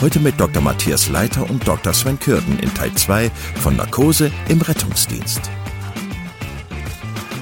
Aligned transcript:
Heute 0.00 0.18
mit 0.18 0.38
Dr. 0.38 0.60
Matthias 0.60 1.08
Leiter 1.08 1.48
und 1.48 1.66
Dr. 1.66 1.94
Sven 1.94 2.18
Kürten 2.18 2.58
in 2.58 2.74
Teil 2.74 2.92
2 2.92 3.30
von 3.54 3.76
Narkose 3.76 4.30
im 4.48 4.60
Rettungsdienst. 4.60 5.40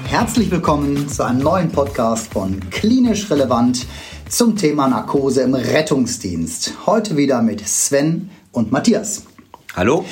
Herzlich 0.05 0.51
willkommen 0.51 1.09
zu 1.09 1.23
einem 1.23 1.39
neuen 1.39 1.71
Podcast 1.71 2.31
von 2.31 2.59
Klinisch 2.69 3.29
Relevant 3.31 3.87
zum 4.29 4.55
Thema 4.55 4.87
Narkose 4.87 5.41
im 5.41 5.55
Rettungsdienst. 5.55 6.73
Heute 6.85 7.17
wieder 7.17 7.41
mit 7.41 7.67
Sven 7.67 8.29
und 8.51 8.71
Matthias. 8.71 9.23
Hallo. 9.75 10.05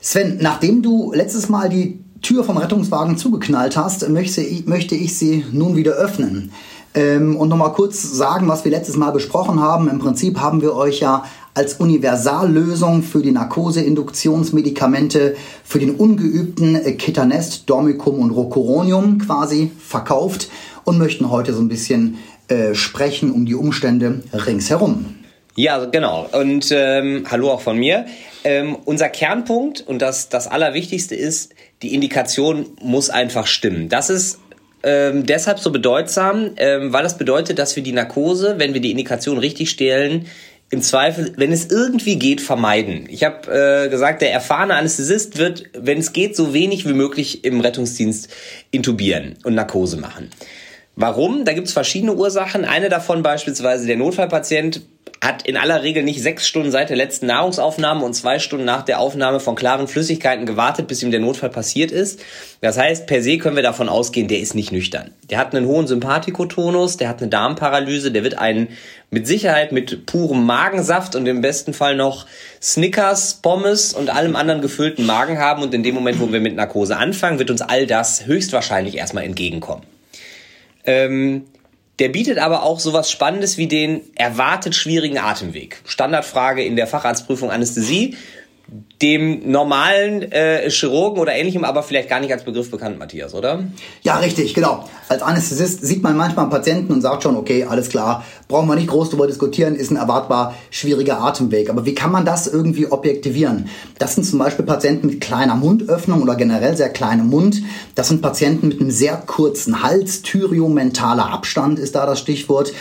Sven, 0.00 0.38
nachdem 0.40 0.82
du 0.82 1.12
letztes 1.12 1.48
Mal 1.48 1.68
die 1.68 2.02
Tür 2.22 2.44
vom 2.44 2.56
Rettungswagen 2.56 3.18
zugeknallt 3.18 3.76
hast, 3.76 4.08
möchte 4.08 4.42
ich, 4.42 4.66
möchte 4.66 4.94
ich 4.94 5.18
sie 5.18 5.44
nun 5.50 5.74
wieder 5.74 5.92
öffnen. 5.92 6.52
Ähm, 6.92 7.36
und 7.36 7.48
nochmal 7.48 7.72
kurz 7.72 8.02
sagen, 8.02 8.48
was 8.48 8.64
wir 8.64 8.72
letztes 8.72 8.96
Mal 8.96 9.12
besprochen 9.12 9.60
haben. 9.60 9.88
Im 9.88 10.00
Prinzip 10.00 10.40
haben 10.40 10.60
wir 10.60 10.74
euch 10.74 11.00
ja 11.00 11.24
als 11.54 11.74
Universallösung 11.74 13.02
für 13.02 13.22
die 13.22 13.32
Narkoseinduktionsmedikamente 13.32 15.36
für 15.64 15.78
den 15.78 15.96
ungeübten 15.96 16.96
Ketanest, 16.96 17.68
Dormicum 17.68 18.20
und 18.20 18.30
Rocuronium 18.30 19.18
quasi 19.18 19.70
verkauft 19.78 20.48
und 20.84 20.98
möchten 20.98 21.30
heute 21.30 21.52
so 21.52 21.60
ein 21.60 21.68
bisschen 21.68 22.18
äh, 22.48 22.74
sprechen 22.74 23.32
um 23.32 23.46
die 23.46 23.54
Umstände 23.54 24.22
ringsherum. 24.32 25.16
Ja, 25.56 25.84
genau. 25.84 26.28
Und 26.32 26.70
ähm, 26.72 27.24
hallo 27.30 27.50
auch 27.50 27.60
von 27.60 27.76
mir. 27.76 28.06
Ähm, 28.44 28.76
unser 28.84 29.08
Kernpunkt 29.08 29.84
und 29.86 30.00
das, 30.00 30.28
das 30.28 30.46
Allerwichtigste 30.46 31.14
ist, 31.14 31.52
die 31.82 31.94
Indikation 31.94 32.66
muss 32.80 33.10
einfach 33.10 33.46
stimmen. 33.46 33.88
Das 33.88 34.08
ist 34.08 34.38
ähm, 34.82 35.26
deshalb 35.26 35.58
so 35.58 35.70
bedeutsam, 35.70 36.52
ähm, 36.56 36.92
weil 36.92 37.02
das 37.02 37.18
bedeutet, 37.18 37.58
dass 37.58 37.76
wir 37.76 37.82
die 37.82 37.92
Narkose, 37.92 38.54
wenn 38.58 38.72
wir 38.72 38.80
die 38.80 38.90
Indikation 38.90 39.36
richtig 39.36 39.70
stellen, 39.70 40.26
im 40.70 40.82
Zweifel, 40.82 41.32
wenn 41.36 41.52
es 41.52 41.66
irgendwie 41.66 42.16
geht, 42.16 42.40
vermeiden. 42.40 43.06
Ich 43.08 43.24
habe 43.24 43.84
äh, 43.86 43.88
gesagt, 43.88 44.22
der 44.22 44.32
erfahrene 44.32 44.74
Anästhesist 44.74 45.36
wird, 45.36 45.64
wenn 45.76 45.98
es 45.98 46.12
geht, 46.12 46.36
so 46.36 46.54
wenig 46.54 46.88
wie 46.88 46.92
möglich 46.92 47.44
im 47.44 47.60
Rettungsdienst 47.60 48.28
intubieren 48.70 49.34
und 49.42 49.54
Narkose 49.54 49.96
machen. 49.96 50.30
Warum? 50.94 51.44
Da 51.44 51.54
gibt 51.54 51.66
es 51.66 51.72
verschiedene 51.72 52.14
Ursachen. 52.14 52.64
Eine 52.64 52.88
davon 52.88 53.22
beispielsweise 53.22 53.86
der 53.86 53.96
Notfallpatient 53.96 54.82
hat 55.22 55.42
in 55.42 55.58
aller 55.58 55.82
Regel 55.82 56.02
nicht 56.02 56.22
sechs 56.22 56.48
Stunden 56.48 56.70
seit 56.70 56.88
der 56.88 56.96
letzten 56.96 57.26
Nahrungsaufnahme 57.26 58.04
und 58.04 58.14
zwei 58.14 58.38
Stunden 58.38 58.64
nach 58.64 58.82
der 58.82 59.00
Aufnahme 59.00 59.38
von 59.38 59.54
klaren 59.54 59.86
Flüssigkeiten 59.86 60.46
gewartet, 60.46 60.86
bis 60.86 61.02
ihm 61.02 61.10
der 61.10 61.20
Notfall 61.20 61.50
passiert 61.50 61.90
ist. 61.90 62.20
Das 62.62 62.78
heißt, 62.78 63.06
per 63.06 63.22
se 63.22 63.36
können 63.36 63.56
wir 63.56 63.62
davon 63.62 63.90
ausgehen, 63.90 64.28
der 64.28 64.38
ist 64.38 64.54
nicht 64.54 64.72
nüchtern. 64.72 65.10
Der 65.28 65.36
hat 65.36 65.54
einen 65.54 65.66
hohen 65.66 65.86
Sympathikotonus, 65.86 66.96
der 66.96 67.10
hat 67.10 67.20
eine 67.20 67.28
Darmparalyse, 67.28 68.12
der 68.12 68.24
wird 68.24 68.38
einen 68.38 68.68
mit 69.10 69.26
Sicherheit 69.26 69.72
mit 69.72 70.06
purem 70.06 70.46
Magensaft 70.46 71.14
und 71.14 71.26
im 71.26 71.42
besten 71.42 71.74
Fall 71.74 71.96
noch 71.96 72.26
Snickers, 72.62 73.40
Pommes 73.42 73.92
und 73.92 74.08
allem 74.08 74.36
anderen 74.36 74.62
gefüllten 74.62 75.04
Magen 75.04 75.38
haben. 75.38 75.62
Und 75.62 75.74
in 75.74 75.82
dem 75.82 75.94
Moment, 75.94 76.18
wo 76.18 76.32
wir 76.32 76.40
mit 76.40 76.56
Narkose 76.56 76.96
anfangen, 76.96 77.38
wird 77.38 77.50
uns 77.50 77.60
all 77.60 77.86
das 77.86 78.24
höchstwahrscheinlich 78.24 78.96
erstmal 78.96 79.24
entgegenkommen. 79.24 79.82
Ähm, 80.86 81.44
der 82.00 82.08
bietet 82.08 82.38
aber 82.38 82.62
auch 82.62 82.80
sowas 82.80 83.10
Spannendes 83.10 83.58
wie 83.58 83.68
den 83.68 84.00
erwartet 84.16 84.74
schwierigen 84.74 85.18
Atemweg. 85.18 85.82
Standardfrage 85.84 86.64
in 86.64 86.74
der 86.74 86.86
Facharztprüfung 86.86 87.50
Anästhesie 87.50 88.16
dem 89.02 89.50
normalen 89.50 90.30
äh, 90.30 90.68
Chirurgen 90.68 91.20
oder 91.20 91.32
ähnlichem 91.32 91.64
aber 91.64 91.82
vielleicht 91.82 92.10
gar 92.10 92.20
nicht 92.20 92.32
als 92.32 92.44
Begriff 92.44 92.70
bekannt, 92.70 92.98
Matthias, 92.98 93.34
oder? 93.34 93.64
Ja, 94.02 94.16
richtig, 94.18 94.52
genau. 94.52 94.84
Als 95.08 95.22
Anästhesist 95.22 95.82
sieht 95.82 96.02
man 96.02 96.16
manchmal 96.16 96.44
einen 96.44 96.52
Patienten 96.52 96.92
und 96.92 97.00
sagt 97.00 97.22
schon, 97.22 97.36
okay, 97.36 97.64
alles 97.64 97.88
klar, 97.88 98.24
brauchen 98.46 98.68
wir 98.68 98.76
nicht 98.76 98.88
groß 98.88 99.08
darüber 99.08 99.26
diskutieren, 99.26 99.74
ist 99.74 99.90
ein 99.90 99.96
erwartbar 99.96 100.54
schwieriger 100.70 101.20
Atemweg. 101.22 101.70
Aber 101.70 101.86
wie 101.86 101.94
kann 101.94 102.12
man 102.12 102.26
das 102.26 102.46
irgendwie 102.46 102.92
objektivieren? 102.92 103.68
Das 103.98 104.14
sind 104.14 104.24
zum 104.24 104.38
Beispiel 104.38 104.66
Patienten 104.66 105.06
mit 105.06 105.20
kleiner 105.22 105.54
Mundöffnung 105.54 106.20
oder 106.20 106.34
generell 106.34 106.76
sehr 106.76 106.90
kleinem 106.90 107.28
Mund. 107.28 107.62
Das 107.94 108.08
sind 108.08 108.20
Patienten 108.20 108.68
mit 108.68 108.80
einem 108.80 108.90
sehr 108.90 109.16
kurzen 109.16 109.82
Hals. 109.82 110.20
Thyromentaler 110.22 111.30
Abstand 111.32 111.78
ist 111.78 111.94
da 111.94 112.04
das 112.04 112.18
Stichwort. 112.18 112.72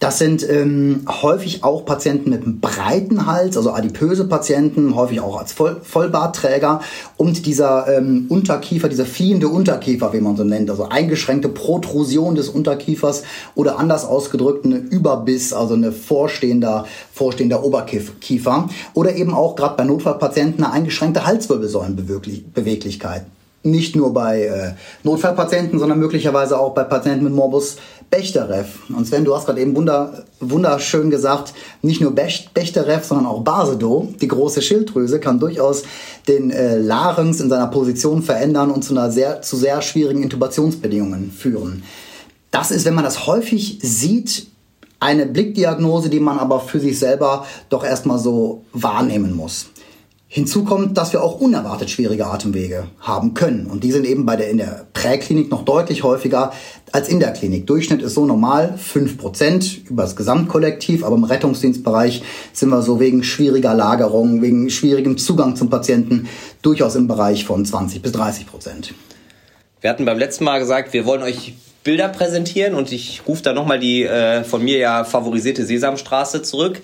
Das 0.00 0.18
sind 0.18 0.48
ähm, 0.48 1.04
häufig 1.22 1.64
auch 1.64 1.84
Patienten 1.84 2.30
mit 2.30 2.44
einem 2.44 2.60
breiten 2.60 3.26
Hals, 3.26 3.56
also 3.56 3.72
adipöse 3.72 4.28
Patienten, 4.28 4.94
häufig 4.94 5.20
auch 5.20 5.38
als 5.38 5.52
Voll 5.52 5.67
Vollbartträger. 5.82 6.80
Und 7.16 7.46
dieser 7.46 7.86
ähm, 7.88 8.26
Unterkiefer, 8.28 8.88
dieser 8.88 9.06
fliehende 9.06 9.48
Unterkiefer, 9.48 10.12
wie 10.12 10.20
man 10.20 10.36
so 10.36 10.44
nennt, 10.44 10.70
also 10.70 10.88
eingeschränkte 10.88 11.48
Protrusion 11.48 12.34
des 12.34 12.48
Unterkiefers 12.48 13.22
oder 13.54 13.78
anders 13.78 14.04
ausgedrückt 14.04 14.64
eine 14.64 14.76
Überbiss, 14.76 15.52
also 15.52 15.74
eine 15.74 15.92
vorstehender, 15.92 16.86
vorstehender 17.12 17.64
Oberkiefer. 17.64 18.68
Oder 18.94 19.16
eben 19.16 19.34
auch 19.34 19.56
gerade 19.56 19.76
bei 19.76 19.84
Notfallpatienten 19.84 20.64
eine 20.64 20.72
eingeschränkte 20.72 21.26
Halswirbelsäulenbeweglichkeit 21.26 23.26
nicht 23.70 23.96
nur 23.96 24.12
bei 24.12 24.44
äh, 24.44 24.72
Notfallpatienten, 25.02 25.78
sondern 25.78 25.98
möglicherweise 25.98 26.58
auch 26.58 26.74
bei 26.74 26.84
Patienten 26.84 27.24
mit 27.24 27.32
Morbus 27.32 27.76
Bechterew. 28.10 28.64
Und 28.96 29.06
Sven, 29.06 29.24
du 29.24 29.34
hast 29.34 29.46
gerade 29.46 29.60
eben 29.60 29.76
wunder, 29.76 30.24
wunderschön 30.40 31.10
gesagt, 31.10 31.52
nicht 31.82 32.00
nur 32.00 32.14
Bech 32.14 32.50
Bechterew, 32.54 33.00
sondern 33.02 33.26
auch 33.26 33.42
Basedow, 33.42 34.08
die 34.20 34.28
große 34.28 34.62
Schilddrüse, 34.62 35.20
kann 35.20 35.38
durchaus 35.38 35.82
den 36.26 36.50
äh, 36.50 36.78
Larynx 36.78 37.40
in 37.40 37.50
seiner 37.50 37.66
Position 37.66 38.22
verändern 38.22 38.70
und 38.70 38.82
zu, 38.82 38.94
einer 38.94 39.10
sehr, 39.10 39.42
zu 39.42 39.56
sehr 39.56 39.82
schwierigen 39.82 40.22
Intubationsbedingungen 40.22 41.30
führen. 41.30 41.82
Das 42.50 42.70
ist, 42.70 42.86
wenn 42.86 42.94
man 42.94 43.04
das 43.04 43.26
häufig 43.26 43.78
sieht, 43.82 44.46
eine 45.00 45.26
Blickdiagnose, 45.26 46.08
die 46.08 46.20
man 46.20 46.38
aber 46.38 46.60
für 46.60 46.80
sich 46.80 46.98
selber 46.98 47.46
doch 47.68 47.84
erstmal 47.84 48.18
so 48.18 48.64
wahrnehmen 48.72 49.36
muss. 49.36 49.66
Hinzu 50.30 50.62
kommt, 50.62 50.98
dass 50.98 51.14
wir 51.14 51.22
auch 51.22 51.40
unerwartet 51.40 51.88
schwierige 51.88 52.26
Atemwege 52.26 52.88
haben 53.00 53.32
können. 53.32 53.64
Und 53.64 53.82
die 53.82 53.92
sind 53.92 54.04
eben 54.04 54.26
bei 54.26 54.36
der, 54.36 54.50
in 54.50 54.58
der 54.58 54.86
Präklinik 54.92 55.50
noch 55.50 55.64
deutlich 55.64 56.02
häufiger 56.02 56.52
als 56.92 57.08
in 57.08 57.18
der 57.18 57.32
Klinik. 57.32 57.66
Durchschnitt 57.66 58.02
ist 58.02 58.12
so 58.12 58.26
normal 58.26 58.78
5% 58.78 59.88
über 59.88 60.02
das 60.02 60.16
Gesamtkollektiv, 60.16 61.02
aber 61.02 61.16
im 61.16 61.24
Rettungsdienstbereich 61.24 62.22
sind 62.52 62.68
wir 62.68 62.82
so 62.82 63.00
wegen 63.00 63.24
schwieriger 63.24 63.72
Lagerung, 63.72 64.42
wegen 64.42 64.68
schwierigem 64.68 65.16
Zugang 65.16 65.56
zum 65.56 65.70
Patienten 65.70 66.28
durchaus 66.60 66.94
im 66.94 67.08
Bereich 67.08 67.46
von 67.46 67.64
20 67.64 68.02
bis 68.02 68.12
30% 68.12 68.92
Wir 69.80 69.88
hatten 69.88 70.04
beim 70.04 70.18
letzten 70.18 70.44
Mal 70.44 70.58
gesagt, 70.58 70.92
wir 70.92 71.06
wollen 71.06 71.22
euch 71.22 71.54
Bilder 71.84 72.08
präsentieren 72.10 72.74
und 72.74 72.92
ich 72.92 73.22
rufe 73.26 73.42
da 73.42 73.54
nochmal 73.54 73.78
die 73.78 74.04
äh, 74.04 74.44
von 74.44 74.62
mir 74.62 74.76
ja 74.76 75.04
favorisierte 75.04 75.64
Sesamstraße 75.64 76.42
zurück. 76.42 76.82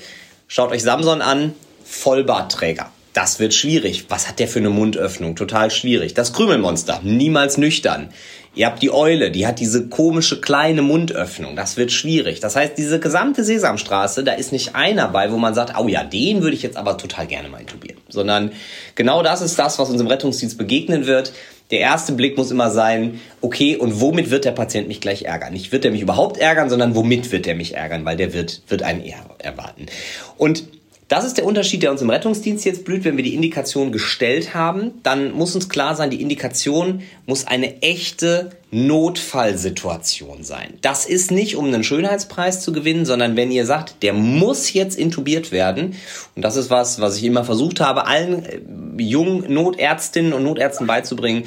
Schaut 0.49 0.71
euch 0.71 0.83
Samson 0.83 1.21
an, 1.21 1.53
Vollbartträger. 1.84 2.94
Das 3.14 3.38
wird 3.38 3.54
schwierig. 3.54 4.06
Was 4.08 4.28
hat 4.28 4.41
der 4.41 4.48
für 4.48 4.58
eine 4.58 4.70
Mundöffnung? 4.70 5.36
Total 5.36 5.70
schwierig. 5.70 6.14
Das 6.14 6.32
Krümelmonster, 6.32 7.00
niemals 7.04 7.56
nüchtern. 7.58 8.08
Ihr 8.56 8.66
habt 8.66 8.82
die 8.82 8.92
Eule, 8.92 9.30
die 9.30 9.47
hat 9.47 9.60
diese 9.60 9.88
komische 9.88 10.41
kleine 10.41 10.82
Mundöffnung. 10.82 11.54
Das 11.54 11.76
wird 11.76 11.92
schwierig. 11.92 12.41
Das 12.41 12.56
heißt, 12.56 12.76
diese 12.76 12.98
gesamte 12.98 13.44
Sesamstraße, 13.44 14.24
da 14.24 14.32
ist 14.32 14.50
nicht 14.50 14.74
einer 14.74 15.08
bei, 15.08 15.30
wo 15.30 15.36
man 15.36 15.54
sagt, 15.54 15.78
oh 15.78 15.86
ja, 15.86 16.03
den 16.03 16.42
würde 16.42 16.56
ich 16.56 16.62
jetzt 16.62 16.77
aber 16.77 16.98
total 16.98 17.28
gerne 17.28 17.48
mal 17.48 17.60
intubieren. 17.60 18.00
Sondern 18.09 18.50
genau 18.97 19.22
das 19.22 19.42
ist 19.42 19.59
das, 19.60 19.78
was 19.78 19.91
uns 19.91 20.00
im 20.00 20.09
Rettungsdienst 20.09 20.59
begegnen 20.59 21.06
wird. 21.06 21.33
Der 21.71 21.78
erste 21.78 22.12
Blick 22.12 22.36
muss 22.36 22.50
immer 22.50 22.71
sein, 22.71 23.21
okay, 23.41 23.77
und 23.77 24.00
womit 24.00 24.30
wird 24.30 24.44
der 24.44 24.53
Patient 24.53 24.89
mich 24.89 25.00
gleich 25.00 25.22
ärgern? 25.22 25.53
Nicht 25.53 25.71
wird 25.71 25.84
er 25.84 25.92
mich 25.92 26.03
überhaupt 26.03 26.36
ärgern, 26.36 26.68
sondern 26.68 26.97
womit 26.97 27.30
wird 27.30 27.47
er 27.47 27.54
mich 27.54 27.74
ärgern? 27.74 28.04
Weil 28.04 28.16
der 28.16 28.34
wird, 28.34 28.62
wird 28.68 28.83
einen 28.83 29.04
eher 29.04 29.24
erwarten. 29.39 29.86
Und 30.36 30.65
das 31.09 31.24
ist 31.24 31.36
der 31.36 31.45
Unterschied, 31.45 31.83
der 31.83 31.91
uns 31.91 32.01
im 32.01 32.09
Rettungsdienst 32.09 32.65
jetzt 32.65 32.84
blüht. 32.84 33.04
Wenn 33.04 33.16
wir 33.16 33.24
die 33.24 33.34
Indikation 33.34 33.92
gestellt 33.92 34.54
haben, 34.54 34.92
dann 35.03 35.33
muss 35.33 35.54
uns 35.54 35.68
klar 35.68 35.95
sein, 35.95 36.10
die 36.10 36.22
Indikation 36.22 37.03
muss 37.27 37.47
eine 37.47 37.83
echte 37.83 38.51
Notfallsituation 38.71 40.45
sein. 40.45 40.74
Das 40.80 41.04
ist 41.04 41.30
nicht, 41.30 41.56
um 41.56 41.66
einen 41.66 41.84
Schönheitspreis 41.84 42.62
zu 42.62 42.72
gewinnen, 42.72 43.04
sondern 43.04 43.36
wenn 43.36 43.51
ihr 43.51 43.66
sagt, 43.66 44.03
der 44.03 44.15
muss 44.15 44.72
jetzt 44.72 44.98
intubiert 44.98 45.53
werden, 45.53 45.95
und 46.34 46.42
das 46.42 46.56
ist 46.56 46.71
was, 46.71 47.01
was 47.01 47.18
ich 47.18 47.24
immer 47.24 47.45
versucht 47.45 47.80
habe, 47.80 48.06
allen 48.06 48.45
äh, 48.45 48.60
jungen 48.97 49.53
Notärztinnen 49.53 50.33
und 50.33 50.42
Notärzten 50.42 50.86
beizubringen, 50.86 51.45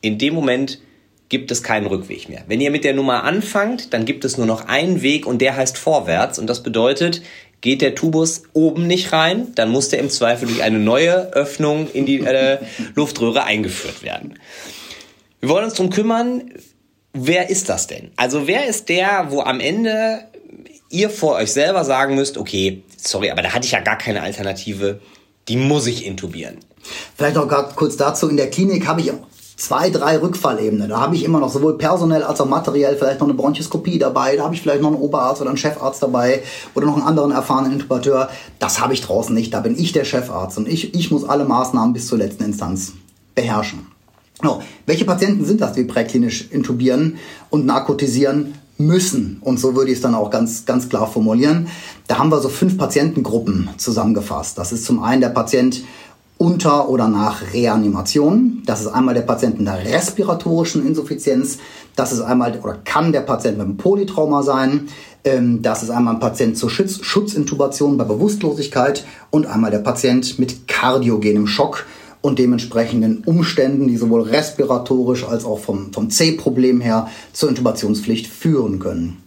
in 0.00 0.18
dem 0.18 0.34
Moment 0.34 0.80
gibt 1.28 1.50
es 1.50 1.62
keinen 1.62 1.86
Rückweg 1.86 2.28
mehr. 2.28 2.44
Wenn 2.46 2.60
ihr 2.60 2.70
mit 2.70 2.84
der 2.84 2.94
Nummer 2.94 3.24
anfangt, 3.24 3.92
dann 3.92 4.06
gibt 4.06 4.24
es 4.24 4.38
nur 4.38 4.46
noch 4.46 4.66
einen 4.66 5.02
Weg 5.02 5.26
und 5.26 5.42
der 5.42 5.56
heißt 5.56 5.76
vorwärts. 5.76 6.38
Und 6.38 6.46
das 6.46 6.62
bedeutet, 6.62 7.22
geht 7.60 7.82
der 7.82 7.94
Tubus 7.94 8.42
oben 8.52 8.86
nicht 8.86 9.12
rein, 9.12 9.52
dann 9.54 9.70
muss 9.70 9.88
der 9.88 9.98
im 9.98 10.10
Zweifel 10.10 10.48
durch 10.48 10.62
eine 10.62 10.78
neue 10.78 11.32
Öffnung 11.32 11.90
in 11.92 12.06
die 12.06 12.20
äh, 12.20 12.58
Luftröhre 12.94 13.44
eingeführt 13.44 14.02
werden. 14.02 14.38
Wir 15.40 15.48
wollen 15.48 15.64
uns 15.64 15.74
darum 15.74 15.90
kümmern, 15.90 16.52
wer 17.12 17.50
ist 17.50 17.68
das 17.68 17.86
denn? 17.86 18.10
Also 18.16 18.46
wer 18.46 18.66
ist 18.66 18.88
der, 18.88 19.26
wo 19.30 19.40
am 19.40 19.60
Ende 19.60 20.24
ihr 20.90 21.10
vor 21.10 21.34
euch 21.34 21.52
selber 21.52 21.84
sagen 21.84 22.14
müsst, 22.14 22.38
okay, 22.38 22.82
sorry, 22.96 23.30
aber 23.30 23.42
da 23.42 23.52
hatte 23.52 23.66
ich 23.66 23.72
ja 23.72 23.80
gar 23.80 23.98
keine 23.98 24.22
Alternative, 24.22 25.00
die 25.48 25.56
muss 25.56 25.86
ich 25.86 26.06
intubieren. 26.06 26.58
Vielleicht 27.16 27.36
noch 27.36 27.48
gerade 27.48 27.74
kurz 27.74 27.96
dazu, 27.96 28.28
in 28.28 28.36
der 28.36 28.50
Klinik 28.50 28.86
habe 28.86 29.00
ich 29.00 29.12
zwei, 29.58 29.90
drei 29.90 30.18
Rückfallebenen. 30.18 30.88
Da 30.88 31.00
habe 31.00 31.16
ich 31.16 31.24
immer 31.24 31.40
noch 31.40 31.52
sowohl 31.52 31.76
personell 31.76 32.22
als 32.22 32.40
auch 32.40 32.48
materiell 32.48 32.96
vielleicht 32.96 33.20
noch 33.20 33.26
eine 33.26 33.34
Bronchoskopie 33.34 33.98
dabei, 33.98 34.36
da 34.36 34.44
habe 34.44 34.54
ich 34.54 34.62
vielleicht 34.62 34.80
noch 34.80 34.88
einen 34.88 35.00
Oberarzt 35.00 35.42
oder 35.42 35.50
einen 35.50 35.58
Chefarzt 35.58 36.02
dabei 36.02 36.42
oder 36.74 36.86
noch 36.86 36.96
einen 36.96 37.06
anderen 37.06 37.32
erfahrenen 37.32 37.72
Intubateur. 37.72 38.30
Das 38.60 38.80
habe 38.80 38.94
ich 38.94 39.02
draußen 39.02 39.34
nicht, 39.34 39.52
da 39.52 39.60
bin 39.60 39.76
ich 39.76 39.92
der 39.92 40.04
Chefarzt 40.04 40.56
und 40.56 40.68
ich, 40.68 40.94
ich 40.94 41.10
muss 41.10 41.24
alle 41.24 41.44
Maßnahmen 41.44 41.92
bis 41.92 42.06
zur 42.06 42.18
letzten 42.18 42.44
Instanz 42.44 42.92
beherrschen. 43.34 43.88
So, 44.40 44.62
welche 44.86 45.04
Patienten 45.04 45.44
sind 45.44 45.60
das, 45.60 45.72
die 45.72 45.82
präklinisch 45.82 46.48
intubieren 46.52 47.18
und 47.50 47.66
narkotisieren 47.66 48.54
müssen? 48.76 49.38
Und 49.40 49.58
so 49.58 49.74
würde 49.74 49.90
ich 49.90 49.96
es 49.96 50.02
dann 50.02 50.14
auch 50.14 50.30
ganz, 50.30 50.64
ganz 50.64 50.88
klar 50.88 51.08
formulieren. 51.08 51.66
Da 52.06 52.18
haben 52.18 52.30
wir 52.30 52.40
so 52.40 52.48
fünf 52.48 52.78
Patientengruppen 52.78 53.70
zusammengefasst. 53.76 54.56
Das 54.56 54.70
ist 54.70 54.84
zum 54.84 55.02
einen 55.02 55.20
der 55.20 55.30
Patient 55.30 55.82
unter 56.38 56.88
oder 56.88 57.08
nach 57.08 57.52
Reanimation. 57.52 58.62
Das 58.64 58.80
ist 58.80 58.86
einmal 58.86 59.14
der 59.14 59.22
Patient 59.22 59.58
mit 59.58 59.68
einer 59.68 59.84
respiratorischen 59.84 60.86
Insuffizienz. 60.86 61.58
Das 61.96 62.12
ist 62.12 62.20
einmal 62.20 62.58
oder 62.62 62.78
kann 62.84 63.12
der 63.12 63.20
Patient 63.20 63.58
mit 63.58 63.66
einem 63.66 63.76
Polytrauma 63.76 64.42
sein. 64.42 64.88
Ähm, 65.24 65.62
das 65.62 65.82
ist 65.82 65.90
einmal 65.90 66.14
ein 66.14 66.20
Patient 66.20 66.56
zur 66.56 66.70
Schutz 66.70 67.00
Schutzintubation 67.02 67.98
bei 67.98 68.04
Bewusstlosigkeit 68.04 69.04
und 69.30 69.46
einmal 69.46 69.72
der 69.72 69.80
Patient 69.80 70.38
mit 70.38 70.68
kardiogenem 70.68 71.48
Schock 71.48 71.86
und 72.20 72.38
dementsprechenden 72.38 73.24
Umständen, 73.24 73.88
die 73.88 73.96
sowohl 73.96 74.22
respiratorisch 74.22 75.24
als 75.24 75.44
auch 75.44 75.58
vom, 75.58 75.92
vom 75.92 76.08
C-Problem 76.10 76.80
her 76.80 77.08
zur 77.32 77.48
Intubationspflicht 77.48 78.26
führen 78.26 78.78
können. 78.78 79.18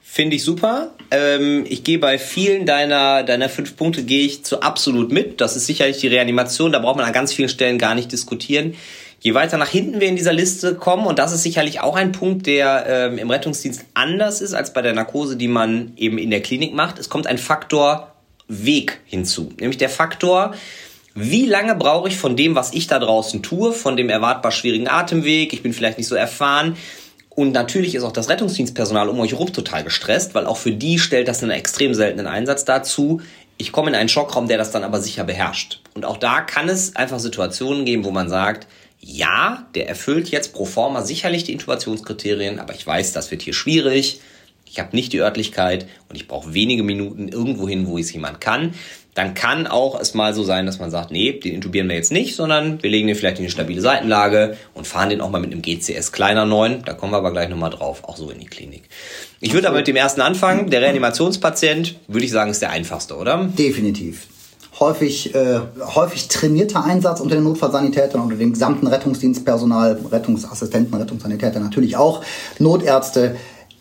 Finde 0.00 0.36
ich 0.36 0.44
super. 0.44 0.90
Ähm, 1.14 1.64
ich 1.68 1.84
gehe 1.84 1.98
bei 1.98 2.18
vielen 2.18 2.66
deiner, 2.66 3.22
deiner 3.22 3.48
fünf 3.48 3.76
Punkte 3.76 4.02
gehe 4.02 4.26
ich 4.26 4.44
zu 4.44 4.60
absolut 4.62 5.12
mit. 5.12 5.40
Das 5.40 5.54
ist 5.54 5.66
sicherlich 5.66 5.98
die 5.98 6.08
Reanimation. 6.08 6.72
Da 6.72 6.80
braucht 6.80 6.96
man 6.96 7.06
an 7.06 7.12
ganz 7.12 7.32
vielen 7.32 7.48
Stellen 7.48 7.78
gar 7.78 7.94
nicht 7.94 8.10
diskutieren. 8.10 8.74
Je 9.20 9.32
weiter 9.32 9.56
nach 9.56 9.68
hinten 9.68 10.00
wir 10.00 10.08
in 10.08 10.16
dieser 10.16 10.32
Liste 10.32 10.74
kommen, 10.74 11.06
und 11.06 11.18
das 11.18 11.32
ist 11.32 11.44
sicherlich 11.44 11.80
auch 11.80 11.96
ein 11.96 12.12
Punkt, 12.12 12.46
der 12.46 12.84
ähm, 12.88 13.18
im 13.18 13.30
Rettungsdienst 13.30 13.84
anders 13.94 14.40
ist 14.40 14.54
als 14.54 14.72
bei 14.72 14.82
der 14.82 14.92
Narkose, 14.92 15.36
die 15.36 15.48
man 15.48 15.92
eben 15.96 16.18
in 16.18 16.30
der 16.30 16.42
Klinik 16.42 16.74
macht. 16.74 16.98
Es 16.98 17.08
kommt 17.08 17.26
ein 17.26 17.38
Faktor 17.38 18.12
Weg 18.48 19.00
hinzu. 19.06 19.52
Nämlich 19.58 19.78
der 19.78 19.88
Faktor, 19.88 20.54
wie 21.14 21.46
lange 21.46 21.76
brauche 21.76 22.08
ich 22.08 22.16
von 22.16 22.36
dem, 22.36 22.54
was 22.54 22.74
ich 22.74 22.88
da 22.88 22.98
draußen 22.98 23.42
tue, 23.42 23.72
von 23.72 23.96
dem 23.96 24.10
erwartbar 24.10 24.50
schwierigen 24.50 24.88
Atemweg, 24.88 25.52
ich 25.52 25.62
bin 25.62 25.72
vielleicht 25.72 25.96
nicht 25.96 26.08
so 26.08 26.16
erfahren, 26.16 26.76
und 27.34 27.52
natürlich 27.52 27.94
ist 27.94 28.04
auch 28.04 28.12
das 28.12 28.28
Rettungsdienstpersonal 28.28 29.08
um 29.08 29.18
euch 29.20 29.32
herum 29.32 29.52
total 29.52 29.84
gestresst, 29.84 30.34
weil 30.34 30.46
auch 30.46 30.56
für 30.56 30.72
die 30.72 30.98
stellt 30.98 31.28
das 31.28 31.42
einen 31.42 31.52
extrem 31.52 31.94
seltenen 31.94 32.26
Einsatz 32.26 32.64
dazu. 32.64 33.20
Ich 33.56 33.72
komme 33.72 33.90
in 33.90 33.96
einen 33.96 34.08
Schockraum, 34.08 34.46
der 34.46 34.58
das 34.58 34.70
dann 34.70 34.84
aber 34.84 35.00
sicher 35.00 35.24
beherrscht. 35.24 35.80
Und 35.94 36.04
auch 36.04 36.16
da 36.16 36.40
kann 36.40 36.68
es 36.68 36.94
einfach 36.96 37.18
Situationen 37.18 37.84
geben, 37.84 38.04
wo 38.04 38.10
man 38.10 38.28
sagt, 38.28 38.66
ja, 39.00 39.66
der 39.74 39.88
erfüllt 39.88 40.30
jetzt 40.30 40.54
pro 40.54 40.64
forma 40.64 41.02
sicherlich 41.02 41.44
die 41.44 41.52
Intubationskriterien, 41.52 42.58
aber 42.58 42.74
ich 42.74 42.86
weiß, 42.86 43.12
das 43.12 43.30
wird 43.30 43.42
hier 43.42 43.52
schwierig. 43.52 44.20
Ich 44.74 44.80
habe 44.80 44.94
nicht 44.94 45.12
die 45.12 45.20
Örtlichkeit 45.20 45.86
und 46.10 46.16
ich 46.16 46.28
brauche 46.28 46.52
wenige 46.52 46.82
Minuten 46.82 47.28
irgendwo 47.28 47.68
hin, 47.68 47.86
wo 47.86 47.96
es 47.96 48.12
jemand 48.12 48.40
kann 48.40 48.74
dann 49.14 49.34
kann 49.34 49.66
auch 49.66 49.98
es 49.98 50.14
mal 50.14 50.34
so 50.34 50.42
sein, 50.42 50.66
dass 50.66 50.80
man 50.80 50.90
sagt, 50.90 51.10
nee, 51.10 51.32
den 51.32 51.54
intubieren 51.54 51.88
wir 51.88 51.94
jetzt 51.94 52.12
nicht, 52.12 52.34
sondern 52.34 52.82
wir 52.82 52.90
legen 52.90 53.06
den 53.06 53.16
vielleicht 53.16 53.38
in 53.38 53.44
eine 53.44 53.50
stabile 53.50 53.80
Seitenlage 53.80 54.56
und 54.74 54.86
fahren 54.86 55.08
den 55.08 55.20
auch 55.20 55.30
mal 55.30 55.40
mit 55.40 55.52
einem 55.52 55.62
GCS 55.62 56.12
kleiner 56.12 56.44
9, 56.44 56.82
da 56.84 56.94
kommen 56.94 57.12
wir 57.12 57.18
aber 57.18 57.30
gleich 57.30 57.48
nochmal 57.48 57.70
drauf, 57.70 58.02
auch 58.02 58.16
so 58.16 58.30
in 58.30 58.40
die 58.40 58.46
Klinik. 58.46 58.82
Ich 59.40 59.52
würde 59.52 59.68
aber 59.68 59.78
mit 59.78 59.86
dem 59.86 59.96
ersten 59.96 60.20
anfangen. 60.20 60.68
Der 60.68 60.82
Reanimationspatient, 60.82 61.96
würde 62.08 62.24
ich 62.24 62.32
sagen, 62.32 62.50
ist 62.50 62.62
der 62.62 62.70
einfachste, 62.70 63.16
oder? 63.16 63.48
Definitiv. 63.56 64.26
Häufig, 64.80 65.32
äh, 65.36 65.60
häufig 65.94 66.26
trainierter 66.26 66.84
Einsatz 66.84 67.20
unter 67.20 67.36
den 67.36 67.44
Notfallsanitätern, 67.44 68.20
unter 68.20 68.34
dem 68.34 68.52
gesamten 68.52 68.88
Rettungsdienstpersonal, 68.88 70.00
Rettungsassistenten, 70.10 70.98
Rettungssanitäter 70.98 71.60
natürlich 71.60 71.96
auch, 71.96 72.24
Notärzte. 72.58 73.36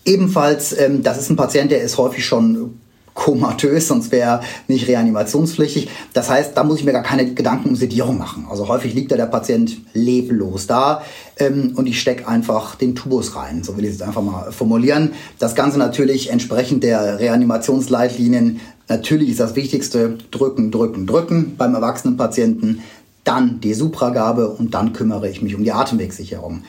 Ebenfalls, 0.05 0.77
ähm, 0.77 1.03
das 1.03 1.17
ist 1.17 1.29
ein 1.29 1.35
Patient, 1.35 1.71
der 1.71 1.81
ist 1.81 1.97
häufig 1.97 2.25
schon 2.25 2.79
komatös, 3.13 3.87
sonst 3.87 4.11
wäre 4.11 4.41
nicht 4.67 4.87
reanimationspflichtig. 4.87 5.89
Das 6.13 6.29
heißt, 6.29 6.57
da 6.57 6.63
muss 6.63 6.79
ich 6.79 6.85
mir 6.85 6.93
gar 6.93 7.03
keine 7.03 7.33
Gedanken 7.33 7.69
um 7.69 7.75
Sedierung 7.75 8.17
machen. 8.17 8.47
Also 8.49 8.67
häufig 8.67 8.93
liegt 8.93 9.11
da 9.11 9.15
der 9.15 9.27
Patient 9.27 9.77
leblos 9.93 10.67
da 10.67 11.03
ähm, 11.37 11.73
und 11.75 11.87
ich 11.87 11.99
stecke 11.99 12.27
einfach 12.27 12.75
den 12.75 12.95
Tubus 12.95 13.35
rein, 13.35 13.63
so 13.63 13.77
will 13.77 13.85
ich 13.85 13.91
es 13.91 14.01
einfach 14.01 14.21
mal 14.21 14.51
formulieren. 14.51 15.11
Das 15.39 15.55
Ganze 15.55 15.77
natürlich 15.77 16.31
entsprechend 16.31 16.83
der 16.83 17.19
Reanimationsleitlinien. 17.19 18.59
Natürlich 18.87 19.29
ist 19.29 19.39
das 19.39 19.55
Wichtigste 19.55 20.17
drücken, 20.31 20.71
drücken, 20.71 21.07
drücken 21.07 21.55
beim 21.57 21.75
erwachsenen 21.75 22.17
Patienten. 22.17 22.81
Dann 23.23 23.61
die 23.61 23.73
Supragabe 23.73 24.49
und 24.49 24.73
dann 24.73 24.91
kümmere 24.91 25.29
ich 25.29 25.41
mich 25.41 25.55
um 25.55 25.63
die 25.63 25.71
Atemwegssicherung. 25.71 26.63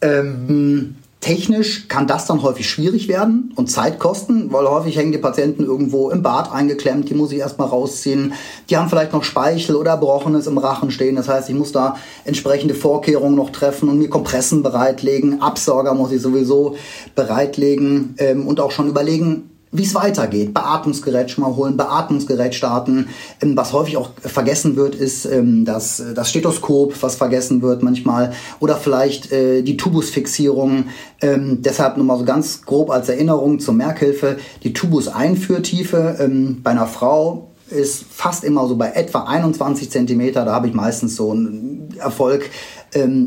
Ähm, 0.00 0.96
Technisch 1.20 1.88
kann 1.88 2.06
das 2.06 2.26
dann 2.26 2.42
häufig 2.42 2.68
schwierig 2.68 3.08
werden 3.08 3.52
und 3.56 3.70
Zeit 3.70 3.98
kosten, 3.98 4.52
weil 4.52 4.68
häufig 4.68 4.96
hängen 4.96 5.12
die 5.12 5.18
Patienten 5.18 5.64
irgendwo 5.64 6.10
im 6.10 6.22
Bad 6.22 6.52
eingeklemmt, 6.52 7.08
die 7.08 7.14
muss 7.14 7.32
ich 7.32 7.38
erstmal 7.38 7.68
rausziehen. 7.68 8.34
Die 8.70 8.76
haben 8.76 8.88
vielleicht 8.88 9.12
noch 9.12 9.24
Speichel 9.24 9.74
oder 9.76 9.92
Erbrochenes 9.92 10.46
im 10.46 10.58
Rachen 10.58 10.90
stehen. 10.90 11.16
Das 11.16 11.28
heißt, 11.28 11.48
ich 11.48 11.54
muss 11.54 11.72
da 11.72 11.96
entsprechende 12.24 12.74
Vorkehrungen 12.74 13.34
noch 13.34 13.50
treffen 13.50 13.88
und 13.88 13.98
mir 13.98 14.10
Kompressen 14.10 14.62
bereitlegen. 14.62 15.42
Absorger 15.42 15.94
muss 15.94 16.12
ich 16.12 16.20
sowieso 16.20 16.76
bereitlegen 17.14 18.14
ähm, 18.18 18.46
und 18.46 18.60
auch 18.60 18.70
schon 18.70 18.88
überlegen, 18.88 19.55
wie 19.72 19.82
es 19.82 19.94
weitergeht. 19.94 20.54
Beatmungsgerät 20.54 21.30
schon 21.30 21.44
mal 21.44 21.54
holen, 21.56 21.76
Beatmungsgerät 21.76 22.54
starten. 22.54 23.08
Ähm, 23.42 23.56
was 23.56 23.72
häufig 23.72 23.96
auch 23.96 24.10
vergessen 24.18 24.76
wird, 24.76 24.94
ist 24.94 25.26
ähm, 25.26 25.64
das, 25.64 26.02
das 26.14 26.30
Stethoskop, 26.30 27.02
was 27.02 27.16
vergessen 27.16 27.62
wird 27.62 27.82
manchmal. 27.82 28.32
Oder 28.60 28.76
vielleicht 28.76 29.32
äh, 29.32 29.62
die 29.62 29.76
Tubusfixierung. 29.76 30.86
Ähm, 31.20 31.62
deshalb 31.62 31.96
nochmal 31.96 32.18
so 32.18 32.24
ganz 32.24 32.62
grob 32.62 32.90
als 32.90 33.08
Erinnerung 33.08 33.58
zur 33.58 33.74
Merkhilfe. 33.74 34.36
Die 34.62 34.72
Tubus-Einführtiefe 34.72 36.28
bei 36.62 36.70
einer 36.70 36.86
Frau 36.86 37.50
ist 37.70 38.04
fast 38.10 38.44
immer 38.44 38.66
so 38.68 38.76
bei 38.76 38.90
etwa 38.90 39.24
21 39.24 39.90
Zentimeter. 39.90 40.44
Da 40.44 40.52
habe 40.52 40.68
ich 40.68 40.74
meistens 40.74 41.16
so 41.16 41.30
einen 41.32 41.94
Erfolg. 41.98 42.50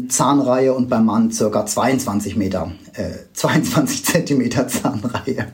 Zahnreihe 0.07 0.73
und 0.73 0.89
beim 0.89 1.05
Mann 1.05 1.31
circa 1.31 1.63
22 1.63 2.35
Meter, 2.35 2.71
äh, 2.93 3.09
22 3.33 4.05
Zentimeter 4.05 4.67
Zahnreihe. 4.67 5.47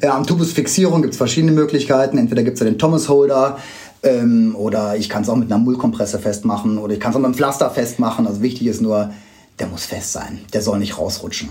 Äh, 0.00 0.08
am 0.08 0.26
Tubusfixierung 0.26 1.02
gibt 1.02 1.14
es 1.14 1.18
verschiedene 1.18 1.52
Möglichkeiten. 1.52 2.18
Entweder 2.18 2.42
gibt 2.42 2.54
es 2.54 2.60
ja 2.60 2.66
den 2.66 2.78
Thomas 2.78 3.08
Holder 3.08 3.58
ähm, 4.02 4.54
oder 4.56 4.96
ich 4.96 5.08
kann 5.08 5.22
es 5.22 5.28
auch 5.28 5.36
mit 5.36 5.50
einer 5.50 5.62
Mullkompresse 5.62 6.18
festmachen 6.18 6.78
oder 6.78 6.94
ich 6.94 7.00
kann 7.00 7.10
es 7.10 7.16
auch 7.16 7.20
mit 7.20 7.26
einem 7.26 7.34
Pflaster 7.34 7.70
festmachen. 7.70 8.26
Also 8.26 8.42
wichtig 8.42 8.66
ist 8.66 8.80
nur, 8.80 9.10
der 9.58 9.66
muss 9.68 9.84
fest 9.84 10.12
sein. 10.12 10.40
Der 10.52 10.62
soll 10.62 10.78
nicht 10.78 10.98
rausrutschen. 10.98 11.50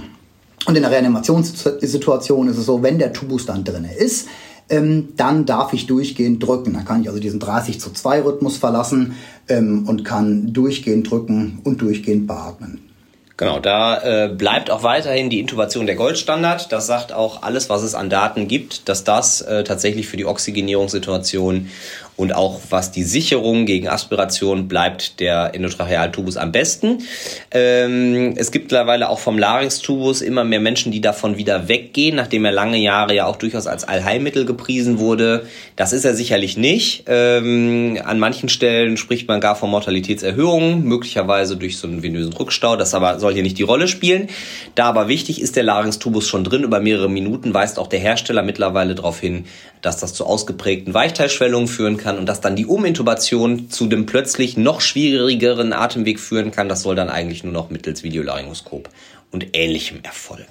Und 0.65 0.75
in 0.75 0.81
der 0.81 0.91
Reanimationssituation 0.91 2.47
ist 2.47 2.57
es 2.57 2.65
so, 2.65 2.81
wenn 2.81 2.97
der 2.97 3.13
Tubus 3.13 3.45
dann 3.45 3.63
drin 3.63 3.85
ist, 3.85 4.27
ähm, 4.69 5.09
dann 5.15 5.45
darf 5.45 5.73
ich 5.73 5.85
durchgehend 5.85 6.45
drücken. 6.45 6.73
Dann 6.73 6.85
kann 6.85 7.01
ich 7.01 7.07
also 7.07 7.19
diesen 7.19 7.39
30 7.39 7.79
zu 7.79 7.91
2 7.91 8.21
Rhythmus 8.23 8.57
verlassen 8.57 9.15
ähm, 9.47 9.87
und 9.87 10.03
kann 10.03 10.53
durchgehend 10.53 11.09
drücken 11.09 11.59
und 11.63 11.81
durchgehend 11.81 12.25
beatmen. 12.25 12.79
Genau, 13.37 13.59
da 13.59 14.01
äh, 14.01 14.29
bleibt 14.29 14.71
auch 14.71 14.83
weiterhin 14.83 15.29
die 15.29 15.41
Intubation 15.41 15.85
der 15.85 15.95
Goldstandard. 15.95 16.71
Das 16.71 16.87
sagt 16.87 17.11
auch 17.11 17.43
alles, 17.43 17.69
was 17.69 17.83
es 17.83 17.93
an 17.93 18.09
Daten 18.09 18.47
gibt, 18.47 18.87
dass 18.87 19.03
das 19.03 19.41
äh, 19.41 19.65
tatsächlich 19.65 20.07
für 20.07 20.15
die 20.15 20.25
Oxygenierungssituation 20.25 21.69
und 22.17 22.33
auch 22.33 22.61
was 22.69 22.91
die 22.91 23.03
Sicherung 23.03 23.65
gegen 23.65 23.87
Aspiration 23.87 24.67
bleibt 24.67 25.19
der 25.19 25.53
Endotrachealtubus 25.53 26.37
am 26.37 26.51
besten. 26.51 26.99
Ähm, 27.51 28.33
es 28.37 28.51
gibt 28.51 28.65
mittlerweile 28.65 29.09
auch 29.09 29.19
vom 29.19 29.37
Larynxtubus 29.37 30.21
immer 30.21 30.43
mehr 30.43 30.59
Menschen, 30.59 30.91
die 30.91 31.01
davon 31.01 31.37
wieder 31.37 31.67
weggehen, 31.67 32.15
nachdem 32.15 32.45
er 32.45 32.51
lange 32.51 32.77
Jahre 32.77 33.13
ja 33.13 33.25
auch 33.25 33.35
durchaus 33.35 33.67
als 33.67 33.83
Allheilmittel 33.83 34.45
gepriesen 34.45 34.99
wurde. 34.99 35.45
Das 35.75 35.93
ist 35.93 36.05
er 36.05 36.15
sicherlich 36.15 36.57
nicht. 36.57 37.03
Ähm, 37.07 37.99
an 38.03 38.19
manchen 38.19 38.49
Stellen 38.49 38.97
spricht 38.97 39.27
man 39.27 39.41
gar 39.41 39.55
von 39.55 39.69
Mortalitätserhöhungen, 39.69 40.83
möglicherweise 40.83 41.57
durch 41.57 41.77
so 41.77 41.87
einen 41.87 42.01
venösen 42.01 42.33
Rückstau. 42.33 42.75
Das 42.75 42.93
aber 42.93 43.19
soll 43.19 43.33
hier 43.33 43.43
nicht 43.43 43.57
die 43.57 43.63
Rolle 43.63 43.87
spielen. 43.87 44.29
Da 44.75 44.85
aber 44.85 45.07
wichtig 45.07 45.41
ist 45.41 45.55
der 45.55 45.63
Larynxtubus 45.63 46.27
schon 46.27 46.43
drin 46.43 46.63
über 46.63 46.79
mehrere 46.79 47.09
Minuten, 47.09 47.53
weist 47.53 47.77
auch 47.77 47.87
der 47.87 47.99
Hersteller 47.99 48.41
mittlerweile 48.41 48.95
darauf 48.95 49.19
hin, 49.19 49.45
dass 49.85 49.97
das 49.97 50.13
zu 50.13 50.25
ausgeprägten 50.25 50.93
Weichteilschwellungen 50.93 51.67
führen 51.67 51.97
kann 51.97 52.17
und 52.17 52.25
dass 52.25 52.41
dann 52.41 52.55
die 52.55 52.65
Umintubation 52.65 53.69
zu 53.69 53.85
dem 53.85 54.05
plötzlich 54.05 54.57
noch 54.57 54.81
schwierigeren 54.81 55.73
Atemweg 55.73 56.19
führen 56.19 56.51
kann. 56.51 56.69
Das 56.69 56.81
soll 56.81 56.95
dann 56.95 57.09
eigentlich 57.09 57.43
nur 57.43 57.53
noch 57.53 57.69
mittels 57.69 58.03
Videolaryngoskop 58.03 58.89
und 59.31 59.47
ähnlichem 59.53 59.99
erfolgen. 60.03 60.45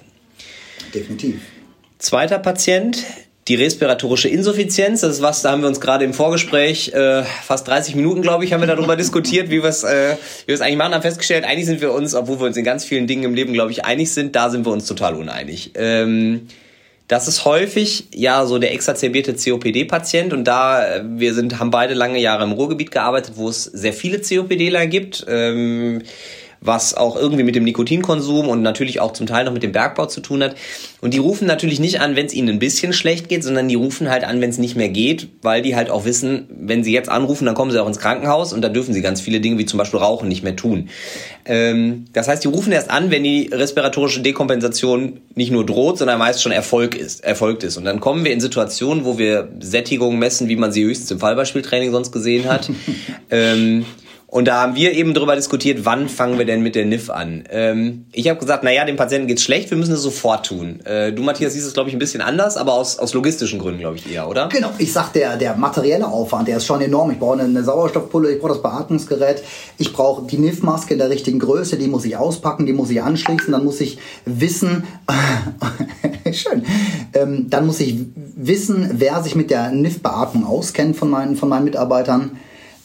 Definitiv. 0.93 1.41
Zweiter 1.99 2.39
Patient, 2.39 3.03
die 3.47 3.55
respiratorische 3.55 4.27
Insuffizienz, 4.29 5.01
das 5.01 5.17
ist 5.17 5.21
was, 5.21 5.41
da 5.41 5.51
haben 5.51 5.61
wir 5.61 5.67
uns 5.67 5.79
gerade 5.79 6.05
im 6.05 6.13
Vorgespräch, 6.13 6.93
äh, 6.93 7.23
fast 7.23 7.67
30 7.67 7.95
Minuten, 7.95 8.21
glaube 8.21 8.45
ich, 8.45 8.53
haben 8.53 8.61
wir 8.61 8.67
darüber 8.67 8.95
diskutiert, 8.97 9.49
wie 9.49 9.61
wir 9.61 9.69
es 9.69 9.83
äh, 9.83 10.15
wie 10.45 10.53
eigentlich 10.53 10.77
machen, 10.77 10.93
haben 10.93 11.01
festgestellt, 11.01 11.43
eigentlich 11.43 11.65
sind 11.65 11.81
wir 11.81 11.91
uns, 11.91 12.15
obwohl 12.15 12.39
wir 12.39 12.47
uns 12.47 12.57
in 12.57 12.63
ganz 12.63 12.85
vielen 12.85 13.05
Dingen 13.05 13.23
im 13.23 13.35
Leben, 13.35 13.53
glaube 13.53 13.71
ich, 13.71 13.85
einig 13.85 14.11
sind, 14.11 14.35
da 14.35 14.49
sind 14.49 14.65
wir 14.65 14.71
uns 14.71 14.85
total 14.85 15.15
uneinig. 15.15 15.71
Ähm, 15.75 16.47
das 17.07 17.27
ist 17.27 17.45
häufig 17.45 18.07
ja 18.13 18.45
so 18.45 18.57
der 18.57 18.73
exacerbierte 18.73 19.35
COPD-Patient 19.35 20.33
und 20.33 20.45
da 20.45 20.85
äh, 20.85 21.03
wir 21.05 21.33
sind 21.33 21.59
haben 21.59 21.71
beide 21.71 21.93
lange 21.93 22.19
Jahre 22.19 22.43
im 22.43 22.51
Ruhrgebiet 22.51 22.91
gearbeitet, 22.91 23.33
wo 23.35 23.49
es 23.49 23.63
sehr 23.63 23.93
viele 23.93 24.19
COPDler 24.21 24.87
gibt. 24.87 25.25
Ähm, 25.27 26.01
was 26.61 26.95
auch 26.95 27.15
irgendwie 27.15 27.43
mit 27.43 27.55
dem 27.55 27.63
Nikotinkonsum 27.63 28.47
und 28.47 28.61
natürlich 28.61 28.99
auch 28.99 29.13
zum 29.13 29.27
Teil 29.27 29.45
noch 29.45 29.53
mit 29.53 29.63
dem 29.63 29.71
Bergbau 29.71 30.05
zu 30.05 30.21
tun 30.21 30.43
hat. 30.43 30.55
Und 31.01 31.13
die 31.13 31.19
rufen 31.19 31.47
natürlich 31.47 31.79
nicht 31.79 32.01
an, 32.01 32.15
wenn 32.15 32.25
es 32.25 32.33
ihnen 32.33 32.49
ein 32.49 32.59
bisschen 32.59 32.93
schlecht 32.93 33.29
geht, 33.29 33.43
sondern 33.43 33.67
die 33.67 33.75
rufen 33.75 34.09
halt 34.09 34.23
an, 34.23 34.41
wenn 34.41 34.49
es 34.49 34.57
nicht 34.57 34.75
mehr 34.75 34.89
geht, 34.89 35.27
weil 35.41 35.61
die 35.61 35.75
halt 35.75 35.89
auch 35.89 36.05
wissen, 36.05 36.47
wenn 36.49 36.83
sie 36.83 36.93
jetzt 36.93 37.09
anrufen, 37.09 37.45
dann 37.45 37.55
kommen 37.55 37.71
sie 37.71 37.81
auch 37.81 37.87
ins 37.87 37.99
Krankenhaus 37.99 38.53
und 38.53 38.61
dann 38.61 38.73
dürfen 38.73 38.93
sie 38.93 39.01
ganz 39.01 39.21
viele 39.21 39.39
Dinge 39.39 39.57
wie 39.57 39.65
zum 39.65 39.77
Beispiel 39.77 39.99
Rauchen 39.99 40.27
nicht 40.27 40.43
mehr 40.43 40.55
tun. 40.55 40.89
Ähm, 41.45 42.05
das 42.13 42.27
heißt, 42.27 42.43
die 42.43 42.47
rufen 42.47 42.71
erst 42.71 42.89
an, 42.89 43.11
wenn 43.11 43.23
die 43.23 43.49
respiratorische 43.51 44.21
Dekompensation 44.21 45.21
nicht 45.35 45.51
nur 45.51 45.65
droht, 45.65 45.99
sondern 45.99 46.17
meist 46.17 46.41
schon 46.41 46.51
Erfolg 46.51 46.95
ist, 46.95 47.23
erfolgt 47.23 47.63
ist. 47.63 47.77
Und 47.77 47.85
dann 47.85 47.99
kommen 47.99 48.25
wir 48.25 48.33
in 48.33 48.39
Situationen, 48.39 49.05
wo 49.05 49.17
wir 49.17 49.49
Sättigung 49.59 50.17
messen, 50.17 50.47
wie 50.47 50.55
man 50.55 50.71
sie 50.71 50.83
höchstens 50.83 51.11
im 51.11 51.19
Fallbeispieltraining 51.19 51.91
sonst 51.91 52.11
gesehen 52.11 52.49
hat. 52.49 52.71
ähm, 53.29 53.85
und 54.35 54.49
da 54.49 54.63
haben 54.63 54.75
wir 54.75 54.91
eben 54.91 55.13
darüber 55.13 55.33
diskutiert, 55.33 55.85
wann 55.85 56.09
fangen 56.09 56.37
wir 56.37 56.43
denn 56.43 56.59
mit 56.59 56.75
der 56.75 56.83
NIF 56.83 57.09
an. 57.09 57.45
Ähm, 57.49 58.07
ich 58.11 58.27
habe 58.27 58.37
gesagt, 58.37 58.65
naja, 58.65 58.83
dem 58.83 58.97
Patienten 58.97 59.29
geht's 59.29 59.43
schlecht, 59.43 59.69
wir 59.69 59.77
müssen 59.77 59.93
es 59.93 60.01
sofort 60.01 60.45
tun. 60.45 60.81
Äh, 60.81 61.13
du, 61.13 61.23
Matthias, 61.23 61.53
siehst 61.53 61.65
es, 61.65 61.73
glaube 61.73 61.87
ich, 61.87 61.95
ein 61.95 61.99
bisschen 61.99 62.19
anders, 62.19 62.57
aber 62.57 62.73
aus, 62.73 62.99
aus 62.99 63.13
logistischen 63.13 63.59
Gründen, 63.59 63.79
glaube 63.79 63.95
ich, 63.95 64.11
eher, 64.11 64.27
oder? 64.27 64.49
Genau, 64.49 64.71
ich 64.77 64.91
sag, 64.91 65.13
der, 65.13 65.37
der 65.37 65.55
materielle 65.55 66.05
Aufwand, 66.05 66.49
der 66.49 66.57
ist 66.57 66.65
schon 66.65 66.81
enorm. 66.81 67.11
Ich 67.11 67.17
brauche 67.17 67.39
eine, 67.39 67.43
eine 67.43 67.63
Sauerstoffpulle, 67.63 68.29
ich 68.33 68.41
brauche 68.41 68.51
das 68.51 68.61
Beatmungsgerät, 68.61 69.41
ich 69.77 69.93
brauche 69.93 70.27
die 70.27 70.37
NIF-Maske 70.37 70.95
in 70.95 70.99
der 70.99 71.09
richtigen 71.09 71.39
Größe, 71.39 71.77
die 71.77 71.87
muss 71.87 72.03
ich 72.03 72.17
auspacken, 72.17 72.65
die 72.65 72.73
muss 72.73 72.89
ich 72.89 73.01
anschließen, 73.01 73.53
dann 73.53 73.63
muss 73.63 73.79
ich 73.79 73.99
wissen, 74.25 74.83
schön, 76.33 76.65
ähm, 77.13 77.49
dann 77.49 77.65
muss 77.65 77.79
ich 77.79 77.99
wissen, 78.35 78.89
wer 78.95 79.23
sich 79.23 79.35
mit 79.35 79.49
der 79.49 79.71
NIF-Beatmung 79.71 80.45
auskennt 80.45 80.97
von 80.97 81.09
meinen, 81.09 81.37
von 81.37 81.47
meinen 81.47 81.63
Mitarbeitern 81.63 82.31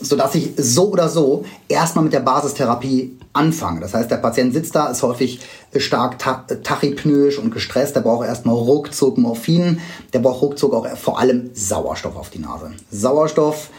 sodass 0.00 0.34
ich 0.34 0.52
so 0.56 0.90
oder 0.90 1.08
so 1.08 1.44
erstmal 1.68 2.04
mit 2.04 2.12
der 2.12 2.20
Basistherapie 2.20 3.16
anfange. 3.32 3.80
Das 3.80 3.94
heißt, 3.94 4.10
der 4.10 4.16
Patient 4.16 4.52
sitzt 4.52 4.74
da, 4.74 4.88
ist 4.88 5.02
häufig 5.02 5.40
stark 5.76 6.18
tachypnoisch 6.18 7.38
und 7.38 7.52
gestresst, 7.52 7.94
der 7.94 8.00
braucht 8.00 8.26
erstmal 8.26 8.56
ruckzuck 8.56 9.18
Morphin, 9.18 9.78
der 10.12 10.18
braucht 10.20 10.42
ruckzuck 10.42 10.74
auch 10.74 10.88
vor 10.96 11.18
allem 11.18 11.50
Sauerstoff 11.54 12.16
auf 12.16 12.30
die 12.30 12.40
Nase. 12.40 12.72
Sauerstoff, 12.90 13.70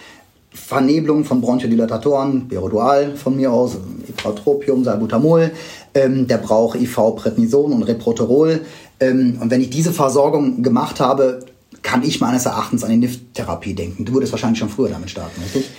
Vernebelung 0.53 1.25
von 1.25 1.41
Bronchodilatatoren, 1.41 2.47
Berodual 2.47 3.15
von 3.15 3.35
mir 3.35 3.51
aus, 3.51 3.77
Ipratropium, 4.07 4.83
Salbutamol, 4.83 5.51
ähm, 5.93 6.27
der 6.27 6.37
braucht 6.37 6.79
IV, 6.79 7.15
Prednison 7.15 7.73
und 7.73 7.83
Reproterol. 7.83 8.61
Ähm, 8.99 9.37
und 9.41 9.49
wenn 9.49 9.61
ich 9.61 9.69
diese 9.69 9.91
Versorgung 9.91 10.61
gemacht 10.61 10.99
habe, 10.99 11.45
kann 11.81 12.03
ich 12.03 12.21
meines 12.21 12.45
Erachtens 12.45 12.83
an 12.83 12.91
die 12.91 12.97
NIF-Therapie 12.97 13.73
denken. 13.73 14.05
Du 14.05 14.13
würdest 14.13 14.31
wahrscheinlich 14.33 14.59
schon 14.59 14.69
früher 14.69 14.89
damit 14.89 15.09
starten, 15.09 15.41
richtig? 15.41 15.71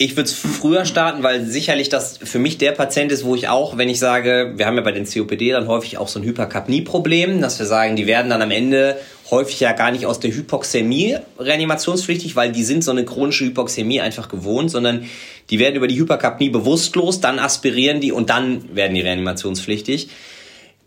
Ich 0.00 0.12
würde 0.12 0.28
es 0.28 0.32
früher 0.32 0.84
starten, 0.84 1.24
weil 1.24 1.44
sicherlich 1.44 1.88
das 1.88 2.18
für 2.22 2.38
mich 2.38 2.56
der 2.56 2.70
Patient 2.70 3.10
ist, 3.10 3.24
wo 3.24 3.34
ich 3.34 3.48
auch, 3.48 3.76
wenn 3.78 3.88
ich 3.88 3.98
sage, 3.98 4.52
wir 4.54 4.64
haben 4.64 4.76
ja 4.76 4.82
bei 4.82 4.92
den 4.92 5.06
COPD 5.06 5.50
dann 5.50 5.66
häufig 5.66 5.98
auch 5.98 6.06
so 6.06 6.20
ein 6.20 6.24
Hyperkapnie-Problem, 6.24 7.40
dass 7.40 7.58
wir 7.58 7.66
sagen, 7.66 7.96
die 7.96 8.06
werden 8.06 8.30
dann 8.30 8.40
am 8.40 8.52
Ende 8.52 8.96
häufig 9.32 9.58
ja 9.58 9.72
gar 9.72 9.90
nicht 9.90 10.06
aus 10.06 10.20
der 10.20 10.30
Hypoxämie 10.32 11.16
reanimationspflichtig, 11.40 12.36
weil 12.36 12.52
die 12.52 12.62
sind 12.62 12.84
so 12.84 12.92
eine 12.92 13.04
chronische 13.04 13.44
Hypoxämie 13.46 14.00
einfach 14.00 14.28
gewohnt, 14.28 14.70
sondern 14.70 15.06
die 15.50 15.58
werden 15.58 15.74
über 15.74 15.88
die 15.88 15.98
Hyperkapnie 15.98 16.50
bewusstlos, 16.50 17.20
dann 17.20 17.40
aspirieren 17.40 18.00
die 18.00 18.12
und 18.12 18.30
dann 18.30 18.76
werden 18.76 18.94
die 18.94 19.00
reanimationspflichtig. 19.00 20.10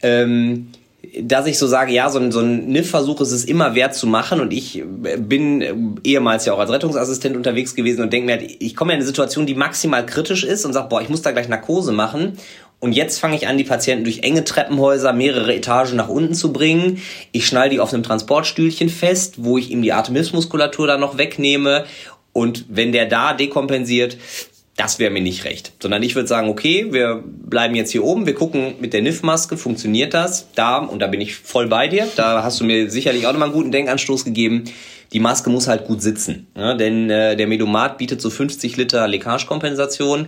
Ähm, 0.01 0.69
dass 1.21 1.47
ich 1.47 1.57
so 1.57 1.67
sage, 1.67 1.91
ja, 1.91 2.09
so 2.09 2.19
ein, 2.19 2.31
so 2.31 2.39
ein 2.39 2.67
NIF-Versuch 2.67 3.21
ist 3.21 3.31
es 3.31 3.45
immer 3.45 3.75
wert 3.75 3.95
zu 3.95 4.07
machen. 4.07 4.39
Und 4.39 4.53
ich 4.53 4.83
bin 5.17 5.99
ehemals 6.03 6.45
ja 6.45 6.53
auch 6.53 6.59
als 6.59 6.71
Rettungsassistent 6.71 7.35
unterwegs 7.35 7.75
gewesen 7.75 8.01
und 8.01 8.13
denke 8.13 8.27
mir, 8.27 8.37
halt, 8.37 8.57
ich 8.59 8.75
komme 8.75 8.93
in 8.93 8.97
eine 8.97 9.05
Situation, 9.05 9.45
die 9.45 9.55
maximal 9.55 10.05
kritisch 10.05 10.43
ist 10.43 10.63
und 10.65 10.73
sage, 10.73 10.89
boah, 10.89 11.01
ich 11.01 11.09
muss 11.09 11.21
da 11.21 11.31
gleich 11.31 11.49
Narkose 11.49 11.91
machen. 11.91 12.37
Und 12.79 12.93
jetzt 12.93 13.19
fange 13.19 13.35
ich 13.35 13.47
an, 13.47 13.57
die 13.57 13.63
Patienten 13.63 14.05
durch 14.05 14.23
enge 14.23 14.43
Treppenhäuser 14.43 15.13
mehrere 15.13 15.55
Etagen 15.55 15.95
nach 15.95 16.09
unten 16.09 16.33
zu 16.33 16.51
bringen. 16.51 17.01
Ich 17.31 17.45
schnall 17.45 17.69
die 17.69 17.79
auf 17.79 17.93
einem 17.93 18.03
Transportstühlchen 18.03 18.89
fest, 18.89 19.35
wo 19.37 19.57
ich 19.57 19.69
ihm 19.69 19.81
die 19.81 19.93
Atemhilfsmuskulatur 19.93 20.87
dann 20.87 20.99
noch 20.99 21.17
wegnehme. 21.17 21.85
Und 22.33 22.65
wenn 22.69 22.91
der 22.91 23.05
da 23.05 23.33
dekompensiert, 23.33 24.17
das 24.77 24.99
wäre 24.99 25.11
mir 25.11 25.21
nicht 25.21 25.45
recht. 25.45 25.73
Sondern 25.81 26.01
ich 26.01 26.15
würde 26.15 26.27
sagen, 26.27 26.49
okay, 26.49 26.87
wir 26.91 27.23
bleiben 27.25 27.75
jetzt 27.75 27.91
hier 27.91 28.03
oben, 28.03 28.25
wir 28.25 28.33
gucken 28.33 28.75
mit 28.79 28.93
der 28.93 29.01
NIF-Maske, 29.01 29.57
funktioniert 29.57 30.13
das? 30.13 30.47
Da, 30.55 30.77
und 30.77 30.99
da 30.99 31.07
bin 31.07 31.21
ich 31.21 31.35
voll 31.35 31.67
bei 31.67 31.87
dir, 31.87 32.07
da 32.15 32.43
hast 32.43 32.59
du 32.59 32.63
mir 32.63 32.89
sicherlich 32.89 33.27
auch 33.27 33.33
nochmal 33.33 33.49
einen 33.49 33.57
guten 33.57 33.71
Denkanstoß 33.71 34.25
gegeben. 34.25 34.63
Die 35.13 35.19
Maske 35.19 35.49
muss 35.49 35.67
halt 35.67 35.85
gut 35.85 36.01
sitzen. 36.01 36.47
Ja, 36.55 36.73
denn 36.73 37.09
äh, 37.09 37.35
der 37.35 37.47
Medomat 37.47 37.97
bietet 37.97 38.21
so 38.21 38.29
50 38.29 38.77
Liter 38.77 39.07
Leckagekompensation. 39.07 40.27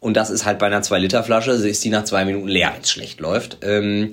Und 0.00 0.16
das 0.16 0.30
ist 0.30 0.44
halt 0.44 0.58
bei 0.58 0.66
einer 0.66 0.82
2-Liter-Flasche, 0.82 1.52
also 1.52 1.66
ist 1.66 1.84
die 1.84 1.90
nach 1.90 2.04
zwei 2.04 2.24
Minuten 2.24 2.48
leer, 2.48 2.72
wenn 2.74 2.82
es 2.82 2.90
schlecht 2.90 3.20
läuft. 3.20 3.58
Ähm, 3.62 4.10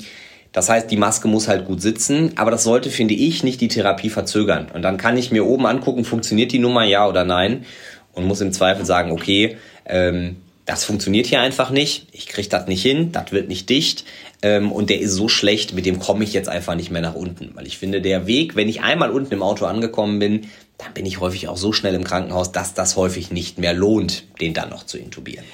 das 0.51 0.69
heißt, 0.69 0.91
die 0.91 0.97
Maske 0.97 1.27
muss 1.27 1.47
halt 1.47 1.65
gut 1.65 1.81
sitzen, 1.81 2.33
aber 2.35 2.51
das 2.51 2.63
sollte, 2.63 2.91
finde 2.91 3.15
ich, 3.15 3.43
nicht 3.43 3.59
die 3.59 3.69
Therapie 3.69 4.11
verzögern. 4.11 4.67
Und 4.71 4.83
dann 4.83 4.97
kann 4.97 5.17
ich 5.17 5.31
mir 5.31 5.47
oben 5.47 5.65
angucken, 5.65 6.05
funktioniert 6.05 6.51
die 6.51 6.59
Nummer 6.59 6.83
ja 6.83 7.07
oder 7.07 7.25
nein 7.25 7.65
und 8.13 8.25
muss 8.25 8.41
im 8.41 8.53
Zweifel 8.53 8.85
sagen, 8.85 9.11
okay, 9.11 9.57
ähm, 9.85 10.37
das 10.65 10.85
funktioniert 10.85 11.25
hier 11.25 11.41
einfach 11.41 11.71
nicht, 11.71 12.07
ich 12.11 12.27
kriege 12.27 12.47
das 12.47 12.67
nicht 12.67 12.81
hin, 12.81 13.11
das 13.11 13.31
wird 13.31 13.49
nicht 13.49 13.69
dicht 13.69 14.05
ähm, 14.41 14.71
und 14.71 14.89
der 14.89 15.01
ist 15.01 15.13
so 15.13 15.27
schlecht, 15.27 15.73
mit 15.73 15.85
dem 15.85 15.99
komme 15.99 16.23
ich 16.23 16.33
jetzt 16.33 16.47
einfach 16.49 16.75
nicht 16.75 16.89
mehr 16.89 17.01
nach 17.01 17.15
unten. 17.15 17.51
Weil 17.53 17.67
ich 17.67 17.77
finde, 17.77 18.01
der 18.01 18.27
Weg, 18.27 18.55
wenn 18.55 18.69
ich 18.69 18.81
einmal 18.81 19.11
unten 19.11 19.33
im 19.33 19.43
Auto 19.43 19.65
angekommen 19.65 20.19
bin, 20.19 20.47
dann 20.77 20.93
bin 20.93 21.05
ich 21.05 21.19
häufig 21.19 21.47
auch 21.47 21.57
so 21.57 21.73
schnell 21.73 21.95
im 21.95 22.03
Krankenhaus, 22.03 22.51
dass 22.51 22.73
das 22.73 22.95
häufig 22.95 23.31
nicht 23.31 23.57
mehr 23.57 23.73
lohnt, 23.73 24.23
den 24.39 24.53
dann 24.53 24.69
noch 24.69 24.85
zu 24.85 24.97
intubieren. 24.97 25.45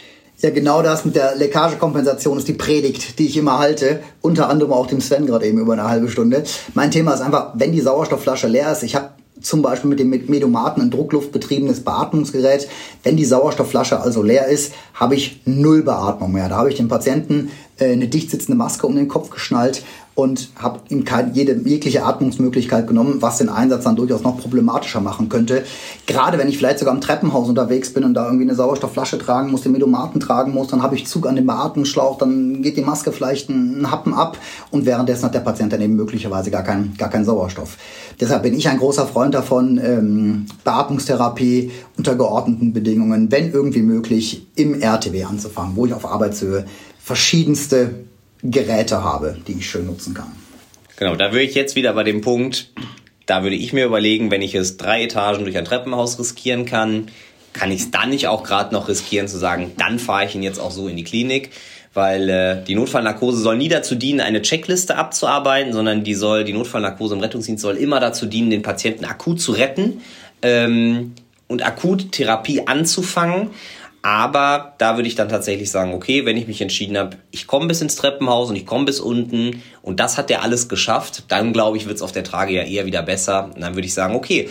Ja, 0.42 0.52
genau 0.52 0.82
das 0.82 1.04
mit 1.04 1.16
der 1.16 1.36
Leckagekompensation 1.36 2.38
ist 2.38 2.48
die 2.48 2.54
Predigt, 2.54 3.20
die 3.20 3.26
ich 3.26 3.36
immer 3.36 3.60
halte. 3.60 4.00
Unter 4.22 4.50
anderem 4.50 4.72
auch 4.72 4.88
dem 4.88 5.02
Sven 5.02 5.26
gerade 5.26 5.46
eben 5.46 5.60
über 5.60 5.74
eine 5.74 5.90
halbe 5.90 6.10
Stunde. 6.10 6.44
Mein 6.74 6.92
Thema 6.92 7.14
ist 7.14 7.22
einfach, 7.22 7.52
wenn 7.56 7.74
die 7.74 7.82
Sauerstoffflasche 7.82 8.48
leer 8.48 8.72
ist, 8.72 8.84
ich 8.84 8.96
habe 8.96 9.10
zum 9.42 9.62
Beispiel 9.62 9.90
mit 9.90 10.00
dem 10.00 10.10
Medomaten 10.10 10.82
ein 10.82 10.92
druckluftbetriebenes 10.92 11.82
Beatmungsgerät. 11.84 12.68
Wenn 13.04 13.18
die 13.18 13.26
Sauerstoffflasche 13.26 14.00
also 14.00 14.24
leer 14.24 14.48
ist, 14.48 14.74
habe 14.94 15.16
ich 15.16 15.42
null 15.46 15.84
Beatmung 15.84 16.32
mehr. 16.32 16.50
Da 16.50 16.58
habe 16.58 16.70
ich 16.70 16.76
dem 16.76 16.88
Patienten 16.88 17.52
äh, 17.78 17.92
eine 17.92 18.08
dicht 18.08 18.30
sitzende 18.30 18.58
Maske 18.58 18.86
um 18.86 18.96
den 18.96 19.08
Kopf 19.08 19.30
geschnallt 19.30 19.84
und 20.20 20.50
habe 20.58 20.82
ihm 20.90 21.06
keine, 21.06 21.32
jede 21.32 21.54
jegliche 21.54 22.04
Atmungsmöglichkeit 22.04 22.88
genommen, 22.88 23.22
was 23.22 23.38
den 23.38 23.48
Einsatz 23.48 23.86
dann 23.86 23.96
durchaus 23.96 24.22
noch 24.22 24.38
problematischer 24.38 25.00
machen 25.00 25.30
könnte. 25.30 25.64
Gerade 26.08 26.38
wenn 26.38 26.50
ich 26.50 26.58
vielleicht 26.58 26.80
sogar 26.80 26.94
im 26.94 27.00
Treppenhaus 27.00 27.48
unterwegs 27.48 27.94
bin 27.94 28.04
und 28.04 28.16
da 28.16 28.26
irgendwie 28.26 28.44
eine 28.44 28.56
Sauerstoffflasche 28.56 29.18
tragen 29.18 29.50
muss, 29.50 29.62
den 29.62 29.72
Medomaten 29.72 30.20
tragen 30.20 30.54
muss, 30.54 30.68
dann 30.68 30.84
habe 30.84 30.96
ich 30.96 31.08
Zug 31.08 31.26
an 31.26 31.38
dem 31.38 31.48
Beatmungsschlauch, 31.48 32.18
dann 32.18 32.62
geht 32.62 32.76
die 32.76 32.82
Maske 32.82 33.14
vielleicht 33.14 33.50
einen 33.50 33.90
Happen 33.90 34.14
ab 34.14 34.38
und 34.72 34.86
währenddessen 34.86 35.24
hat 35.24 35.36
der 35.36 35.40
Patient 35.40 35.72
dann 35.72 35.82
eben 35.82 35.96
möglicherweise 35.96 36.52
gar 36.52 36.64
keinen 36.64 36.98
gar 36.98 37.10
keinen 37.10 37.24
Sauerstoff. 37.24 37.78
Deshalb 38.20 38.44
bin 38.44 38.54
ich 38.58 38.68
ein 38.68 38.78
großer 38.78 39.08
Freund 39.08 39.34
davon, 39.34 39.80
ähm, 39.82 40.48
Beatmungstherapie 40.66 41.72
unter 41.98 42.16
geordneten 42.16 42.74
Bedingungen, 42.74 43.32
wenn 43.32 43.54
irgendwie 43.54 43.84
möglich, 43.84 44.48
im 44.56 44.82
RTW 44.82 45.24
anzufangen, 45.24 45.78
wo 45.78 45.86
ich 45.86 45.94
auf 45.94 46.06
Arbeitshöhe 46.06 46.66
verschiedenste 47.00 47.92
Geräte 48.44 49.04
habe, 49.04 49.38
die 49.48 49.54
ich 49.54 49.70
schön 49.70 49.86
nutzen 49.86 50.14
kann. 50.14 50.32
Genau, 50.98 51.16
da 51.16 51.32
würde 51.32 51.44
ich 51.44 51.56
jetzt 51.56 51.76
wieder 51.76 51.94
bei 51.94 52.04
dem 52.04 52.22
Punkt, 52.22 52.72
da 53.26 53.44
würde 53.44 53.56
ich 53.56 53.74
mir 53.74 53.86
überlegen, 53.86 54.32
wenn 54.32 54.42
ich 54.42 54.56
es 54.56 54.78
drei 54.78 55.04
Etagen 55.04 55.44
durch 55.44 55.58
ein 55.58 55.66
Treppenhaus 55.66 56.20
riskieren 56.20 56.66
kann, 56.66 57.08
kann 57.54 57.72
ich 57.72 57.82
es 57.82 57.92
dann 57.92 58.10
nicht 58.10 58.28
auch 58.28 58.44
gerade 58.44 58.74
noch 58.74 58.88
riskieren 58.88 59.28
zu 59.28 59.38
sagen, 59.38 59.72
dann 59.78 60.00
fahre 60.00 60.26
ich 60.26 60.36
ihn 60.36 60.44
jetzt 60.44 60.60
auch 60.60 60.72
so 60.72 60.88
in 60.88 60.98
die 60.98 61.04
Klinik, 61.04 61.52
weil 61.94 62.30
äh, 62.30 62.64
die 62.64 62.76
Notfallnarkose 62.76 63.40
soll 63.40 63.58
nie 63.58 63.70
dazu 63.70 63.96
dienen, 63.96 64.20
eine 64.22 64.42
Checkliste 64.42 64.96
abzuarbeiten, 64.96 65.74
sondern 65.74 66.04
die 66.04 66.16
soll 66.16 66.44
die 66.44 66.54
Notfallnarkose 66.54 67.16
im 67.16 67.22
Rettungsdienst 67.22 67.62
soll 67.62 67.78
immer 67.78 68.00
dazu 68.00 68.26
dienen, 68.26 68.50
den 68.50 68.62
Patienten 68.62 69.06
akut 69.06 69.42
zu 69.42 69.54
retten 69.54 70.02
ähm, 70.42 71.14
und 71.48 71.66
akut 71.66 72.12
Therapie 72.12 72.68
anzufangen. 72.68 73.50
Aber 74.02 74.74
da 74.78 74.96
würde 74.96 75.08
ich 75.08 75.16
dann 75.16 75.30
tatsächlich 75.30 75.72
sagen, 75.72 75.94
okay, 75.94 76.26
wenn 76.26 76.38
ich 76.38 76.48
mich 76.48 76.62
entschieden 76.62 76.98
habe, 76.98 77.18
ich 77.32 77.48
komme 77.48 77.68
bis 77.68 77.82
ins 77.82 77.96
Treppenhaus 77.96 78.50
und 78.50 78.56
ich 78.56 78.66
komme 78.66 78.86
bis 78.86 79.00
unten 79.00 79.62
und 79.82 80.00
das 80.00 80.18
hat 80.18 80.30
der 80.30 80.42
alles 80.42 80.70
geschafft, 80.70 81.24
dann 81.28 81.52
glaube 81.52 81.78
ich, 81.78 81.86
wird 81.86 81.98
es 81.98 82.02
auf 82.02 82.14
der 82.14 82.24
Trage 82.24 82.54
ja 82.54 82.64
eher 82.64 82.86
wieder 82.86 83.02
besser. 83.02 83.52
Und 83.54 83.62
dann 83.62 83.76
würde 83.76 83.88
ich 83.88 83.94
sagen, 83.94 84.16
okay, 84.16 84.48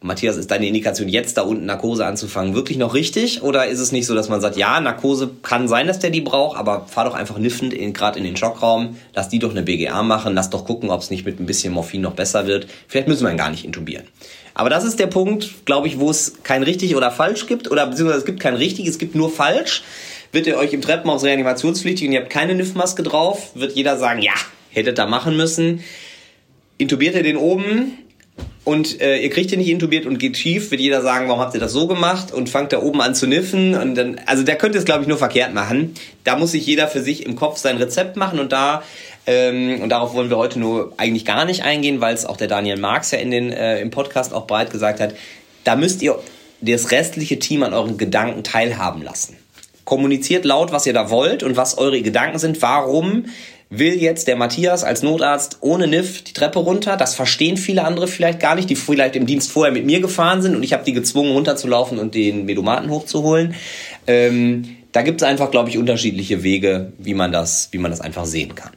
Matthias, 0.00 0.36
ist 0.36 0.52
deine 0.52 0.68
Indikation 0.68 1.08
jetzt 1.08 1.36
da 1.36 1.42
unten 1.42 1.66
Narkose 1.66 2.06
anzufangen 2.06 2.54
wirklich 2.54 2.78
noch 2.78 2.94
richtig? 2.94 3.42
Oder 3.42 3.66
ist 3.66 3.80
es 3.80 3.90
nicht 3.90 4.06
so, 4.06 4.14
dass 4.14 4.28
man 4.28 4.40
sagt, 4.40 4.56
ja, 4.56 4.80
Narkose 4.80 5.28
kann 5.42 5.66
sein, 5.66 5.88
dass 5.88 5.98
der 5.98 6.10
die 6.10 6.20
braucht, 6.20 6.56
aber 6.56 6.86
fahr 6.86 7.04
doch 7.04 7.14
einfach 7.14 7.38
niffend 7.38 7.72
in, 7.72 7.92
gerade 7.92 8.16
in 8.18 8.24
den 8.24 8.36
Schockraum, 8.36 8.96
lass 9.14 9.28
die 9.28 9.40
doch 9.40 9.50
eine 9.50 9.62
BGA 9.62 10.04
machen, 10.04 10.34
lass 10.34 10.50
doch 10.50 10.64
gucken, 10.64 10.90
ob 10.90 11.00
es 11.00 11.10
nicht 11.10 11.26
mit 11.26 11.40
ein 11.40 11.46
bisschen 11.46 11.72
Morphin 11.72 12.00
noch 12.00 12.14
besser 12.14 12.46
wird. 12.46 12.68
Vielleicht 12.86 13.08
müssen 13.08 13.24
wir 13.24 13.32
ihn 13.32 13.36
gar 13.36 13.50
nicht 13.50 13.64
intubieren. 13.64 14.04
Aber 14.58 14.70
das 14.70 14.82
ist 14.82 14.98
der 14.98 15.06
Punkt, 15.06 15.64
glaube 15.66 15.86
ich, 15.86 16.00
wo 16.00 16.10
es 16.10 16.42
kein 16.42 16.64
richtig 16.64 16.96
oder 16.96 17.12
falsch 17.12 17.46
gibt, 17.46 17.70
oder 17.70 17.86
beziehungsweise 17.86 18.18
es 18.18 18.24
gibt 18.24 18.40
kein 18.40 18.56
richtig, 18.56 18.88
es 18.88 18.98
gibt 18.98 19.14
nur 19.14 19.30
falsch. 19.30 19.84
Wird 20.32 20.48
ihr 20.48 20.56
euch 20.58 20.72
im 20.72 20.82
Treppenhaus 20.82 21.22
reanimationspflichtig 21.22 22.08
und 22.08 22.12
ihr 22.12 22.20
habt 22.20 22.30
keine 22.30 22.56
NIF-Maske 22.56 23.04
drauf, 23.04 23.52
wird 23.54 23.76
jeder 23.76 23.96
sagen, 23.98 24.20
ja, 24.20 24.34
hättet 24.70 24.98
da 24.98 25.06
machen 25.06 25.36
müssen. 25.36 25.84
Intubiert 26.76 27.14
ihr 27.14 27.22
den 27.22 27.36
oben, 27.36 27.98
und 28.68 29.00
äh, 29.00 29.16
ihr 29.16 29.30
kriegt 29.30 29.50
ihn 29.50 29.60
nicht 29.60 29.70
intubiert 29.70 30.04
und 30.04 30.18
geht 30.18 30.36
schief, 30.36 30.70
wird 30.70 30.82
jeder 30.82 31.00
sagen, 31.00 31.26
warum 31.28 31.40
habt 31.40 31.54
ihr 31.54 31.60
das 31.60 31.72
so 31.72 31.86
gemacht 31.86 32.34
und 32.34 32.50
fangt 32.50 32.70
da 32.74 32.82
oben 32.82 33.00
an 33.00 33.14
zu 33.14 33.26
niffen 33.26 33.74
und 33.74 33.94
dann, 33.94 34.20
also 34.26 34.42
der 34.42 34.56
könnte 34.56 34.76
es 34.76 34.84
glaube 34.84 35.00
ich 35.00 35.08
nur 35.08 35.16
verkehrt 35.16 35.54
machen. 35.54 35.94
Da 36.22 36.36
muss 36.36 36.50
sich 36.50 36.66
jeder 36.66 36.86
für 36.86 37.00
sich 37.00 37.24
im 37.24 37.34
Kopf 37.34 37.56
sein 37.56 37.78
Rezept 37.78 38.16
machen 38.16 38.38
und 38.38 38.52
da 38.52 38.82
ähm, 39.28 39.82
und 39.82 39.90
darauf 39.90 40.14
wollen 40.14 40.30
wir 40.30 40.38
heute 40.38 40.58
nur 40.58 40.94
eigentlich 40.96 41.26
gar 41.26 41.44
nicht 41.44 41.62
eingehen, 41.62 42.00
weil 42.00 42.14
es 42.14 42.24
auch 42.24 42.38
der 42.38 42.48
Daniel 42.48 42.78
Marx 42.78 43.10
ja 43.10 43.18
in 43.18 43.30
den 43.30 43.52
äh, 43.52 43.78
im 43.78 43.90
Podcast 43.90 44.32
auch 44.32 44.46
breit 44.46 44.70
gesagt 44.70 45.00
hat. 45.00 45.14
Da 45.64 45.76
müsst 45.76 46.00
ihr 46.00 46.18
das 46.62 46.92
restliche 46.92 47.38
Team 47.38 47.62
an 47.62 47.74
euren 47.74 47.98
Gedanken 47.98 48.42
teilhaben 48.42 49.02
lassen. 49.02 49.36
Kommuniziert 49.84 50.46
laut, 50.46 50.72
was 50.72 50.86
ihr 50.86 50.94
da 50.94 51.10
wollt 51.10 51.42
und 51.42 51.58
was 51.58 51.76
eure 51.76 52.00
Gedanken 52.00 52.38
sind. 52.38 52.62
Warum 52.62 53.26
will 53.68 54.00
jetzt 54.00 54.28
der 54.28 54.36
Matthias 54.36 54.82
als 54.82 55.02
Notarzt 55.02 55.58
ohne 55.60 55.88
NIF 55.88 56.24
die 56.24 56.32
Treppe 56.32 56.60
runter. 56.60 56.96
Das 56.96 57.14
verstehen 57.14 57.58
viele 57.58 57.84
andere 57.84 58.08
vielleicht 58.08 58.40
gar 58.40 58.54
nicht, 58.54 58.70
die 58.70 58.76
vielleicht 58.76 59.14
im 59.14 59.26
Dienst 59.26 59.52
vorher 59.52 59.74
mit 59.74 59.84
mir 59.84 60.00
gefahren 60.00 60.40
sind 60.40 60.56
und 60.56 60.62
ich 60.62 60.72
habe 60.72 60.84
die 60.84 60.94
gezwungen 60.94 61.32
runterzulaufen 61.32 61.98
und 61.98 62.14
den 62.14 62.46
Medomaten 62.46 62.88
hochzuholen. 62.88 63.54
Ähm, 64.06 64.76
da 64.92 65.02
gibt 65.02 65.20
es 65.20 65.28
einfach, 65.28 65.50
glaube 65.50 65.68
ich, 65.68 65.76
unterschiedliche 65.76 66.42
Wege, 66.42 66.94
wie 66.96 67.12
man 67.12 67.30
das, 67.30 67.68
wie 67.72 67.78
man 67.78 67.90
das 67.90 68.00
einfach 68.00 68.24
sehen 68.24 68.54
kann. 68.54 68.70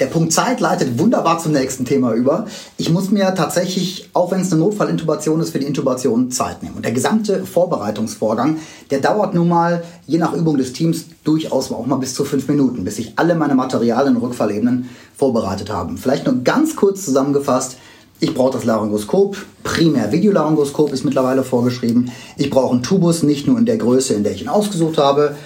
Der 0.00 0.06
Punkt 0.06 0.32
Zeit 0.32 0.60
leitet 0.60 0.98
wunderbar 0.98 1.38
zum 1.40 1.52
nächsten 1.52 1.84
Thema 1.84 2.14
über. 2.14 2.46
Ich 2.78 2.88
muss 2.88 3.10
mir 3.10 3.34
tatsächlich, 3.34 4.08
auch 4.14 4.30
wenn 4.30 4.40
es 4.40 4.50
eine 4.50 4.62
Notfallintubation 4.62 5.40
ist, 5.40 5.50
für 5.50 5.58
die 5.58 5.66
Intubation 5.66 6.30
Zeit 6.30 6.62
nehmen. 6.62 6.76
Und 6.76 6.86
der 6.86 6.92
gesamte 6.92 7.44
Vorbereitungsvorgang, 7.44 8.56
der 8.90 9.00
dauert 9.00 9.34
nun 9.34 9.48
mal, 9.48 9.84
je 10.06 10.16
nach 10.16 10.32
Übung 10.32 10.56
des 10.56 10.72
Teams, 10.72 11.04
durchaus 11.22 11.70
auch 11.70 11.84
mal 11.84 11.96
bis 11.96 12.14
zu 12.14 12.24
fünf 12.24 12.48
Minuten, 12.48 12.82
bis 12.82 12.98
ich 12.98 13.12
alle 13.16 13.34
meine 13.34 13.54
Materialien 13.54 14.16
und 14.16 14.22
Rückfallebenen 14.22 14.88
vorbereitet 15.14 15.70
habe. 15.70 15.98
Vielleicht 15.98 16.24
nur 16.24 16.42
ganz 16.44 16.76
kurz 16.76 17.04
zusammengefasst. 17.04 17.76
Ich 18.20 18.32
brauche 18.32 18.52
das 18.52 18.64
Laryngoskop, 18.64 19.36
primär 19.64 20.12
Videolaryngoskop 20.12 20.94
ist 20.94 21.04
mittlerweile 21.04 21.42
vorgeschrieben. 21.42 22.10
Ich 22.38 22.48
brauche 22.48 22.72
einen 22.72 22.82
Tubus, 22.82 23.22
nicht 23.22 23.46
nur 23.46 23.58
in 23.58 23.66
der 23.66 23.76
Größe, 23.76 24.14
in 24.14 24.24
der 24.24 24.32
ich 24.32 24.40
ihn 24.40 24.48
ausgesucht 24.48 24.96
habe, 24.96 25.36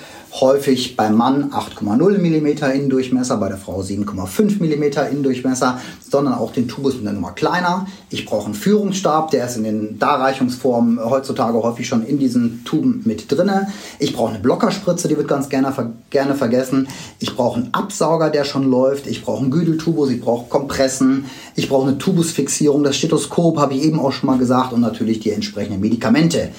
häufig 0.40 0.96
beim 0.96 1.16
Mann 1.16 1.52
8,0 1.52 2.18
mm 2.18 2.64
Innendurchmesser, 2.74 3.36
bei 3.36 3.48
der 3.48 3.56
Frau 3.56 3.80
7,5 3.80 4.58
mm 4.58 5.12
Innendurchmesser, 5.12 5.80
sondern 6.08 6.34
auch 6.34 6.52
den 6.52 6.66
Tubus 6.66 6.94
mit 6.94 7.02
einer 7.02 7.12
Nummer 7.12 7.32
kleiner. 7.32 7.86
Ich 8.10 8.26
brauche 8.26 8.46
einen 8.46 8.54
Führungsstab, 8.54 9.30
der 9.30 9.46
ist 9.46 9.56
in 9.56 9.64
den 9.64 9.98
Darreichungsformen 9.98 10.98
heutzutage 11.04 11.62
häufig 11.62 11.86
schon 11.86 12.04
in 12.04 12.18
diesen 12.18 12.64
Tuben 12.64 13.02
mit 13.04 13.30
drinne. 13.30 13.68
Ich 14.00 14.12
brauche 14.12 14.30
eine 14.30 14.40
Blockerspritze, 14.40 15.06
die 15.06 15.16
wird 15.16 15.28
ganz 15.28 15.48
gerne, 15.48 15.72
gerne 16.10 16.34
vergessen. 16.34 16.88
Ich 17.20 17.36
brauche 17.36 17.60
einen 17.60 17.72
Absauger, 17.72 18.30
der 18.30 18.44
schon 18.44 18.68
läuft. 18.68 19.06
Ich 19.06 19.22
brauche 19.22 19.42
einen 19.42 19.52
Güdeltubus, 19.52 20.10
ich 20.10 20.20
brauche 20.20 20.48
Kompressen. 20.48 21.26
Ich 21.54 21.68
brauche 21.68 21.88
eine 21.88 21.98
Tubusfixierung, 21.98 22.82
das 22.82 22.96
Stethoskop 22.96 23.58
habe 23.58 23.74
ich 23.74 23.84
eben 23.84 24.00
auch 24.00 24.12
schon 24.12 24.28
mal 24.28 24.38
gesagt 24.38 24.72
und 24.72 24.80
natürlich 24.80 25.20
die 25.20 25.30
entsprechenden 25.30 25.80
Medikamente. 25.80 26.50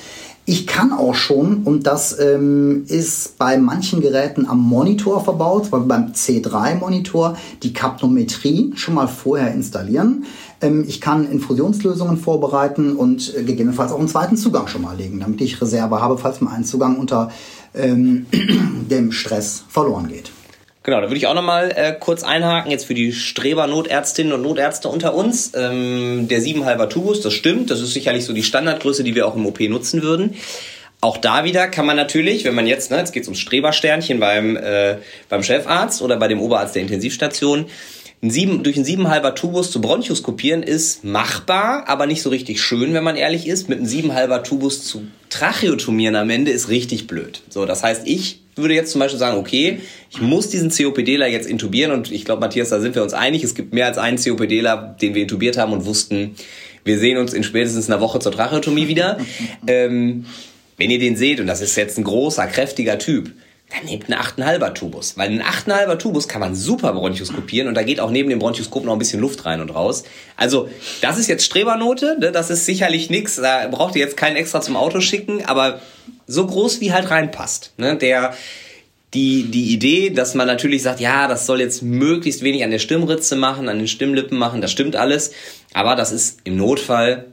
Ich 0.48 0.68
kann 0.68 0.94
auch 0.94 1.16
schon, 1.16 1.64
und 1.64 1.88
das 1.88 2.20
ähm, 2.20 2.86
ist 2.88 3.40
bei 3.40 3.58
manchen 3.58 4.00
Geräten 4.00 4.46
am 4.46 4.62
Monitor 4.62 5.24
verbaut, 5.24 5.72
beim 5.72 6.12
C3-Monitor, 6.12 7.36
die 7.64 7.74
Kapnometrie 7.74 8.72
schon 8.76 8.94
mal 8.94 9.08
vorher 9.08 9.52
installieren. 9.56 10.26
Ähm, 10.62 10.86
ich 10.88 11.02
kann 11.02 11.32
Infusionslösungen 11.32 12.18
vorbereiten 12.18 12.96
und 12.96 13.36
äh, 13.36 13.44
gegebenenfalls 13.44 13.92
auch 13.92 13.98
einen 13.98 14.08
zweiten 14.08 14.38
Zugang 14.38 14.68
schon 14.68 14.84
mal 14.84 14.96
legen, 14.96 15.20
damit 15.20 15.42
ich 15.42 15.60
Reserve 15.60 16.00
habe, 16.00 16.20
falls 16.20 16.42
mal 16.42 16.54
ein 16.54 16.64
Zugang 16.64 16.98
unter 16.98 17.32
ähm, 17.74 18.28
dem 18.90 19.12
Stress 19.12 19.64
verloren 19.68 20.10
geht. 20.10 20.32
Genau, 20.86 21.02
da 21.02 21.08
würde 21.08 21.18
ich 21.18 21.26
auch 21.26 21.34
nochmal 21.34 21.72
äh, 21.76 21.96
kurz 22.00 22.22
einhaken, 22.22 22.70
jetzt 22.70 22.86
für 22.86 22.94
die 22.94 23.12
Streber-Notärztinnen 23.12 24.34
und 24.34 24.44
Notärzte 24.44 24.88
unter 24.88 25.16
uns. 25.16 25.52
Ähm, 25.56 26.28
der 26.28 26.40
7,5er 26.40 26.90
Tubus, 26.90 27.22
das 27.22 27.34
stimmt, 27.34 27.72
das 27.72 27.82
ist 27.82 27.94
sicherlich 27.94 28.24
so 28.24 28.34
die 28.34 28.44
Standardgröße, 28.44 29.04
die 29.04 29.16
wir 29.16 29.28
auch 29.28 29.36
im 29.36 29.48
OP 29.48 29.60
nutzen 29.62 30.04
würden. 30.04 30.36
Auch 31.02 31.18
da 31.18 31.44
wieder 31.44 31.68
kann 31.70 31.88
man 31.88 31.96
natürlich, 31.96 32.46
wenn 32.46 32.54
man 32.54 32.68
jetzt, 32.68 32.92
ne, 32.92 32.98
jetzt 32.98 33.14
geht's 33.14 33.28
ums 33.28 33.40
Strebersternchen 33.40 34.20
beim, 34.20 34.58
äh, 34.58 34.98
beim 35.28 35.42
Chefarzt 35.42 36.04
oder 36.04 36.18
bei 36.18 36.28
dem 36.28 36.40
Oberarzt 36.40 36.76
der 36.76 36.84
Intensivstation, 36.84 37.66
ein 38.22 38.30
sieben, 38.30 38.62
durch 38.62 38.76
einen 38.76 38.86
7,5er 38.86 39.34
Tubus 39.34 39.72
zu 39.72 39.82
bronchoskopieren 39.82 40.62
ist 40.62 41.04
machbar, 41.04 41.86
aber 41.88 42.06
nicht 42.06 42.22
so 42.22 42.30
richtig 42.30 42.62
schön, 42.62 42.94
wenn 42.94 43.04
man 43.04 43.16
ehrlich 43.16 43.48
ist. 43.48 43.70
Mit 43.70 43.80
einem 43.80 43.88
7,5er 43.88 44.44
Tubus 44.44 44.86
zu 44.86 45.08
tracheotomieren 45.30 46.16
am 46.16 46.30
Ende 46.30 46.52
ist 46.52 46.70
richtig 46.70 47.08
blöd. 47.08 47.42
So, 47.50 47.66
das 47.66 47.82
heißt, 47.82 48.04
ich 48.06 48.45
würde 48.56 48.74
jetzt 48.74 48.92
zum 48.92 49.00
Beispiel 49.00 49.20
sagen, 49.20 49.38
okay, 49.38 49.80
ich 50.10 50.22
muss 50.22 50.50
diesen 50.50 50.70
COPDler 50.70 51.28
jetzt 51.28 51.48
intubieren 51.48 51.92
und 51.92 52.12
ich 52.12 52.26
glaube, 52.26 52.42
Matthias, 52.42 52.70
da 52.70 52.80
sind 52.80 52.96
wir 52.96 53.04
uns 53.04 53.14
einig. 53.14 53.44
Es 53.44 53.56
gibt 53.56 53.74
mehr 53.74 53.88
als 53.88 53.98
einen 53.98 54.18
COPDler, 54.18 54.96
den 55.02 55.14
wir 55.14 55.24
intubiert 55.24 55.58
haben 55.58 55.74
und 55.74 55.86
wussten, 55.86 56.36
wir 56.84 57.00
sehen 57.00 57.18
uns 57.18 57.34
in 57.34 57.44
spätestens 57.44 57.90
einer 57.90 58.00
Woche 58.00 58.20
zur 58.20 58.32
Tracheotomie 58.32 58.88
wieder. 58.88 59.18
ähm, 59.68 60.26
wenn 60.78 60.92
ihr 60.92 61.00
den 61.00 61.16
seht, 61.16 61.40
und 61.40 61.48
das 61.48 61.62
ist 61.62 61.76
jetzt 61.76 61.98
ein 61.98 62.04
großer, 62.04 62.48
kräftiger 62.48 63.00
Typ, 63.00 63.32
dann 63.70 63.86
nehmt 63.86 64.12
einen 64.12 64.22
8,5er 64.22 64.74
Tubus. 64.74 65.18
Weil 65.18 65.30
einen 65.30 65.42
8,5er 65.42 65.98
Tubus 65.98 66.28
kann 66.28 66.40
man 66.40 66.56
super 66.56 66.94
bronchoskopieren 66.94 67.68
und 67.68 67.76
da 67.76 67.84
geht 67.84 68.00
auch 68.00 68.12
neben 68.12 68.30
dem 68.30 68.40
Bronchoskop 68.40 68.86
noch 68.86 68.94
ein 68.94 69.00
bisschen 69.00 69.20
Luft 69.20 69.46
rein 69.46 69.60
und 69.60 69.72
raus. 69.72 70.04
Also, 70.38 70.70
das 71.02 71.18
ist 71.18 71.28
jetzt 71.28 71.46
Strebernote, 71.46 72.18
ne? 72.20 72.32
das 72.32 72.50
ist 72.50 72.66
sicherlich 72.66 73.10
nichts, 73.10 73.38
da 73.38 73.68
braucht 73.68 73.96
ihr 73.96 74.02
jetzt 74.02 74.18
keinen 74.18 74.36
extra 74.36 74.62
zum 74.62 74.76
Auto 74.76 75.02
schicken, 75.02 75.44
aber 75.46 75.82
so 76.28 76.46
groß 76.46 76.82
wie 76.82 76.92
halt 76.92 77.10
reinpasst. 77.10 77.74
Ne? 77.78 77.98
Der, 77.98 78.34
die, 79.14 79.44
die 79.44 79.74
Idee, 79.74 80.10
dass 80.10 80.36
man 80.36 80.48
natürlich 80.48 80.84
sagt, 80.84 81.00
ja, 81.00 81.28
das 81.28 81.46
soll 81.46 81.62
jetzt 81.62 81.82
möglichst 81.82 82.44
wenig 82.44 82.64
an 82.64 82.72
der 82.72 82.80
Stimmritze 82.80 83.36
machen, 83.36 83.70
an 83.70 83.78
den 83.78 83.88
Stimmlippen 83.88 84.38
machen, 84.38 84.62
das 84.62 84.72
stimmt 84.72 84.96
alles. 84.96 85.32
Aber 85.74 85.96
das 85.96 86.12
ist 86.12 86.40
im 86.44 86.58
Notfall 86.58 87.26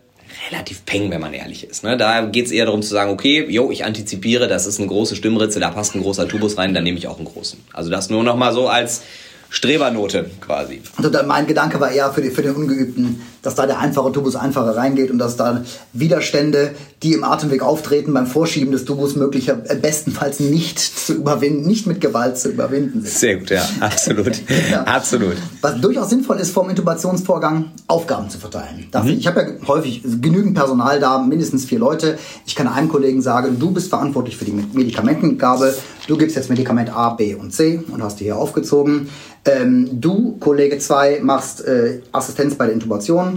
relativ 0.50 0.84
peng, 0.86 1.10
wenn 1.10 1.20
man 1.20 1.34
ehrlich 1.34 1.68
ist. 1.68 1.84
Ne? 1.84 1.96
Da 1.96 2.22
geht 2.22 2.46
es 2.46 2.52
eher 2.52 2.66
darum 2.66 2.82
zu 2.82 2.90
sagen, 2.90 3.10
okay, 3.10 3.46
jo, 3.48 3.70
ich 3.70 3.84
antizipiere, 3.84 4.48
das 4.48 4.66
ist 4.66 4.78
eine 4.78 4.88
große 4.88 5.16
Stimmritze, 5.16 5.60
da 5.60 5.70
passt 5.70 5.94
ein 5.94 6.02
großer 6.02 6.28
Tubus 6.28 6.56
rein, 6.58 6.74
dann 6.74 6.84
nehme 6.84 6.98
ich 6.98 7.08
auch 7.08 7.18
einen 7.18 7.26
großen. 7.26 7.58
Also 7.72 7.90
das 7.90 8.10
nur 8.10 8.22
noch 8.24 8.36
mal 8.36 8.52
so 8.52 8.68
als 8.68 9.02
Strebernote 9.50 10.30
quasi. 10.40 10.80
Also 10.96 11.10
mein 11.26 11.46
Gedanke 11.46 11.78
war 11.78 11.90
eher 11.90 12.12
für, 12.12 12.22
die, 12.22 12.30
für 12.30 12.42
den 12.42 12.54
Ungeübten, 12.54 13.20
dass 13.42 13.54
da 13.56 13.66
der 13.66 13.80
einfache 13.80 14.12
Tubus 14.12 14.36
einfacher 14.36 14.76
reingeht 14.76 15.10
und 15.10 15.18
dass 15.18 15.36
da 15.36 15.64
Widerstände, 15.92 16.70
die 17.02 17.12
im 17.12 17.24
Atemweg 17.24 17.62
auftreten, 17.62 18.14
beim 18.14 18.26
Vorschieben 18.26 18.72
des 18.72 18.84
Tubus 18.84 19.16
möglicher 19.16 19.58
äh, 19.64 19.74
bestenfalls 19.74 20.40
nicht 20.40 20.78
zu 20.78 21.14
überwinden, 21.14 21.66
nicht 21.66 21.86
mit 21.86 22.00
Gewalt 22.00 22.38
zu 22.38 22.50
überwinden 22.50 23.02
sind. 23.02 23.12
Sehr 23.12 23.36
gut, 23.36 23.50
ja, 23.50 23.62
absolut. 23.80 24.40
ja. 24.70 24.84
Absolut. 24.84 25.36
Was 25.60 25.80
durchaus 25.80 26.10
sinnvoll 26.10 26.38
ist, 26.38 26.52
vom 26.52 26.70
Intubationsvorgang 26.70 27.72
Aufgaben 27.88 28.30
zu 28.30 28.38
verteilen. 28.38 28.88
Mhm. 28.94 29.08
Ich 29.08 29.26
habe 29.26 29.40
ja 29.40 29.66
häufig 29.66 30.02
genügend 30.20 30.54
Personal 30.54 31.00
da, 31.00 31.18
mindestens 31.18 31.64
vier 31.64 31.80
Leute. 31.80 32.18
Ich 32.46 32.54
kann 32.54 32.68
einem 32.68 32.88
Kollegen 32.88 33.20
sagen, 33.20 33.58
du 33.58 33.72
bist 33.72 33.88
verantwortlich 33.88 34.36
für 34.36 34.44
die 34.44 34.52
Medikamentengabe, 34.52 35.74
du 36.06 36.16
gibst 36.16 36.36
jetzt 36.36 36.50
Medikament 36.50 36.94
A, 36.94 37.10
B 37.10 37.34
und 37.34 37.52
C 37.52 37.82
und 37.90 38.02
hast 38.02 38.20
die 38.20 38.24
hier 38.24 38.36
aufgezogen. 38.36 39.08
Ähm, 39.44 40.00
du, 40.00 40.36
Kollege 40.38 40.78
2, 40.78 41.20
machst 41.22 41.64
äh, 41.64 42.00
Assistenz 42.12 42.54
bei 42.54 42.66
der 42.66 42.74
Intubation. 42.74 43.31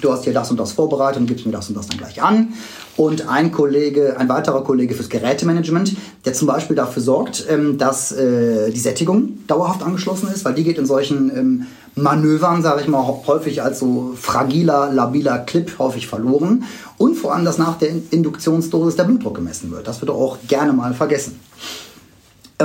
Du 0.00 0.12
hast 0.12 0.24
hier 0.24 0.32
das 0.32 0.50
und 0.50 0.58
das 0.58 0.72
vorbereitet 0.72 1.20
und 1.20 1.26
gibst 1.26 1.46
mir 1.46 1.52
das 1.52 1.68
und 1.68 1.76
das 1.76 1.86
dann 1.86 1.98
gleich 1.98 2.22
an. 2.22 2.54
Und 2.96 3.28
ein 3.28 3.52
Kollege, 3.52 4.16
ein 4.18 4.28
weiterer 4.28 4.62
Kollege 4.62 4.94
fürs 4.94 5.08
Gerätemanagement, 5.08 5.96
der 6.24 6.32
zum 6.32 6.46
Beispiel 6.46 6.76
dafür 6.76 7.02
sorgt, 7.02 7.44
ähm, 7.48 7.78
dass 7.78 8.12
äh, 8.12 8.70
die 8.70 8.78
Sättigung 8.78 9.46
dauerhaft 9.46 9.82
angeschlossen 9.82 10.28
ist, 10.32 10.44
weil 10.44 10.54
die 10.54 10.64
geht 10.64 10.78
in 10.78 10.86
solchen 10.86 11.36
ähm, 11.36 11.66
Manövern, 11.96 12.62
sage 12.62 12.82
ich 12.82 12.88
mal, 12.88 13.04
häufig 13.26 13.62
als 13.62 13.78
so 13.78 14.14
fragiler, 14.16 14.92
labiler 14.92 15.38
Clip 15.38 15.78
häufig 15.78 16.06
verloren. 16.06 16.64
Und 16.98 17.14
vor 17.16 17.34
allem, 17.34 17.44
dass 17.44 17.58
nach 17.58 17.78
der 17.78 17.90
Induktionsdosis 18.10 18.96
der 18.96 19.04
Blutdruck 19.04 19.36
gemessen 19.36 19.70
wird. 19.70 19.86
Das 19.86 20.00
wird 20.00 20.10
auch 20.10 20.38
gerne 20.48 20.72
mal 20.72 20.94
vergessen. 20.94 21.40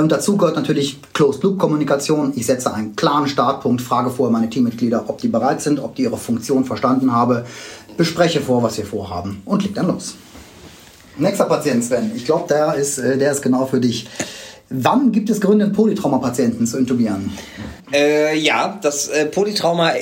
Und 0.00 0.10
dazu 0.10 0.36
gehört 0.36 0.56
natürlich 0.56 0.98
Closed-Loop-Kommunikation. 1.12 2.32
Ich 2.34 2.46
setze 2.46 2.72
einen 2.72 2.96
klaren 2.96 3.26
Startpunkt, 3.26 3.82
frage 3.82 4.10
vorher 4.10 4.32
meine 4.32 4.48
Teammitglieder, 4.48 5.04
ob 5.08 5.18
die 5.18 5.28
bereit 5.28 5.60
sind, 5.60 5.78
ob 5.78 5.94
die 5.94 6.04
ihre 6.04 6.16
Funktion 6.16 6.64
verstanden 6.64 7.12
haben, 7.12 7.44
bespreche 7.96 8.40
vor, 8.40 8.62
was 8.62 8.78
wir 8.78 8.86
vorhaben 8.86 9.42
und 9.44 9.62
leg 9.62 9.74
dann 9.74 9.88
los. 9.88 10.14
Nächster 11.18 11.44
Patient, 11.44 11.84
Sven. 11.84 12.12
Ich 12.16 12.24
glaube, 12.24 12.46
der 12.48 12.74
ist, 12.74 12.98
äh, 12.98 13.18
der 13.18 13.32
ist 13.32 13.42
genau 13.42 13.66
für 13.66 13.78
dich. 13.78 14.06
Wann 14.70 15.12
gibt 15.12 15.28
es 15.28 15.40
Gründe, 15.40 15.68
Polytrauma-Patienten 15.68 16.66
zu 16.66 16.78
intubieren? 16.78 17.30
Äh, 17.92 18.38
ja, 18.38 18.78
das 18.80 19.08
äh, 19.08 19.26
Polytrauma 19.26 19.92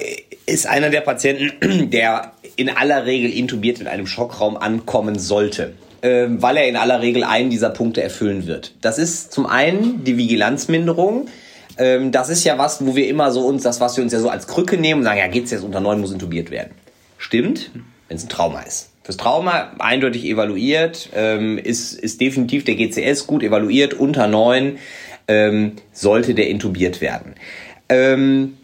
ist 0.47 0.67
einer 0.69 0.91
der 0.91 1.01
Patienten, 1.01 1.91
der 1.91 2.33
in 2.55 2.69
aller 2.69 3.05
Regel 3.05 3.33
intubiert 3.33 3.81
in 3.81 3.89
einem 3.89 4.07
Schockraum 4.07 4.57
ankommen 4.57 5.19
sollte. 5.19 5.73
Ähm, 6.03 6.41
weil 6.41 6.57
er 6.57 6.69
in 6.69 6.77
aller 6.77 7.01
Regel 7.01 7.25
einen 7.25 7.51
dieser 7.51 7.71
Punkte 7.71 8.03
erfüllen 8.03 8.47
wird. 8.47 8.75
Das 8.81 8.99
ist 8.99 9.33
zum 9.33 9.47
einen 9.47 10.05
die 10.05 10.17
Vigilanzminderung. 10.17 11.29
Ähm, 11.77 12.13
das 12.13 12.29
ist 12.29 12.45
ja 12.45 12.57
was, 12.57 12.87
wo 12.87 12.95
wir 12.95 13.09
immer 13.09 13.33
so 13.33 13.47
uns, 13.47 13.65
das, 13.65 13.81
was 13.81 13.97
wir 13.97 14.05
uns 14.05 14.13
ja 14.13 14.21
so 14.21 14.29
als 14.29 14.47
Krücke 14.47 14.77
nehmen 14.77 15.01
und 15.01 15.05
sagen, 15.05 15.19
ja, 15.19 15.27
geht's 15.27 15.51
jetzt 15.51 15.65
unter 15.65 15.81
neun, 15.81 16.01
muss 16.01 16.13
intubiert 16.13 16.51
werden. 16.51 16.71
Stimmt, 17.17 17.71
wenn 18.07 18.17
es 18.17 18.25
ein 18.25 18.29
Trauma 18.29 18.61
ist. 18.63 18.91
Fürs 19.03 19.17
Trauma 19.17 19.73
eindeutig 19.79 20.25
evaluiert, 20.25 21.09
ähm, 21.15 21.59
ist, 21.59 21.95
ist 21.95 22.21
definitiv 22.21 22.65
der 22.65 22.77
GCS 22.77 23.27
gut 23.27 23.43
evaluiert, 23.43 23.95
unter 23.95 24.29
neun 24.29 24.79
ähm, 25.27 25.73
sollte 25.93 26.35
der 26.35 26.49
intubiert 26.49 27.01
werden. 27.01 27.35
Ähm, 27.89 28.57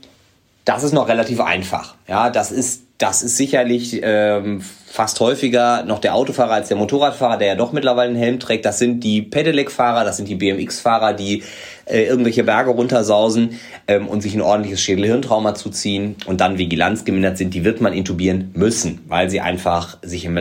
das 0.64 0.84
ist 0.84 0.92
noch 0.92 1.08
relativ 1.08 1.40
einfach. 1.40 1.96
Ja, 2.06 2.30
das 2.30 2.52
ist 2.52 2.84
das 2.98 3.22
ist 3.22 3.36
sicherlich 3.36 4.00
ähm, 4.02 4.62
fast 4.94 5.18
häufiger 5.18 5.82
noch 5.82 5.98
der 5.98 6.14
Autofahrer 6.14 6.52
als 6.52 6.68
der 6.68 6.76
Motorradfahrer, 6.76 7.36
der 7.36 7.48
ja 7.48 7.54
doch 7.56 7.72
mittlerweile 7.72 8.10
einen 8.10 8.16
Helm 8.16 8.38
trägt. 8.38 8.64
Das 8.64 8.78
sind 8.78 9.02
die 9.02 9.22
Pedelec-Fahrer, 9.22 10.04
das 10.04 10.18
sind 10.18 10.28
die 10.28 10.36
BMX-Fahrer, 10.36 11.14
die 11.14 11.42
äh, 11.86 12.04
irgendwelche 12.04 12.44
Berge 12.44 12.70
runtersausen 12.70 13.58
ähm, 13.88 14.06
und 14.06 14.20
sich 14.20 14.36
ein 14.36 14.40
ordentliches 14.40 14.80
Schädelhirntrauma 14.80 15.56
zuziehen 15.56 16.14
und 16.26 16.40
dann 16.40 16.58
Vigilanz 16.58 17.04
gemindert 17.04 17.38
sind. 17.38 17.54
Die 17.54 17.64
wird 17.64 17.80
man 17.80 17.92
intubieren 17.92 18.52
müssen, 18.54 19.00
weil 19.08 19.28
sie 19.30 19.40
einfach 19.40 19.98
sich 20.02 20.26
im 20.26 20.38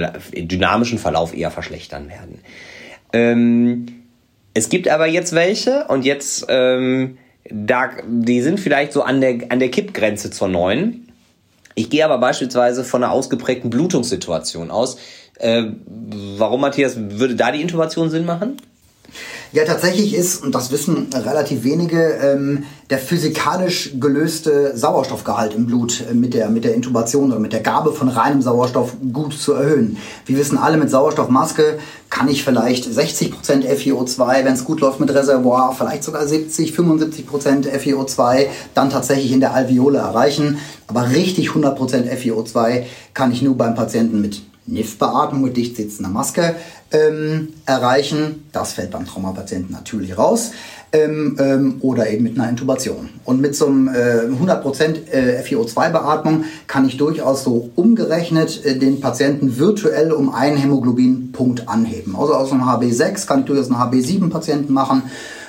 dynamischen 0.47 0.99
Verlauf 0.99 1.35
eher 1.35 1.49
verschlechtern 1.49 2.09
werden. 2.09 2.37
Ähm, 3.11 3.87
es 4.53 4.69
gibt 4.69 4.87
aber 4.87 5.07
jetzt 5.07 5.33
welche 5.33 5.85
und 5.85 6.05
jetzt 6.05 6.45
ähm, 6.49 7.17
da, 7.49 7.89
die 8.07 8.43
sind 8.43 8.59
vielleicht 8.59 8.93
so 8.93 9.01
an 9.01 9.19
der, 9.19 9.49
an 9.49 9.57
der 9.57 9.71
Kippgrenze 9.71 10.29
zur 10.29 10.47
neuen 10.47 11.11
ich 11.75 11.89
gehe 11.89 12.05
aber 12.05 12.17
beispielsweise 12.17 12.83
von 12.83 13.03
einer 13.03 13.11
ausgeprägten 13.11 13.69
Blutungssituation 13.69 14.71
aus. 14.71 14.97
Äh, 15.39 15.63
warum, 16.37 16.61
Matthias, 16.61 16.95
würde 16.97 17.35
da 17.35 17.51
die 17.51 17.61
Intubation 17.61 18.09
Sinn 18.09 18.25
machen? 18.25 18.57
Ja, 19.51 19.65
tatsächlich 19.65 20.15
ist, 20.15 20.43
und 20.43 20.55
das 20.55 20.71
wissen 20.71 21.07
relativ 21.13 21.63
wenige, 21.63 22.01
ähm, 22.21 22.63
der 22.89 22.97
physikalisch 22.97 23.91
gelöste 23.99 24.75
Sauerstoffgehalt 24.75 25.53
im 25.53 25.67
Blut 25.67 26.03
äh, 26.09 26.13
mit, 26.13 26.33
der, 26.33 26.49
mit 26.49 26.63
der 26.63 26.73
Intubation 26.73 27.31
oder 27.31 27.39
mit 27.39 27.53
der 27.53 27.61
Gabe 27.61 27.93
von 27.93 28.09
reinem 28.09 28.41
Sauerstoff 28.41 28.95
gut 29.13 29.33
zu 29.33 29.53
erhöhen. 29.53 29.97
Wir 30.25 30.37
wissen 30.37 30.57
alle, 30.57 30.77
mit 30.77 30.89
Sauerstoffmaske 30.89 31.77
kann 32.09 32.29
ich 32.29 32.43
vielleicht 32.43 32.85
60% 32.87 33.33
FiO2, 33.67 34.45
wenn 34.45 34.53
es 34.53 34.65
gut 34.65 34.81
läuft 34.81 34.99
mit 34.99 35.13
Reservoir, 35.13 35.75
vielleicht 35.77 36.03
sogar 36.03 36.27
70, 36.27 36.73
75% 36.73 37.69
FiO2 37.69 38.47
dann 38.73 38.89
tatsächlich 38.89 39.31
in 39.31 39.39
der 39.39 39.53
Alveole 39.53 39.99
erreichen. 39.99 40.57
Aber 40.87 41.09
richtig 41.09 41.49
100% 41.49 42.11
FiO2 42.11 42.83
kann 43.13 43.31
ich 43.31 43.41
nur 43.41 43.55
beim 43.55 43.75
Patienten 43.75 44.21
mit 44.21 44.41
NIF-Beatmung 44.65 45.41
mit 45.41 45.57
dicht 45.57 45.75
sitzender 45.75 46.09
Maske 46.09 46.55
ähm, 46.91 47.49
erreichen. 47.65 48.45
Das 48.51 48.73
fällt 48.73 48.91
beim 48.91 49.05
Traumapatienten 49.05 49.71
natürlich 49.71 50.17
raus. 50.17 50.51
Ähm, 50.95 51.37
ähm, 51.39 51.75
oder 51.79 52.07
eben 52.11 52.23
mit 52.23 52.37
einer 52.37 52.47
Intubation. 52.47 53.09
Und 53.25 53.41
mit 53.41 53.55
so 53.55 53.65
einem 53.65 53.87
äh, 53.87 54.27
100% 54.29 55.07
äh, 55.11 55.41
FiO2-Beatmung 55.41 56.43
kann 56.67 56.85
ich 56.87 56.97
durchaus 56.97 57.43
so 57.43 57.71
umgerechnet 57.73 58.63
äh, 58.63 58.77
den 58.77 59.01
Patienten 59.01 59.57
virtuell 59.57 60.11
um 60.11 60.31
einen 60.31 60.55
Hämoglobinpunkt 60.55 61.67
anheben. 61.67 62.15
Also 62.15 62.35
aus 62.35 62.51
einem 62.51 62.65
HB6 62.65 63.25
kann 63.25 63.39
ich 63.39 63.45
durchaus 63.45 63.71
einen 63.71 63.81
HB7-Patienten 63.81 64.71
machen 64.71 65.03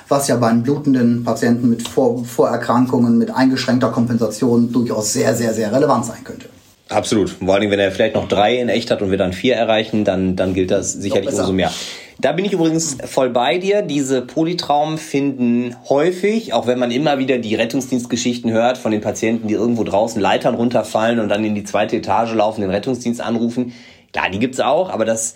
was 0.07 0.27
ja 0.27 0.35
bei 0.35 0.47
einem 0.47 0.61
blutenden 0.61 1.23
Patienten 1.23 1.67
mit 1.67 1.87
Vor 1.87 2.23
Vorerkrankungen, 2.23 3.17
mit 3.17 3.31
eingeschränkter 3.31 3.89
Kompensation 3.89 4.71
durchaus 4.71 5.13
sehr, 5.13 5.35
sehr, 5.35 5.51
sehr 5.53 5.71
relevant 5.71 6.05
sein 6.05 6.23
könnte. 6.23 6.47
Absolut. 6.89 7.29
Vor 7.31 7.55
allem, 7.55 7.71
wenn 7.71 7.79
er 7.79 7.91
vielleicht 7.91 8.15
noch 8.15 8.27
drei 8.27 8.57
in 8.57 8.69
echt 8.69 8.91
hat 8.91 9.01
und 9.01 9.09
wir 9.09 9.17
dann 9.17 9.33
vier 9.33 9.55
erreichen, 9.55 10.03
dann, 10.05 10.35
dann 10.35 10.53
gilt 10.53 10.69
das 10.69 10.93
sicherlich 10.93 11.29
umso 11.29 11.51
mehr. 11.51 11.71
Da 12.19 12.31
bin 12.31 12.45
ich 12.45 12.53
übrigens 12.53 12.97
voll 13.05 13.29
bei 13.29 13.57
dir. 13.57 13.81
Diese 13.81 14.21
Polytraumen 14.21 14.97
finden 14.97 15.75
häufig, 15.89 16.53
auch 16.53 16.65
wenn 16.67 16.79
man 16.79 16.91
immer 16.91 17.17
wieder 17.17 17.39
die 17.39 17.55
Rettungsdienstgeschichten 17.55 18.51
hört 18.51 18.77
von 18.77 18.91
den 18.91 19.01
Patienten, 19.01 19.47
die 19.47 19.55
irgendwo 19.55 19.83
draußen 19.83 20.21
Leitern 20.21 20.55
runterfallen 20.55 21.19
und 21.19 21.27
dann 21.27 21.43
in 21.43 21.55
die 21.55 21.63
zweite 21.63 21.97
Etage 21.97 22.33
laufen, 22.33 22.61
den 22.61 22.69
Rettungsdienst 22.69 23.19
anrufen. 23.19 23.73
Klar, 24.13 24.29
die 24.29 24.39
gibt's 24.39 24.61
auch, 24.61 24.89
aber 24.89 25.03
das, 25.03 25.33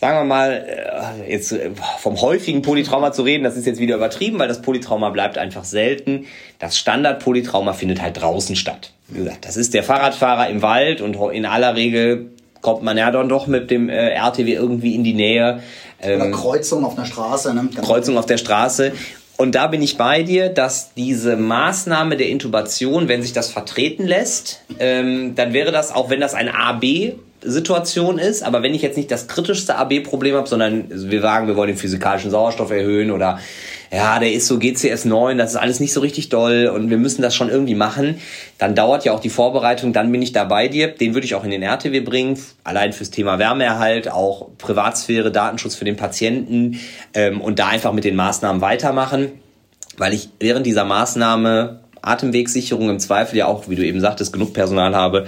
sagen 0.00 0.18
wir 0.18 0.24
mal, 0.24 1.14
äh, 1.26 1.30
jetzt 1.30 1.52
äh, 1.52 1.70
vom 1.98 2.20
häufigen 2.20 2.62
Polytrauma 2.62 3.12
zu 3.12 3.22
reden, 3.22 3.44
das 3.44 3.56
ist 3.56 3.66
jetzt 3.66 3.80
wieder 3.80 3.96
übertrieben, 3.96 4.38
weil 4.38 4.48
das 4.48 4.62
Polytrauma 4.62 5.10
bleibt 5.10 5.36
einfach 5.36 5.64
selten. 5.64 6.26
Das 6.58 6.78
Standard-Polytrauma 6.78 7.74
findet 7.74 8.00
halt 8.00 8.20
draußen 8.20 8.56
statt. 8.56 8.92
Wie 9.08 9.18
gesagt, 9.18 9.44
das 9.44 9.56
ist 9.56 9.74
der 9.74 9.82
Fahrradfahrer 9.82 10.48
im 10.48 10.62
Wald 10.62 11.02
und 11.02 11.16
in 11.32 11.44
aller 11.44 11.76
Regel 11.76 12.30
kommt 12.62 12.82
man 12.82 12.96
ja 12.96 13.10
dann 13.10 13.28
doch 13.28 13.46
mit 13.46 13.70
dem 13.70 13.88
äh, 13.88 14.10
RTW 14.10 14.52
irgendwie 14.52 14.94
in 14.94 15.04
die 15.04 15.14
Nähe. 15.14 15.62
Ähm, 16.00 16.20
Oder 16.20 16.30
Kreuzung 16.30 16.84
auf 16.84 16.96
einer 16.96 17.06
Straße. 17.06 17.54
Ne? 17.54 17.68
Kreuzung 17.82 18.16
auf 18.16 18.26
der 18.26 18.38
Straße. 18.38 18.92
Und 19.36 19.54
da 19.54 19.68
bin 19.68 19.80
ich 19.80 19.96
bei 19.96 20.22
dir, 20.22 20.50
dass 20.50 20.92
diese 20.94 21.36
Maßnahme 21.36 22.18
der 22.18 22.28
Intubation, 22.28 23.08
wenn 23.08 23.22
sich 23.22 23.32
das 23.32 23.50
vertreten 23.50 24.06
lässt, 24.06 24.60
ähm, 24.78 25.34
dann 25.34 25.54
wäre 25.54 25.72
das, 25.72 25.94
auch 25.94 26.10
wenn 26.10 26.20
das 26.20 26.34
ein 26.34 26.48
AB 26.50 27.14
Situation 27.42 28.18
ist, 28.18 28.42
aber 28.42 28.62
wenn 28.62 28.74
ich 28.74 28.82
jetzt 28.82 28.96
nicht 28.96 29.10
das 29.10 29.26
kritischste 29.26 29.76
AB-Problem 29.76 30.34
habe, 30.34 30.48
sondern 30.48 30.84
wir 30.88 31.20
sagen, 31.20 31.46
wir 31.46 31.56
wollen 31.56 31.68
den 31.68 31.76
physikalischen 31.76 32.30
Sauerstoff 32.30 32.70
erhöhen 32.70 33.10
oder 33.10 33.38
ja, 33.92 34.18
der 34.20 34.32
ist 34.32 34.46
so 34.46 34.58
GCS 34.58 35.04
9, 35.06 35.36
das 35.36 35.50
ist 35.50 35.56
alles 35.56 35.80
nicht 35.80 35.92
so 35.92 36.00
richtig 36.00 36.28
doll 36.28 36.70
und 36.72 36.90
wir 36.90 36.98
müssen 36.98 37.22
das 37.22 37.34
schon 37.34 37.48
irgendwie 37.48 37.74
machen, 37.74 38.20
dann 38.58 38.74
dauert 38.74 39.04
ja 39.04 39.12
auch 39.12 39.20
die 39.20 39.30
Vorbereitung, 39.30 39.92
dann 39.92 40.12
bin 40.12 40.22
ich 40.22 40.32
da 40.32 40.44
bei 40.44 40.68
dir. 40.68 40.88
Den 40.88 41.14
würde 41.14 41.24
ich 41.24 41.34
auch 41.34 41.42
in 41.44 41.50
den 41.50 41.62
RTW 41.62 42.00
bringen, 42.00 42.38
allein 42.62 42.92
fürs 42.92 43.10
Thema 43.10 43.38
Wärmeerhalt, 43.38 44.10
auch 44.10 44.50
Privatsphäre, 44.58 45.32
Datenschutz 45.32 45.74
für 45.74 45.84
den 45.84 45.96
Patienten 45.96 46.78
ähm, 47.14 47.40
und 47.40 47.58
da 47.58 47.68
einfach 47.68 47.92
mit 47.92 48.04
den 48.04 48.14
Maßnahmen 48.16 48.60
weitermachen, 48.60 49.32
weil 49.96 50.12
ich 50.12 50.28
während 50.38 50.66
dieser 50.66 50.84
Maßnahme 50.84 51.80
Atemwegssicherung 52.02 52.90
im 52.90 52.98
Zweifel 52.98 53.36
ja 53.36 53.46
auch, 53.46 53.68
wie 53.68 53.74
du 53.74 53.84
eben 53.84 54.00
sagtest, 54.00 54.32
genug 54.32 54.52
Personal 54.52 54.94
habe, 54.94 55.26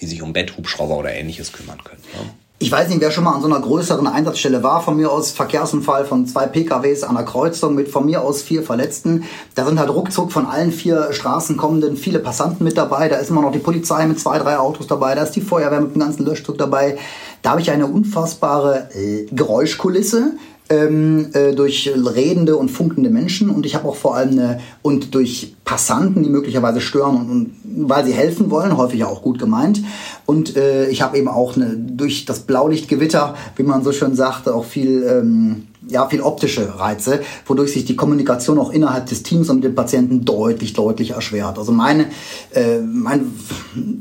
die 0.00 0.06
sich 0.06 0.22
um 0.22 0.32
Betthubschrauber 0.32 0.96
oder 0.96 1.12
ähnliches 1.12 1.52
kümmern 1.52 1.82
können. 1.84 2.02
Ne? 2.14 2.30
Ich 2.62 2.70
weiß 2.70 2.90
nicht, 2.90 3.00
wer 3.00 3.10
schon 3.10 3.24
mal 3.24 3.32
an 3.32 3.40
so 3.40 3.46
einer 3.46 3.58
größeren 3.58 4.06
Einsatzstelle 4.06 4.62
war. 4.62 4.82
Von 4.82 4.98
mir 4.98 5.10
aus 5.10 5.30
Verkehrsunfall 5.30 6.04
von 6.04 6.26
zwei 6.26 6.46
PKWs 6.46 7.04
an 7.04 7.14
der 7.14 7.24
Kreuzung 7.24 7.74
mit 7.74 7.88
von 7.88 8.04
mir 8.04 8.20
aus 8.20 8.42
vier 8.42 8.62
Verletzten. 8.62 9.24
Da 9.54 9.64
sind 9.64 9.78
halt 9.78 9.88
ruckzuck 9.88 10.30
von 10.30 10.44
allen 10.44 10.70
vier 10.70 11.14
Straßen 11.14 11.56
kommenden 11.56 11.96
viele 11.96 12.18
Passanten 12.18 12.62
mit 12.64 12.76
dabei. 12.76 13.08
Da 13.08 13.16
ist 13.16 13.30
immer 13.30 13.40
noch 13.40 13.52
die 13.52 13.60
Polizei 13.60 14.06
mit 14.06 14.20
zwei, 14.20 14.38
drei 14.38 14.58
Autos 14.58 14.86
dabei. 14.86 15.14
Da 15.14 15.22
ist 15.22 15.36
die 15.36 15.40
Feuerwehr 15.40 15.80
mit 15.80 15.94
dem 15.94 16.00
ganzen 16.00 16.26
Löschzug 16.26 16.58
dabei. 16.58 16.98
Da 17.40 17.52
habe 17.52 17.62
ich 17.62 17.70
eine 17.70 17.86
unfassbare 17.86 18.90
äh, 18.94 19.24
Geräuschkulisse 19.32 20.32
ähm, 20.70 21.30
äh, 21.32 21.52
durch 21.52 21.92
redende 21.94 22.56
und 22.56 22.70
funkende 22.70 23.10
Menschen 23.10 23.50
und 23.50 23.66
ich 23.66 23.74
habe 23.74 23.88
auch 23.88 23.96
vor 23.96 24.14
allem 24.14 24.30
eine, 24.30 24.60
und 24.82 25.14
durch 25.14 25.56
Passanten, 25.64 26.22
die 26.22 26.30
möglicherweise 26.30 26.80
stören 26.80 27.16
und, 27.16 27.30
und 27.30 27.88
weil 27.88 28.04
sie 28.06 28.12
helfen 28.12 28.50
wollen, 28.50 28.76
häufig 28.76 29.04
auch 29.04 29.22
gut 29.22 29.38
gemeint. 29.38 29.82
Und 30.26 30.56
äh, 30.56 30.88
ich 30.88 31.02
habe 31.02 31.18
eben 31.18 31.28
auch 31.28 31.56
eine, 31.56 31.76
durch 31.76 32.24
das 32.24 32.40
Blaulichtgewitter, 32.40 33.34
wie 33.56 33.62
man 33.64 33.82
so 33.82 33.92
schön 33.92 34.14
sagt, 34.14 34.48
auch 34.48 34.64
viel 34.64 35.02
ähm, 35.02 35.66
ja, 35.88 36.06
viel 36.08 36.20
optische 36.20 36.78
Reize, 36.78 37.20
wodurch 37.46 37.72
sich 37.72 37.84
die 37.84 37.96
Kommunikation 37.96 38.58
auch 38.58 38.70
innerhalb 38.70 39.06
des 39.06 39.22
Teams 39.22 39.48
und 39.48 39.62
dem 39.62 39.74
Patienten 39.74 40.24
deutlich, 40.24 40.72
deutlich 40.72 41.12
erschwert. 41.12 41.58
Also 41.58 41.72
meine, 41.72 42.06
äh, 42.52 42.80
mein 42.80 43.32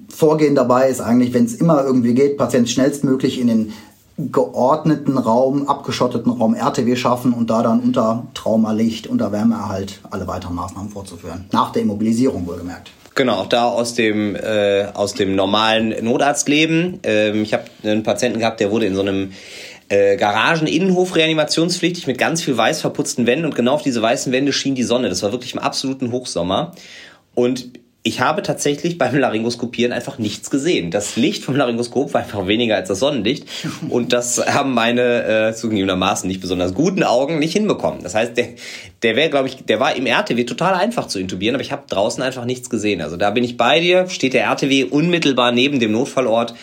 Vorgehen 0.10 0.55
dabei 0.55 0.89
ist 0.89 1.01
eigentlich, 1.01 1.34
wenn 1.34 1.45
es 1.45 1.55
immer 1.55 1.84
irgendwie 1.84 2.13
geht, 2.13 2.38
Patient 2.38 2.69
schnellstmöglich 2.69 3.39
in 3.39 3.47
den 3.47 3.73
geordneten 4.32 5.17
Raum, 5.17 5.67
abgeschotteten 5.67 6.32
Raum 6.32 6.53
RTW 6.53 6.95
schaffen 6.95 7.34
und 7.34 7.49
da 7.49 7.63
dann 7.63 7.79
unter 7.79 8.27
Traumalicht, 8.34 9.08
unter 9.08 9.32
Wärmeerhalt 9.32 10.01
alle 10.12 10.27
weiteren 10.27 10.55
Maßnahmen 10.55 10.91
vorzuführen. 10.91 11.45
Nach 11.51 11.71
der 11.71 11.84
Immobilisierung 11.84 12.45
wohlgemerkt. 12.45 12.91
Genau, 13.15 13.36
auch 13.36 13.47
da 13.47 13.65
aus 13.65 13.95
dem, 13.95 14.36
äh, 14.36 14.86
aus 14.93 15.13
dem 15.13 15.36
normalen 15.36 16.03
Notarztleben. 16.03 16.99
Ähm, 17.03 17.43
ich 17.43 17.53
habe 17.53 17.65
einen 17.84 18.03
Patienten 18.03 18.39
gehabt, 18.39 18.60
der 18.60 18.71
wurde 18.71 18.86
in 18.86 18.95
so 18.95 19.01
einem 19.01 19.32
äh, 19.89 20.17
Garagen-Innenhof 20.17 21.15
reanimationspflichtig 21.15 22.08
mit 22.08 22.17
ganz 22.17 22.43
viel 22.43 22.55
weiß 22.55 22.82
verputzten 22.82 23.25
Wänden 23.25 23.45
und 23.45 23.55
genau 23.55 23.73
auf 23.73 23.82
diese 23.82 24.01
weißen 24.01 24.32
Wände 24.32 24.53
schien 24.53 24.75
die 24.75 24.84
Sonne. 24.84 25.10
Das 25.10 25.23
war 25.23 25.32
wirklich 25.32 25.53
im 25.53 25.60
absoluten 25.60 26.12
Hochsommer. 26.12 26.73
Und 27.36 27.71
ich 28.01 28.21
habe 28.21 28.41
tatsächlich 28.41 28.97
beim 28.97 29.17
Laryngoskopieren 29.17 29.91
einfach 29.91 30.19
nichts 30.19 30.49
gesehen. 30.49 30.89
Das 30.89 31.17
Licht 31.17 31.43
vom 31.43 31.57
Laryngoskop 31.57 32.13
war 32.13 32.21
einfach 32.21 32.47
weniger 32.47 32.77
als 32.77 32.88
das 32.88 32.99
Sonnenlicht 32.99 33.45
und 33.89 34.13
das 34.13 34.45
haben 34.53 34.73
meine 34.73 35.49
äh, 35.49 35.53
zugegebenermaßen 35.53 36.27
nicht 36.27 36.39
besonders 36.39 36.73
guten 36.73 37.03
Augen 37.03 37.39
nicht 37.39 37.53
hinbekommen. 37.53 38.01
Das 38.01 38.15
heißt, 38.15 38.38
der, 38.38 38.49
der 39.03 39.17
wäre, 39.17 39.29
glaube 39.29 39.49
ich, 39.49 39.65
der 39.65 39.81
war 39.81 39.95
im 39.95 40.05
RTW 40.05 40.45
total 40.45 40.75
einfach 40.75 41.07
zu 41.07 41.19
intubieren, 41.19 41.55
aber 41.55 41.63
ich 41.63 41.73
habe 41.73 41.83
draußen 41.89 42.23
einfach 42.23 42.45
nichts 42.45 42.69
gesehen. 42.69 43.01
Also 43.01 43.17
da 43.17 43.31
bin 43.31 43.43
ich 43.43 43.57
bei 43.57 43.81
dir, 43.81 44.07
steht 44.07 44.33
der 44.33 44.45
RTW 44.45 44.85
unmittelbar 44.85 45.51
neben 45.51 45.81
dem 45.81 45.91
Notfallort, 45.91 46.55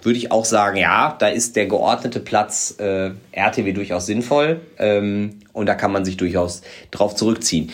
würde 0.00 0.18
ich 0.18 0.32
auch 0.32 0.46
sagen, 0.46 0.78
ja, 0.78 1.16
da 1.18 1.28
ist 1.28 1.56
der 1.56 1.66
geordnete 1.66 2.20
Platz 2.20 2.76
äh, 2.78 3.10
RTW 3.32 3.72
durchaus 3.72 4.06
sinnvoll 4.06 4.60
ähm, 4.78 5.40
und 5.52 5.66
da 5.66 5.74
kann 5.74 5.92
man 5.92 6.06
sich 6.06 6.16
durchaus 6.16 6.62
drauf 6.90 7.14
zurückziehen. 7.14 7.72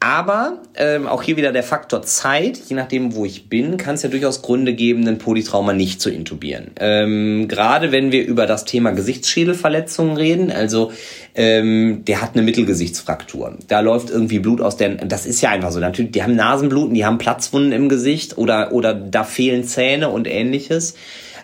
Aber 0.00 0.62
ähm, 0.76 1.08
auch 1.08 1.24
hier 1.24 1.36
wieder 1.36 1.50
der 1.50 1.64
Faktor 1.64 2.02
Zeit, 2.02 2.60
je 2.68 2.76
nachdem, 2.76 3.16
wo 3.16 3.24
ich 3.24 3.48
bin, 3.48 3.78
kann 3.78 3.96
es 3.96 4.02
ja 4.02 4.08
durchaus 4.08 4.42
Gründe 4.42 4.74
geben, 4.74 5.00
einen 5.00 5.18
Polytrauma 5.18 5.72
nicht 5.72 6.00
zu 6.00 6.08
intubieren. 6.08 6.70
Ähm, 6.78 7.48
Gerade 7.48 7.90
wenn 7.90 8.12
wir 8.12 8.24
über 8.24 8.46
das 8.46 8.64
Thema 8.64 8.92
Gesichtsschädelverletzungen 8.92 10.16
reden, 10.16 10.52
also 10.52 10.92
ähm, 11.34 12.04
der 12.06 12.22
hat 12.22 12.34
eine 12.34 12.42
Mittelgesichtsfraktur. 12.42 13.58
Da 13.66 13.80
läuft 13.80 14.10
irgendwie 14.10 14.38
Blut 14.38 14.60
aus 14.60 14.76
der, 14.76 14.90
das 14.94 15.26
ist 15.26 15.40
ja 15.40 15.50
einfach 15.50 15.72
so. 15.72 15.80
Natürlich, 15.80 16.12
die 16.12 16.22
haben 16.22 16.36
Nasenbluten, 16.36 16.94
die 16.94 17.04
haben 17.04 17.18
Platzwunden 17.18 17.72
im 17.72 17.88
Gesicht 17.88 18.38
oder, 18.38 18.72
oder 18.72 18.94
da 18.94 19.24
fehlen 19.24 19.64
Zähne 19.64 20.10
und 20.10 20.28
ähnliches. 20.28 20.94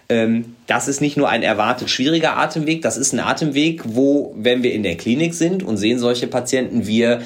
Ähm, 0.09 0.55
das 0.69 0.87
ist 0.87 1.01
nicht 1.01 1.17
nur 1.17 1.29
ein 1.29 1.43
erwartet 1.43 1.91
schwieriger 1.91 2.37
Atemweg, 2.37 2.83
das 2.83 2.99
ist 2.99 3.13
ein 3.15 3.21
Atemweg, 3.21 3.83
wo, 3.85 4.35
wenn 4.37 4.63
wir 4.63 4.73
in 4.73 4.83
der 4.85 4.97
Klinik 4.97 5.35
sind 5.35 5.63
und 5.63 5.77
sehen 5.77 5.99
solche 5.99 6.27
Patienten, 6.29 6.87
wir 6.87 7.23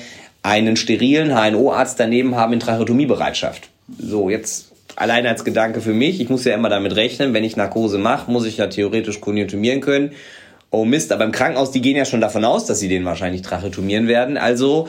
einen 0.49 0.77
sterilen 0.77 1.31
HNO-Arzt 1.35 2.01
daneben 2.01 2.35
haben 2.35 2.55
in 2.55 2.61
Tracheotomiebereitschaft. 2.61 3.69
So, 3.99 4.31
jetzt 4.31 4.73
allein 4.97 5.27
als 5.27 5.45
Gedanke 5.45 5.83
für 5.83 5.93
mich, 5.93 6.23
ich 6.23 6.31
muss 6.31 6.45
ja 6.45 6.55
immer 6.55 6.71
damit 6.71 6.97
rechnen, 6.97 7.35
wenn 7.35 7.45
ich 7.45 7.57
Narkose 7.57 7.99
mache, 7.99 8.31
muss 8.31 8.47
ich 8.47 8.57
ja 8.57 8.67
theoretisch 8.67 9.21
konjunktumieren 9.21 9.83
können. 9.83 10.13
Oh 10.71 10.87
Mist, 10.87 11.13
aber 11.13 11.25
im 11.25 11.33
Krankenhaus, 11.33 11.71
die 11.71 11.83
gehen 11.83 11.97
ja 11.97 12.07
schon 12.07 12.23
davon 12.23 12.47
aus, 12.47 12.65
dass 12.65 12.81
sie 12.81 12.89
den 12.89 13.05
wahrscheinlich 13.05 13.43
tracheotomieren 13.43 14.09
werden. 14.09 14.39
Also, 14.39 14.89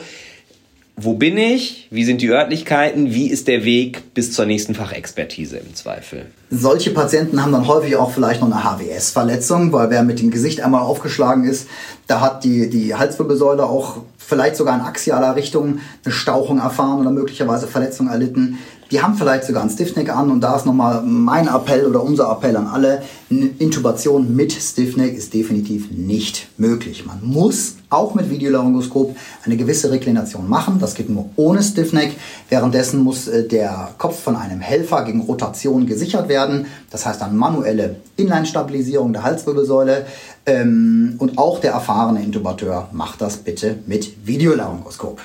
wo 0.96 1.14
bin 1.14 1.36
ich? 1.36 1.88
Wie 1.90 2.04
sind 2.04 2.22
die 2.22 2.28
Örtlichkeiten? 2.28 3.12
Wie 3.14 3.28
ist 3.28 3.46
der 3.46 3.64
Weg 3.64 4.14
bis 4.14 4.32
zur 4.32 4.46
nächsten 4.46 4.74
Fachexpertise 4.74 5.58
im 5.58 5.74
Zweifel? 5.74 6.26
Solche 6.50 6.90
Patienten 6.90 7.42
haben 7.42 7.52
dann 7.52 7.66
häufig 7.66 7.96
auch 7.96 8.12
vielleicht 8.12 8.40
noch 8.40 8.50
eine 8.50 8.64
HWS-Verletzung, 8.64 9.72
weil 9.72 9.90
wer 9.90 10.02
mit 10.02 10.20
dem 10.20 10.30
Gesicht 10.30 10.62
einmal 10.62 10.82
aufgeschlagen 10.82 11.44
ist, 11.44 11.68
da 12.06 12.20
hat 12.22 12.44
die, 12.44 12.70
die 12.70 12.94
Halswirbelsäule 12.94 13.64
auch 13.64 14.02
vielleicht 14.30 14.56
sogar 14.56 14.76
in 14.76 14.80
axialer 14.82 15.34
Richtung 15.36 15.80
eine 16.04 16.14
Stauchung 16.14 16.60
erfahren 16.60 17.00
oder 17.00 17.10
möglicherweise 17.10 17.66
Verletzung 17.66 18.08
erlitten. 18.08 18.58
Die 18.90 19.00
haben 19.00 19.14
vielleicht 19.14 19.44
sogar 19.44 19.62
einen 19.62 19.70
Stiffneck 19.70 20.08
an 20.08 20.30
und 20.30 20.40
da 20.40 20.56
ist 20.56 20.66
nochmal 20.66 21.02
mein 21.02 21.46
Appell 21.46 21.86
oder 21.86 22.02
unser 22.02 22.30
Appell 22.30 22.56
an 22.56 22.66
alle. 22.66 23.02
Eine 23.30 23.46
Intubation 23.58 24.34
mit 24.34 24.52
Stiffneck 24.52 25.16
ist 25.16 25.32
definitiv 25.32 25.92
nicht 25.92 26.48
möglich. 26.56 27.06
Man 27.06 27.20
muss 27.22 27.76
auch 27.88 28.14
mit 28.14 28.30
Videolaryngoskop 28.30 29.16
eine 29.44 29.56
gewisse 29.56 29.92
Reklination 29.92 30.48
machen. 30.48 30.78
Das 30.80 30.94
geht 30.94 31.08
nur 31.08 31.30
ohne 31.36 31.62
Stiffneck. 31.62 32.16
Währenddessen 32.48 33.02
muss 33.04 33.28
äh, 33.28 33.46
der 33.46 33.90
Kopf 33.98 34.20
von 34.20 34.34
einem 34.34 34.60
Helfer 34.60 35.04
gegen 35.04 35.20
Rotation 35.20 35.86
gesichert 35.86 36.28
werden. 36.28 36.66
Das 36.90 37.06
heißt 37.06 37.20
dann 37.20 37.36
manuelle 37.36 37.96
Inline-Stabilisierung 38.16 39.12
der 39.12 39.22
Halswirbelsäule. 39.22 40.06
Ähm, 40.46 41.14
und 41.18 41.38
auch 41.38 41.60
der 41.60 41.72
erfahrene 41.72 42.22
Intubateur 42.22 42.88
macht 42.92 43.20
das 43.20 43.36
bitte 43.36 43.78
mit 43.86 44.26
Videolaryngoskop. 44.26 45.20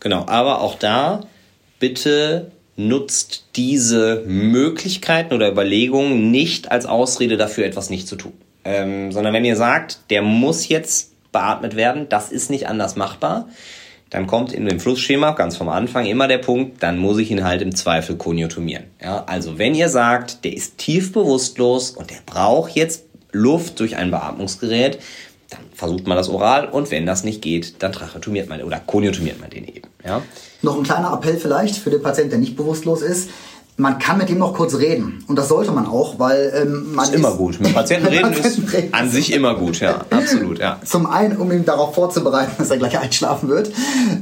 Genau, 0.00 0.24
aber 0.26 0.60
auch 0.60 0.78
da 0.78 1.20
bitte 1.80 2.50
nutzt 2.76 3.44
diese 3.56 4.22
Möglichkeiten 4.26 5.34
oder 5.34 5.50
Überlegungen 5.50 6.30
nicht 6.30 6.72
als 6.72 6.86
Ausrede 6.86 7.36
dafür, 7.36 7.64
etwas 7.66 7.90
nicht 7.90 8.08
zu 8.08 8.16
tun. 8.16 8.32
Ähm, 8.64 9.12
sondern 9.12 9.32
wenn 9.32 9.44
ihr 9.44 9.56
sagt, 9.56 10.00
der 10.10 10.22
muss 10.22 10.68
jetzt 10.68 11.12
beatmet 11.32 11.76
werden, 11.76 12.08
das 12.08 12.32
ist 12.32 12.50
nicht 12.50 12.68
anders 12.68 12.96
machbar, 12.96 13.48
dann 14.10 14.26
kommt 14.26 14.52
in 14.52 14.64
dem 14.64 14.80
Flussschema 14.80 15.32
ganz 15.32 15.56
vom 15.56 15.68
Anfang 15.68 16.06
immer 16.06 16.28
der 16.28 16.38
Punkt, 16.38 16.82
dann 16.82 16.98
muss 16.98 17.18
ich 17.18 17.30
ihn 17.30 17.44
halt 17.44 17.62
im 17.62 17.74
Zweifel 17.74 18.16
konjunktumieren. 18.16 18.84
Ja, 19.02 19.24
also 19.26 19.58
wenn 19.58 19.74
ihr 19.74 19.88
sagt, 19.88 20.44
der 20.44 20.54
ist 20.54 20.78
tief 20.78 21.12
bewusstlos 21.12 21.90
und 21.90 22.10
der 22.10 22.18
braucht 22.24 22.72
jetzt 22.76 23.04
Luft 23.32 23.80
durch 23.80 23.96
ein 23.96 24.10
Beatmungsgerät, 24.10 24.98
dann 25.50 25.60
versucht 25.74 26.06
man 26.06 26.16
das 26.16 26.28
oral 26.28 26.68
und 26.68 26.90
wenn 26.90 27.06
das 27.06 27.24
nicht 27.24 27.42
geht, 27.42 27.82
dann 27.82 27.92
tracheotomiert 27.92 28.48
man 28.48 28.62
oder 28.62 28.80
konjunktumiert 28.80 29.40
man 29.40 29.50
den 29.50 29.64
eben. 29.64 29.88
Ja? 30.04 30.22
Noch 30.64 30.78
ein 30.78 30.82
kleiner 30.82 31.12
Appell 31.12 31.36
vielleicht 31.36 31.76
für 31.76 31.90
den 31.90 32.00
Patienten, 32.00 32.30
der 32.30 32.38
nicht 32.38 32.56
bewusstlos 32.56 33.02
ist 33.02 33.28
man 33.76 33.98
kann 33.98 34.18
mit 34.18 34.30
ihm 34.30 34.38
noch 34.38 34.54
kurz 34.54 34.76
reden. 34.76 35.24
Und 35.26 35.36
das 35.36 35.48
sollte 35.48 35.72
man 35.72 35.86
auch, 35.86 36.20
weil 36.20 36.52
ähm, 36.54 36.94
man. 36.94 37.06
Ist 37.06 37.14
immer 37.14 37.32
gut. 37.32 37.60
Mit 37.60 37.74
Patienten 37.74 38.06
reden 38.08 38.30
Patienten 38.30 38.64
ist 38.64 38.72
reden. 38.72 38.94
an 38.94 39.10
sich 39.10 39.32
immer 39.32 39.56
gut, 39.56 39.80
ja. 39.80 40.04
Absolut, 40.10 40.60
ja. 40.60 40.78
Zum 40.84 41.06
einen, 41.06 41.36
um 41.38 41.50
ihn 41.50 41.64
darauf 41.64 41.94
vorzubereiten, 41.94 42.52
dass 42.58 42.70
er 42.70 42.76
gleich 42.76 42.98
einschlafen 42.98 43.48
wird. 43.48 43.72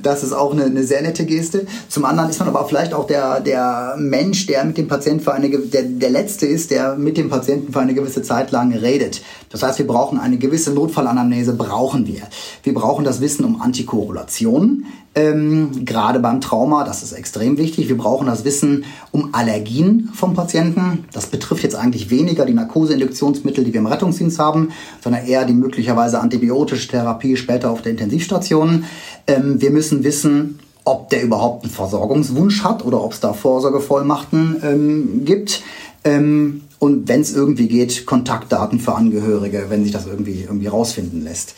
Das 0.03 0.23
ist 0.23 0.33
auch 0.33 0.53
eine, 0.53 0.65
eine 0.65 0.85
sehr 0.85 1.03
nette 1.03 1.27
Geste. 1.27 1.67
Zum 1.89 2.07
anderen 2.07 2.31
ist 2.31 2.39
man 2.39 2.49
aber 2.49 2.67
vielleicht 2.67 2.95
auch 2.95 3.07
der, 3.07 3.41
der 3.41 3.97
Mensch, 3.99 4.47
der 4.47 4.65
mit 4.65 4.79
dem 4.79 4.89
Patienten 4.89 5.23
für 5.23 5.35
eine, 5.35 5.51
der, 5.51 5.83
der 5.83 6.11
Letzte 6.11 6.47
ist, 6.47 6.71
der 6.71 6.97
mit 6.97 7.19
dem 7.19 7.29
Patienten 7.29 7.73
für 7.73 7.81
eine 7.81 7.93
gewisse 7.93 8.23
Zeit 8.23 8.53
lang 8.53 8.73
redet. 8.73 9.21
Das 9.51 9.63
heißt, 9.63 9.79
wir 9.79 9.87
brauchen 9.87 10.19
eine 10.19 10.39
gewisse 10.39 10.73
Notfallanamnese, 10.73 11.53
brauchen 11.53 12.07
wir. 12.07 12.23
Wir 12.63 12.73
brauchen 12.73 13.05
das 13.05 13.21
Wissen 13.21 13.45
um 13.45 13.61
Antikorrelationen. 13.61 14.87
Ähm, 15.15 15.85
gerade 15.85 16.21
beim 16.21 16.41
Trauma, 16.41 16.85
das 16.85 17.03
ist 17.03 17.13
extrem 17.13 17.59
wichtig. 17.59 17.89
Wir 17.89 17.99
brauchen 17.99 18.27
das 18.27 18.45
Wissen 18.45 18.85
um 19.11 19.35
Allergien 19.43 20.11
vom 20.15 20.35
Patienten. 20.35 21.05
Das 21.13 21.27
betrifft 21.27 21.65
jetzt 21.65 21.75
eigentlich 21.75 22.11
weniger 22.11 22.47
die 22.47 22.55
Narkoseinduktionsmittel, 22.55 23.65
die 23.65 23.73
wir 23.73 23.81
im 23.81 23.87
Rettungsdienst 23.87 24.39
haben, 24.39 24.71
sondern 25.03 25.27
eher 25.27 25.45
die 25.45 25.53
möglicherweise 25.53 26.21
antibiotische 26.21 26.89
Therapie 26.89 27.37
später 27.37 27.71
auf 27.71 27.83
der 27.83 27.93
Intensivstation. 27.93 28.85
Ähm, 29.27 29.61
wir 29.61 29.71
müssen 29.71 30.05
wissen, 30.05 30.61
ob 30.85 31.11
der 31.11 31.23
überhaupt 31.23 31.65
einen 31.65 31.73
Versorgungswunsch 31.73 32.63
hat 32.63 32.85
oder 32.85 33.03
ob 33.03 33.13
es 33.13 33.21
da 33.21 33.33
Vorsorgevollmachten 33.33 34.57
ähm, 34.63 35.25
gibt. 35.25 35.63
Ähm, 36.05 36.63
und 36.79 37.09
wenn 37.09 37.21
es 37.21 37.35
irgendwie 37.35 37.69
geht, 37.69 38.07
Kontaktdaten 38.07 38.81
für 38.81 38.95
Angehörige, 38.95 39.67
wenn 39.69 39.83
sich 39.83 39.93
das 39.93 40.07
irgendwie, 40.07 40.43
irgendwie 40.43 40.67
rausfinden 40.67 41.23
lässt. 41.23 41.55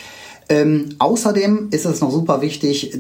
Ähm, 0.49 0.91
außerdem 0.99 1.69
ist 1.71 1.87
es 1.87 2.01
noch 2.03 2.11
super 2.11 2.43
wichtig, 2.43 2.99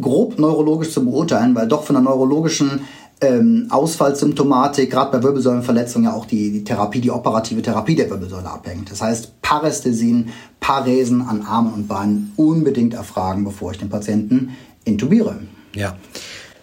grob 0.00 0.38
neurologisch 0.38 0.90
zu 0.90 1.04
beurteilen, 1.04 1.54
weil 1.54 1.68
doch 1.68 1.84
von 1.84 1.94
der 1.94 2.02
neurologischen 2.02 2.80
ähm, 3.22 3.68
Ausfallsymptomatik, 3.70 4.90
gerade 4.90 5.16
bei 5.16 5.22
Wirbelsäulenverletzungen 5.22 6.10
ja 6.10 6.14
auch 6.14 6.26
die, 6.26 6.50
die 6.50 6.64
Therapie, 6.64 7.00
die 7.00 7.10
operative 7.10 7.62
Therapie 7.62 7.94
der 7.94 8.10
Wirbelsäule 8.10 8.48
abhängt. 8.48 8.90
Das 8.90 9.00
heißt, 9.00 9.40
Parästhesien, 9.42 10.30
Paresen 10.60 11.22
an 11.22 11.42
Armen 11.42 11.72
und 11.72 11.88
Beinen 11.88 12.32
unbedingt 12.36 12.94
erfragen, 12.94 13.44
bevor 13.44 13.72
ich 13.72 13.78
den 13.78 13.88
Patienten 13.88 14.56
intubiere. 14.84 15.38
Ja. 15.74 15.96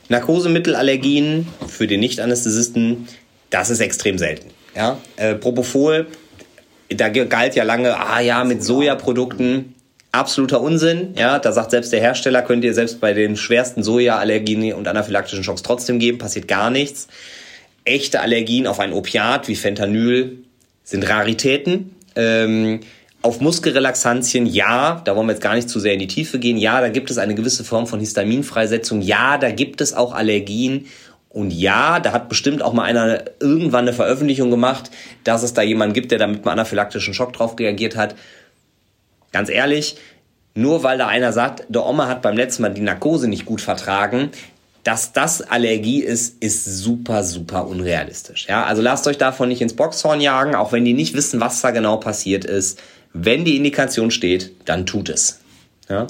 Narkosemittelallergien 0.10 1.48
für 1.68 1.88
den 1.88 2.00
Nicht-Anästhesisten, 2.00 3.08
das 3.50 3.70
ist 3.70 3.80
extrem 3.80 4.18
selten. 4.18 4.50
Ja? 4.76 4.98
Äh, 5.16 5.36
Propofol, 5.36 6.08
da 6.90 7.10
galt 7.10 7.56
ja 7.56 7.64
lange, 7.64 7.98
ah 8.00 8.20
ja, 8.20 8.44
mit 8.44 8.64
Sojaprodukten 8.64 9.76
absoluter 10.12 10.62
Unsinn. 10.62 11.14
Ja, 11.18 11.40
da 11.40 11.52
sagt 11.52 11.72
selbst 11.72 11.92
der 11.92 12.00
Hersteller, 12.00 12.42
könnt 12.42 12.64
ihr 12.64 12.74
selbst 12.74 13.00
bei 13.00 13.14
den 13.14 13.36
schwersten 13.36 13.84
Sojaallergien 13.84 14.74
und 14.74 14.88
anaphylaktischen 14.88 15.44
Schocks 15.44 15.64
trotzdem 15.64 16.00
geben, 16.00 16.18
passiert 16.18 16.48
gar 16.48 16.70
nichts. 16.70 17.08
Echte 17.86 18.22
Allergien 18.22 18.68
auf 18.68 18.80
ein 18.80 18.94
Opiat 18.94 19.48
wie 19.48 19.56
Fentanyl 19.56 20.40
sind 20.84 21.08
Raritäten. 21.08 21.96
Ähm, 22.16 22.82
auf 23.22 23.42
Muskelrelaxantien, 23.42 24.46
ja, 24.46 25.02
da 25.04 25.16
wollen 25.16 25.28
wir 25.28 25.34
jetzt 25.34 25.42
gar 25.42 25.56
nicht 25.56 25.70
zu 25.70 25.80
sehr 25.80 25.94
in 25.94 26.00
die 26.00 26.08
Tiefe 26.08 26.40
gehen. 26.40 26.58
Ja, 26.58 26.80
da 26.80 26.90
gibt 26.90 27.12
es 27.12 27.18
eine 27.18 27.36
gewisse 27.36 27.64
Form 27.64 27.86
von 27.86 28.00
Histaminfreisetzung. 28.00 29.02
Ja, 29.02 29.38
da 29.38 29.52
gibt 29.52 29.82
es 29.82 29.94
auch 29.94 30.14
Allergien. 30.14 30.86
Und 31.28 31.52
ja, 31.52 32.00
da 32.00 32.12
hat 32.12 32.30
bestimmt 32.30 32.64
auch 32.64 32.74
mal 32.74 32.84
einer 32.84 33.24
irgendwann 33.40 33.88
eine 33.88 33.94
Veröffentlichung 33.94 34.50
gemacht, 34.50 34.90
dass 35.24 35.44
es 35.44 35.54
da 35.54 35.62
jemanden 35.62 35.94
gibt, 35.94 36.12
der 36.12 36.18
da 36.18 36.28
mit 36.28 36.40
einem 36.40 36.48
anaphylaktischen 36.48 37.14
Schock 37.14 37.34
drauf 37.34 37.60
reagiert 37.60 37.96
hat. 37.96 38.16
Ganz 39.32 39.50
ehrlich, 39.50 39.98
nur 40.56 40.84
weil 40.84 40.98
da 40.98 41.08
einer 41.08 41.32
sagt, 41.32 41.66
der 41.70 41.86
Oma 41.86 42.08
hat 42.08 42.22
beim 42.22 42.36
letzten 42.36 42.64
Mal 42.64 42.74
die 42.74 42.82
Narkose 42.82 43.28
nicht 43.28 43.46
gut 43.46 43.62
vertragen, 43.62 44.32
dass 44.84 45.14
das 45.14 45.42
Allergie 45.42 46.02
ist, 46.02 46.42
ist 46.42 46.66
super, 46.66 47.24
super 47.24 47.68
unrealistisch. 47.68 48.48
Ja, 48.50 48.64
also 48.64 48.82
lasst 48.82 49.08
euch 49.08 49.18
davon 49.18 49.50
nicht 49.50 49.62
ins 49.62 49.74
Boxhorn 49.74 50.22
jagen, 50.22 50.56
auch 50.56 50.72
wenn 50.72 50.86
die 50.86 50.94
nicht 50.94 51.14
wissen, 51.14 51.40
was 51.40 51.62
da 51.62 51.72
genau 51.72 51.98
passiert 51.98 52.46
ist. 52.46 52.80
Wenn 53.14 53.46
die 53.46 53.58
Indikation 53.58 54.12
steht, 54.12 54.52
dann 54.66 54.86
tut 54.86 55.10
es. 55.10 55.40
Ja. 55.90 56.08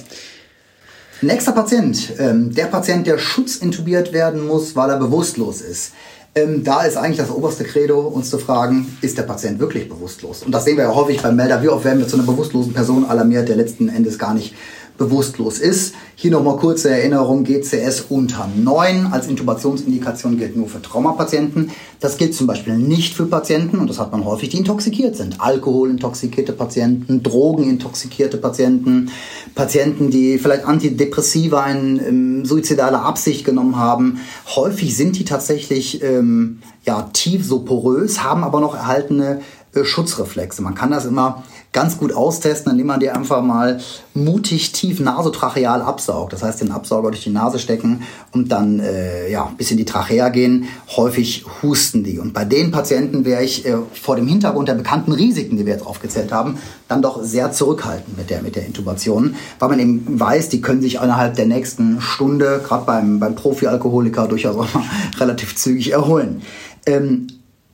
Nächster 1.21 1.51
Patient, 1.51 2.13
ähm, 2.17 2.53
der 2.53 2.67
Patient, 2.67 3.05
der 3.05 3.17
schutzintubiert 3.17 4.13
werden 4.13 4.47
muss, 4.47 4.75
weil 4.75 4.89
er 4.89 4.97
bewusstlos 4.97 5.59
ist. 5.59 5.93
Ähm, 6.39 6.63
da 6.63 6.83
ist 6.83 6.97
eigentlich 6.97 7.17
das 7.17 7.31
oberste 7.31 7.63
Credo, 7.63 7.99
uns 7.99 8.29
zu 8.29 8.37
fragen, 8.37 8.97
ist 9.01 9.17
der 9.17 9.23
Patient 9.23 9.59
wirklich 9.59 9.89
bewusstlos? 9.89 10.43
Und 10.43 10.51
das 10.51 10.65
sehen 10.65 10.77
wir 10.77 10.85
ja 10.85 10.95
häufig 10.95 11.21
beim 11.21 11.35
Melder. 11.35 11.61
Wie 11.61 11.69
oft 11.69 11.85
werden 11.85 11.99
wir 11.99 12.07
zu 12.07 12.17
einer 12.17 12.25
bewusstlosen 12.25 12.73
Person 12.73 13.05
alarmiert, 13.05 13.49
der 13.49 13.55
letzten 13.55 13.89
Endes 13.89 14.17
gar 14.17 14.33
nicht 14.33 14.55
bewusstlos 14.99 15.57
ist. 15.57 15.95
Hier 16.15 16.29
nochmal 16.29 16.57
kurze 16.57 16.91
Erinnerung, 16.91 17.43
GCS 17.43 18.05
unter 18.09 18.47
9 18.53 19.07
als 19.07 19.27
Intubationsindikation 19.27 20.37
gilt 20.37 20.55
nur 20.55 20.67
für 20.67 20.81
Traumapatienten. 20.81 21.71
Das 21.99 22.17
gilt 22.17 22.35
zum 22.35 22.45
Beispiel 22.45 22.77
nicht 22.77 23.15
für 23.15 23.25
Patienten, 23.25 23.79
und 23.79 23.89
das 23.89 23.97
hat 23.97 24.11
man 24.11 24.25
häufig, 24.25 24.49
die 24.49 24.57
intoxikiert 24.57 25.15
sind. 25.15 25.41
Alkoholintoxikierte 25.41 26.51
Patienten, 26.51 27.23
Drogenintoxikierte 27.23 28.37
Patienten, 28.37 29.09
Patienten, 29.55 30.11
die 30.11 30.37
vielleicht 30.37 30.65
Antidepressiva 30.65 31.65
in 31.67 31.99
ähm, 32.05 32.45
suizidaler 32.45 33.01
Absicht 33.03 33.45
genommen 33.45 33.77
haben. 33.77 34.19
Häufig 34.55 34.95
sind 34.95 35.17
die 35.17 35.25
tatsächlich 35.25 36.03
ähm, 36.03 36.59
ja, 36.85 37.09
tief 37.13 37.45
so 37.45 37.59
porös, 37.59 38.23
haben 38.23 38.43
aber 38.43 38.59
noch 38.59 38.75
erhaltene 38.75 39.39
äh, 39.73 39.83
Schutzreflexe. 39.83 40.61
Man 40.61 40.75
kann 40.75 40.91
das 40.91 41.05
immer 41.05 41.43
ganz 41.71 41.97
gut 41.97 42.13
austesten, 42.13 42.71
indem 42.71 42.87
man 42.87 42.99
dir 42.99 43.15
einfach 43.15 43.43
mal 43.43 43.79
mutig 44.15 44.71
tief 44.71 44.99
nasotracheal 44.99 45.81
absaugt. 45.81 46.33
Das 46.33 46.41
heißt, 46.41 46.61
den 46.61 46.71
Absauger 46.71 47.11
durch 47.11 47.23
die 47.23 47.29
Nase 47.29 47.59
stecken 47.59 48.03
und 48.31 48.51
dann 48.51 48.79
äh, 48.79 49.31
ja, 49.31 49.51
bis 49.55 49.69
in 49.69 49.77
die 49.77 49.85
Trachea 49.85 50.29
gehen. 50.29 50.65
Häufig 50.95 51.45
husten 51.61 52.03
die. 52.03 52.17
Und 52.17 52.33
bei 52.33 52.43
den 52.43 52.71
Patienten 52.71 53.23
wäre 53.23 53.43
ich 53.43 53.67
äh, 53.67 53.77
vor 53.93 54.15
dem 54.15 54.27
Hintergrund 54.27 54.67
der 54.67 54.73
bekannten 54.73 55.11
Risiken, 55.11 55.57
die 55.57 55.65
wir 55.65 55.73
jetzt 55.73 55.85
aufgezählt 55.85 56.31
haben, 56.31 56.57
dann 56.87 57.03
doch 57.03 57.23
sehr 57.23 57.51
zurückhaltend 57.51 58.17
mit 58.17 58.31
der, 58.31 58.41
mit 58.41 58.55
der 58.55 58.65
Intubation, 58.65 59.35
weil 59.59 59.69
man 59.69 59.79
eben 59.79 60.19
weiß, 60.19 60.49
die 60.49 60.61
können 60.61 60.81
sich 60.81 60.95
innerhalb 60.95 61.35
der 61.35 61.45
nächsten 61.45 62.01
Stunde, 62.01 62.61
gerade 62.65 62.85
beim, 62.85 63.19
beim 63.19 63.35
Profi-Alkoholiker, 63.35 64.27
durchaus 64.27 64.55
auch 64.55 64.73
mal 64.73 64.83
relativ 65.19 65.55
zügig 65.55 65.91
erholen. 65.91 66.41
Ähm, 66.87 67.27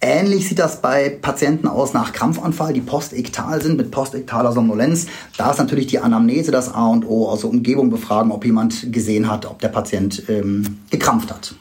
Ähnlich 0.05 0.47
sieht 0.47 0.59
das 0.59 0.83
bei 0.83 1.09
Patienten 1.09 1.67
aus 1.67 1.93
nach 1.93 2.13
Krampfanfall, 2.13 2.73
die 2.73 2.81
postektal 2.81 3.59
sind 3.59 3.75
mit 3.75 3.89
postektaler 3.89 4.51
Somnolenz. 4.51 5.07
Da 5.35 5.49
ist 5.49 5.57
natürlich 5.57 5.87
die 5.87 5.97
Anamnese 5.97 6.51
das 6.51 6.71
A 6.71 6.89
und 6.89 7.09
O, 7.09 7.27
also 7.27 7.47
Umgebung 7.47 7.89
befragen, 7.89 8.31
ob 8.31 8.45
jemand 8.45 8.93
gesehen 8.93 9.31
hat, 9.31 9.47
ob 9.47 9.61
der 9.61 9.69
Patient 9.69 10.21
ähm, 10.29 10.77
gekrampft 10.91 11.31
hat. 11.31 11.55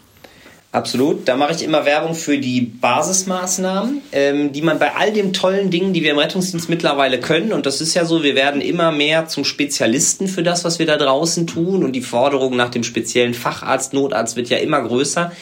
Absolut. 0.72 1.26
Da 1.26 1.36
mache 1.36 1.54
ich 1.54 1.64
immer 1.64 1.86
Werbung 1.86 2.14
für 2.14 2.36
die 2.36 2.60
Basismaßnahmen, 2.60 4.02
ähm, 4.12 4.52
die 4.52 4.60
man 4.60 4.78
bei 4.78 4.94
all 4.94 5.10
den 5.10 5.32
tollen 5.32 5.70
Dingen, 5.70 5.94
die 5.94 6.02
wir 6.02 6.10
im 6.10 6.18
Rettungsdienst 6.18 6.68
mittlerweile 6.68 7.20
können, 7.20 7.50
und 7.50 7.64
das 7.64 7.80
ist 7.80 7.94
ja 7.94 8.04
so, 8.04 8.22
wir 8.22 8.34
werden 8.34 8.60
immer 8.60 8.92
mehr 8.92 9.26
zum 9.26 9.46
Spezialisten 9.46 10.28
für 10.28 10.42
das, 10.42 10.64
was 10.64 10.78
wir 10.78 10.84
da 10.84 10.98
draußen 10.98 11.46
tun, 11.46 11.82
und 11.82 11.92
die 11.92 12.02
Forderung 12.02 12.56
nach 12.56 12.68
dem 12.68 12.84
speziellen 12.84 13.32
Facharzt, 13.32 13.94
Notarzt 13.94 14.36
wird 14.36 14.50
ja 14.50 14.58
immer 14.58 14.82
größer. 14.82 15.32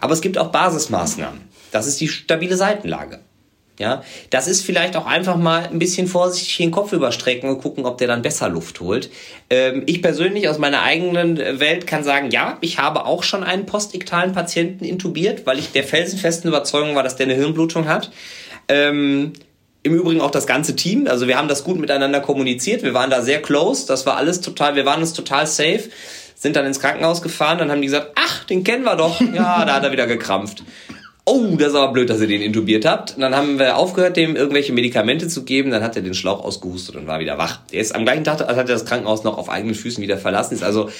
Aber 0.00 0.12
es 0.12 0.22
gibt 0.22 0.38
auch 0.38 0.48
Basismaßnahmen. 0.48 1.47
Das 1.70 1.86
ist 1.86 2.00
die 2.00 2.08
stabile 2.08 2.56
Seitenlage. 2.56 3.20
Ja, 3.78 4.02
das 4.30 4.48
ist 4.48 4.62
vielleicht 4.62 4.96
auch 4.96 5.06
einfach 5.06 5.36
mal 5.36 5.68
ein 5.68 5.78
bisschen 5.78 6.08
vorsichtig 6.08 6.56
den 6.56 6.72
Kopf 6.72 6.92
überstrecken 6.92 7.48
und 7.48 7.62
gucken, 7.62 7.86
ob 7.86 7.96
der 7.98 8.08
dann 8.08 8.22
besser 8.22 8.48
Luft 8.48 8.80
holt. 8.80 9.08
Ähm, 9.50 9.84
ich 9.86 10.02
persönlich 10.02 10.48
aus 10.48 10.58
meiner 10.58 10.82
eigenen 10.82 11.38
Welt 11.38 11.86
kann 11.86 12.02
sagen, 12.02 12.30
ja, 12.32 12.58
ich 12.60 12.80
habe 12.80 13.06
auch 13.06 13.22
schon 13.22 13.44
einen 13.44 13.66
postiktalen 13.66 14.32
Patienten 14.32 14.84
intubiert, 14.84 15.46
weil 15.46 15.60
ich 15.60 15.70
der 15.70 15.84
felsenfesten 15.84 16.48
Überzeugung 16.48 16.96
war, 16.96 17.04
dass 17.04 17.14
der 17.14 17.26
eine 17.26 17.36
Hirnblutung 17.36 17.86
hat. 17.86 18.10
Ähm, 18.66 19.32
Im 19.84 19.94
Übrigen 19.94 20.20
auch 20.22 20.32
das 20.32 20.48
ganze 20.48 20.74
Team. 20.74 21.06
Also 21.06 21.28
wir 21.28 21.38
haben 21.38 21.48
das 21.48 21.62
gut 21.62 21.78
miteinander 21.78 22.20
kommuniziert. 22.20 22.82
Wir 22.82 22.94
waren 22.94 23.10
da 23.10 23.22
sehr 23.22 23.40
close. 23.40 23.86
Das 23.86 24.06
war 24.06 24.16
alles 24.16 24.40
total, 24.40 24.74
wir 24.74 24.86
waren 24.86 25.00
uns 25.00 25.12
total 25.12 25.46
safe. 25.46 25.84
Sind 26.34 26.56
dann 26.56 26.66
ins 26.66 26.80
Krankenhaus 26.80 27.22
gefahren. 27.22 27.58
Dann 27.58 27.70
haben 27.70 27.80
die 27.80 27.86
gesagt, 27.86 28.10
ach, 28.16 28.42
den 28.44 28.64
kennen 28.64 28.82
wir 28.84 28.96
doch. 28.96 29.20
Ja, 29.20 29.64
da 29.64 29.74
hat 29.74 29.84
er 29.84 29.92
wieder 29.92 30.08
gekrampft 30.08 30.64
oh, 31.28 31.56
das 31.56 31.68
ist 31.68 31.74
aber 31.74 31.92
blöd, 31.92 32.10
dass 32.10 32.20
ihr 32.20 32.26
den 32.26 32.42
intubiert 32.42 32.84
habt. 32.84 33.14
Und 33.16 33.20
dann 33.20 33.36
haben 33.36 33.58
wir 33.58 33.76
aufgehört, 33.76 34.16
dem 34.16 34.36
irgendwelche 34.36 34.72
Medikamente 34.72 35.28
zu 35.28 35.44
geben. 35.44 35.70
Dann 35.70 35.82
hat 35.82 35.96
er 35.96 36.02
den 36.02 36.14
Schlauch 36.14 36.44
ausgehustet 36.44 36.96
und 36.96 37.06
war 37.06 37.20
wieder 37.20 37.38
wach. 37.38 37.60
Der 37.72 37.80
ist 37.80 37.94
am 37.94 38.04
gleichen 38.04 38.24
Tag, 38.24 38.40
hat 38.40 38.56
er 38.56 38.64
das 38.64 38.84
Krankenhaus 38.84 39.24
noch 39.24 39.38
auf 39.38 39.48
eigenen 39.48 39.74
Füßen 39.74 40.02
wieder 40.02 40.18
verlassen. 40.18 40.54
Ist 40.54 40.62
also, 40.62 40.90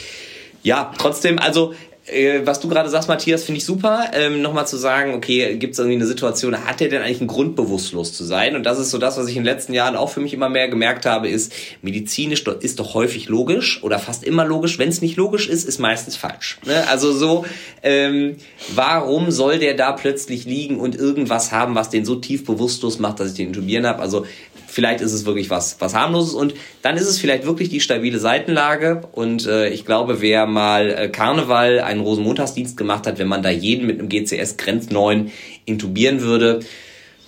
ja, 0.63 0.93
trotzdem, 0.99 1.39
also 1.39 1.75
äh, 2.11 2.41
was 2.45 2.61
du 2.61 2.69
gerade 2.69 2.89
sagst, 2.89 3.09
Matthias, 3.09 3.45
finde 3.45 3.59
ich 3.59 3.65
super. 3.65 4.11
Ähm, 4.13 4.43
Nochmal 4.43 4.67
zu 4.67 4.77
sagen, 4.77 5.15
okay, 5.15 5.57
gibt 5.57 5.75
es 5.75 5.79
irgendwie 5.79 5.97
eine 5.97 6.07
Situation, 6.07 6.67
hat 6.67 6.81
der 6.81 6.89
denn 6.89 7.03
eigentlich 7.03 7.21
einen 7.21 7.29
Grund, 7.29 7.57
bewusstlos 7.57 8.13
zu 8.13 8.25
sein? 8.25 8.57
Und 8.57 8.65
das 8.65 8.79
ist 8.79 8.91
so 8.91 8.99
das, 8.99 9.19
was 9.19 9.29
ich 9.29 9.37
in 9.37 9.43
den 9.43 9.53
letzten 9.53 9.75
Jahren 9.75 9.97
auch 9.97 10.11
für 10.11 10.21
mich 10.21 10.33
immer 10.33 10.49
mehr 10.49 10.69
gemerkt 10.69 11.07
habe, 11.07 11.29
ist, 11.29 11.53
medizinisch 11.83 12.45
ist 12.61 12.81
doch 12.81 12.95
häufig 12.95 13.29
logisch 13.29 13.83
oder 13.83 13.99
fast 13.99 14.25
immer 14.25 14.45
logisch. 14.45 14.79
Wenn 14.79 14.89
es 14.89 15.03
nicht 15.03 15.17
logisch 15.17 15.49
ist, 15.49 15.65
ist 15.65 15.79
meistens 15.79 16.17
falsch. 16.17 16.59
Ne? 16.65 16.89
Also 16.89 17.13
so, 17.13 17.45
ähm, 17.83 18.37
warum 18.75 19.31
soll 19.31 19.59
der 19.59 19.75
da 19.75 19.93
plötzlich 19.93 20.45
liegen 20.45 20.79
und 20.81 20.97
irgendwas 20.97 21.53
haben, 21.53 21.75
was 21.75 21.91
den 21.91 22.05
so 22.05 22.17
tief 22.17 22.45
bewusstlos 22.45 22.99
macht, 22.99 23.21
dass 23.21 23.31
ich 23.31 23.37
den 23.37 23.49
intubieren 23.49 23.87
habe? 23.87 24.01
Also 24.01 24.27
vielleicht 24.69 25.01
ist 25.01 25.13
es 25.13 25.25
wirklich 25.25 25.51
was, 25.51 25.81
was 25.81 25.95
harmloses 25.95 26.35
und 26.35 26.55
dann 26.83 26.97
ist 26.97 27.09
es 27.09 27.19
vielleicht 27.19 27.47
wirklich 27.47 27.69
die 27.69 27.81
stabile 27.81 28.19
Seitenlage 28.19 29.03
und 29.13 29.47
äh, 29.47 29.69
ich 29.71 29.85
glaube, 29.85 30.21
wer 30.21 30.47
mal 30.47 30.91
äh, 30.91 31.09
Karneval 31.09 31.81
einen 31.81 32.01
Rosenmontagsdienst 32.01 32.77
gemacht 32.77 33.07
hat, 33.07 33.19
wenn 33.19 33.29
man 33.29 33.43
da 33.43 33.51
jeden 33.51 33.87
mit 33.87 33.99
einem 33.99 34.09
GCS 34.09 34.57
Grenz 34.57 34.91
9 34.91 35.33
intubieren 35.65 36.21
würde, 36.21 36.61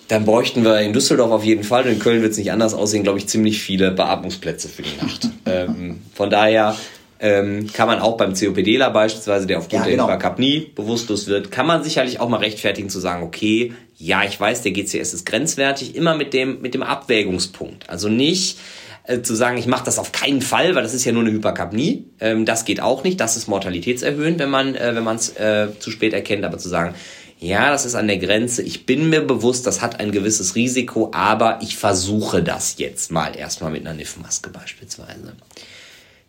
dann 0.08 0.24
bräuchten 0.24 0.64
wir 0.64 0.80
in 0.80 0.92
Düsseldorf 0.92 1.30
auf 1.30 1.44
jeden 1.44 1.64
Fall, 1.64 1.84
und 1.84 1.92
in 1.92 1.98
Köln 1.98 2.20
wird 2.20 2.32
es 2.32 2.38
nicht 2.38 2.52
anders 2.52 2.74
aussehen, 2.74 3.04
glaube 3.04 3.18
ich, 3.18 3.28
ziemlich 3.28 3.60
viele 3.60 3.92
Beatmungsplätze 3.92 4.68
für 4.68 4.82
die 4.82 4.96
Nacht. 5.00 5.28
ähm, 5.46 6.00
von 6.14 6.30
daher 6.30 6.76
ähm, 7.20 7.66
kann 7.72 7.86
man 7.86 8.00
auch 8.00 8.16
beim 8.16 8.34
COPDler 8.34 8.90
beispielsweise, 8.90 9.46
der 9.46 9.58
aufgrund 9.58 9.84
ja, 9.84 9.90
genau. 9.90 10.06
der 10.06 10.16
Hyperkapnie 10.16 10.72
bewusstlos 10.74 11.26
wird, 11.26 11.50
kann 11.50 11.66
man 11.66 11.84
sicherlich 11.84 12.18
auch 12.18 12.28
mal 12.28 12.38
rechtfertigen 12.38 12.88
zu 12.88 12.98
sagen, 12.98 13.22
okay, 13.22 13.74
ja, 13.98 14.24
ich 14.24 14.40
weiß, 14.40 14.62
der 14.62 14.72
GCS 14.72 15.12
ist 15.12 15.26
grenzwertig, 15.26 15.94
immer 15.94 16.16
mit 16.16 16.32
dem, 16.32 16.62
mit 16.62 16.72
dem 16.72 16.82
Abwägungspunkt. 16.82 17.90
Also 17.90 18.08
nicht 18.08 18.58
äh, 19.04 19.20
zu 19.20 19.34
sagen, 19.34 19.58
ich 19.58 19.66
mache 19.66 19.84
das 19.84 19.98
auf 19.98 20.12
keinen 20.12 20.40
Fall, 20.40 20.74
weil 20.74 20.82
das 20.82 20.94
ist 20.94 21.04
ja 21.04 21.12
nur 21.12 21.22
eine 21.22 21.32
Hyperkapnie. 21.32 22.06
Ähm, 22.20 22.46
das 22.46 22.64
geht 22.64 22.80
auch 22.80 23.04
nicht, 23.04 23.20
das 23.20 23.36
ist 23.36 23.48
mortalitätserhöhend, 23.48 24.38
wenn 24.38 24.50
man 24.50 24.74
äh, 24.74 24.94
wenn 24.94 25.04
man 25.04 25.16
es 25.16 25.36
äh, 25.36 25.68
zu 25.78 25.90
spät 25.90 26.14
erkennt, 26.14 26.44
aber 26.44 26.56
zu 26.56 26.70
sagen, 26.70 26.94
ja, 27.38 27.70
das 27.70 27.86
ist 27.86 27.94
an 27.94 28.06
der 28.06 28.18
Grenze. 28.18 28.62
Ich 28.62 28.84
bin 28.84 29.08
mir 29.08 29.22
bewusst, 29.22 29.66
das 29.66 29.80
hat 29.80 29.98
ein 29.98 30.12
gewisses 30.12 30.54
Risiko, 30.54 31.10
aber 31.14 31.58
ich 31.62 31.76
versuche 31.76 32.42
das 32.42 32.76
jetzt 32.76 33.10
mal 33.10 33.34
erstmal 33.34 33.70
mit 33.70 33.86
einer 33.86 33.94
NIF-Maske 33.94 34.50
beispielsweise. 34.50 35.32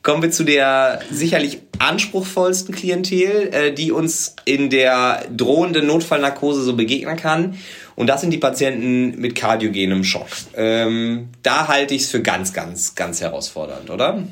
Kommen 0.03 0.23
wir 0.23 0.31
zu 0.31 0.43
der 0.43 0.99
sicherlich 1.11 1.61
anspruchsvollsten 1.77 2.73
Klientel, 2.73 3.49
äh, 3.53 3.73
die 3.73 3.91
uns 3.91 4.35
in 4.45 4.69
der 4.69 5.25
drohenden 5.35 5.85
Notfallnarkose 5.87 6.63
so 6.63 6.75
begegnen 6.75 7.17
kann. 7.17 7.55
Und 7.95 8.07
das 8.07 8.21
sind 8.21 8.31
die 8.31 8.39
Patienten 8.39 9.19
mit 9.19 9.35
kardiogenem 9.35 10.03
Schock. 10.03 10.27
Ähm, 10.55 11.29
da 11.43 11.67
halte 11.67 11.93
ich 11.93 12.03
es 12.03 12.09
für 12.09 12.21
ganz, 12.21 12.53
ganz, 12.53 12.95
ganz 12.95 13.21
herausfordernd, 13.21 13.91
oder? 13.91 14.23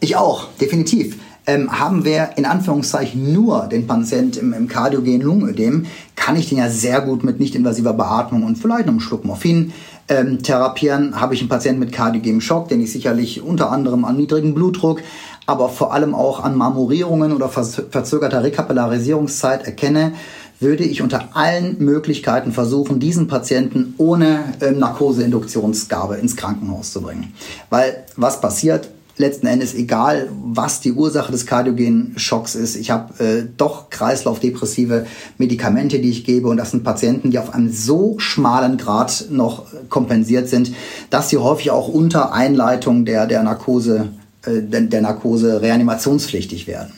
Ich 0.00 0.16
auch, 0.16 0.48
definitiv. 0.60 1.16
Ähm, 1.46 1.78
haben 1.78 2.04
wir 2.04 2.30
in 2.36 2.44
Anführungszeichen 2.44 3.32
nur 3.32 3.68
den 3.68 3.86
Patient 3.86 4.36
im, 4.36 4.52
im 4.52 4.68
kardiogenen 4.68 5.22
Lungenödem, 5.22 5.86
kann 6.16 6.36
ich 6.36 6.48
den 6.48 6.58
ja 6.58 6.68
sehr 6.68 7.00
gut 7.00 7.24
mit 7.24 7.40
nicht-invasiver 7.40 7.94
Beatmung 7.94 8.42
und 8.42 8.58
vielleicht 8.58 8.88
einem 8.88 9.00
Schluck 9.00 9.24
Morphin 9.24 9.72
ähm, 10.08 10.42
therapieren, 10.42 11.20
habe 11.20 11.34
ich 11.34 11.40
einen 11.40 11.48
Patienten 11.48 11.80
mit 11.80 11.92
kardiogenem 11.92 12.40
Schock, 12.40 12.68
den 12.68 12.80
ich 12.80 12.92
sicherlich 12.92 13.42
unter 13.42 13.70
anderem 13.70 14.04
an 14.04 14.16
niedrigem 14.16 14.54
Blutdruck, 14.54 15.02
aber 15.46 15.68
vor 15.68 15.92
allem 15.92 16.14
auch 16.14 16.42
an 16.42 16.56
Marmorierungen 16.56 17.32
oder 17.32 17.48
verzögerter 17.48 18.42
Rekapillarisierungszeit 18.42 19.64
erkenne, 19.64 20.12
würde 20.60 20.84
ich 20.84 21.02
unter 21.02 21.36
allen 21.36 21.78
Möglichkeiten 21.78 22.52
versuchen, 22.52 22.98
diesen 22.98 23.28
Patienten 23.28 23.94
ohne 23.96 24.54
ähm, 24.60 24.78
Narkoseinduktionsgabe 24.78 26.16
ins 26.16 26.36
Krankenhaus 26.36 26.92
zu 26.92 27.02
bringen. 27.02 27.32
Weil 27.70 28.04
was 28.16 28.40
passiert? 28.40 28.90
Letzten 29.18 29.46
Endes 29.46 29.74
egal, 29.74 30.28
was 30.44 30.80
die 30.80 30.92
Ursache 30.92 31.32
des 31.32 31.46
kardiogenen 31.46 32.18
Schocks 32.18 32.54
ist. 32.54 32.76
Ich 32.76 32.90
habe 32.90 33.24
äh, 33.24 33.44
doch 33.56 33.90
kreislaufdepressive 33.90 35.06
Medikamente, 35.36 35.98
die 35.98 36.10
ich 36.10 36.24
gebe 36.24 36.48
und 36.48 36.56
das 36.56 36.70
sind 36.70 36.84
Patienten, 36.84 37.30
die 37.30 37.38
auf 37.38 37.54
einem 37.54 37.72
so 37.72 38.18
schmalen 38.18 38.76
Grad 38.76 39.26
noch 39.30 39.66
kompensiert 39.88 40.48
sind, 40.48 40.72
dass 41.10 41.28
sie 41.28 41.38
häufig 41.38 41.70
auch 41.70 41.88
unter 41.88 42.32
Einleitung 42.32 43.04
der, 43.04 43.26
der 43.26 43.42
Narkose, 43.42 44.08
äh, 44.44 44.62
der 44.62 45.00
Narkose 45.00 45.60
reanimationspflichtig 45.60 46.66
werden. 46.66 46.92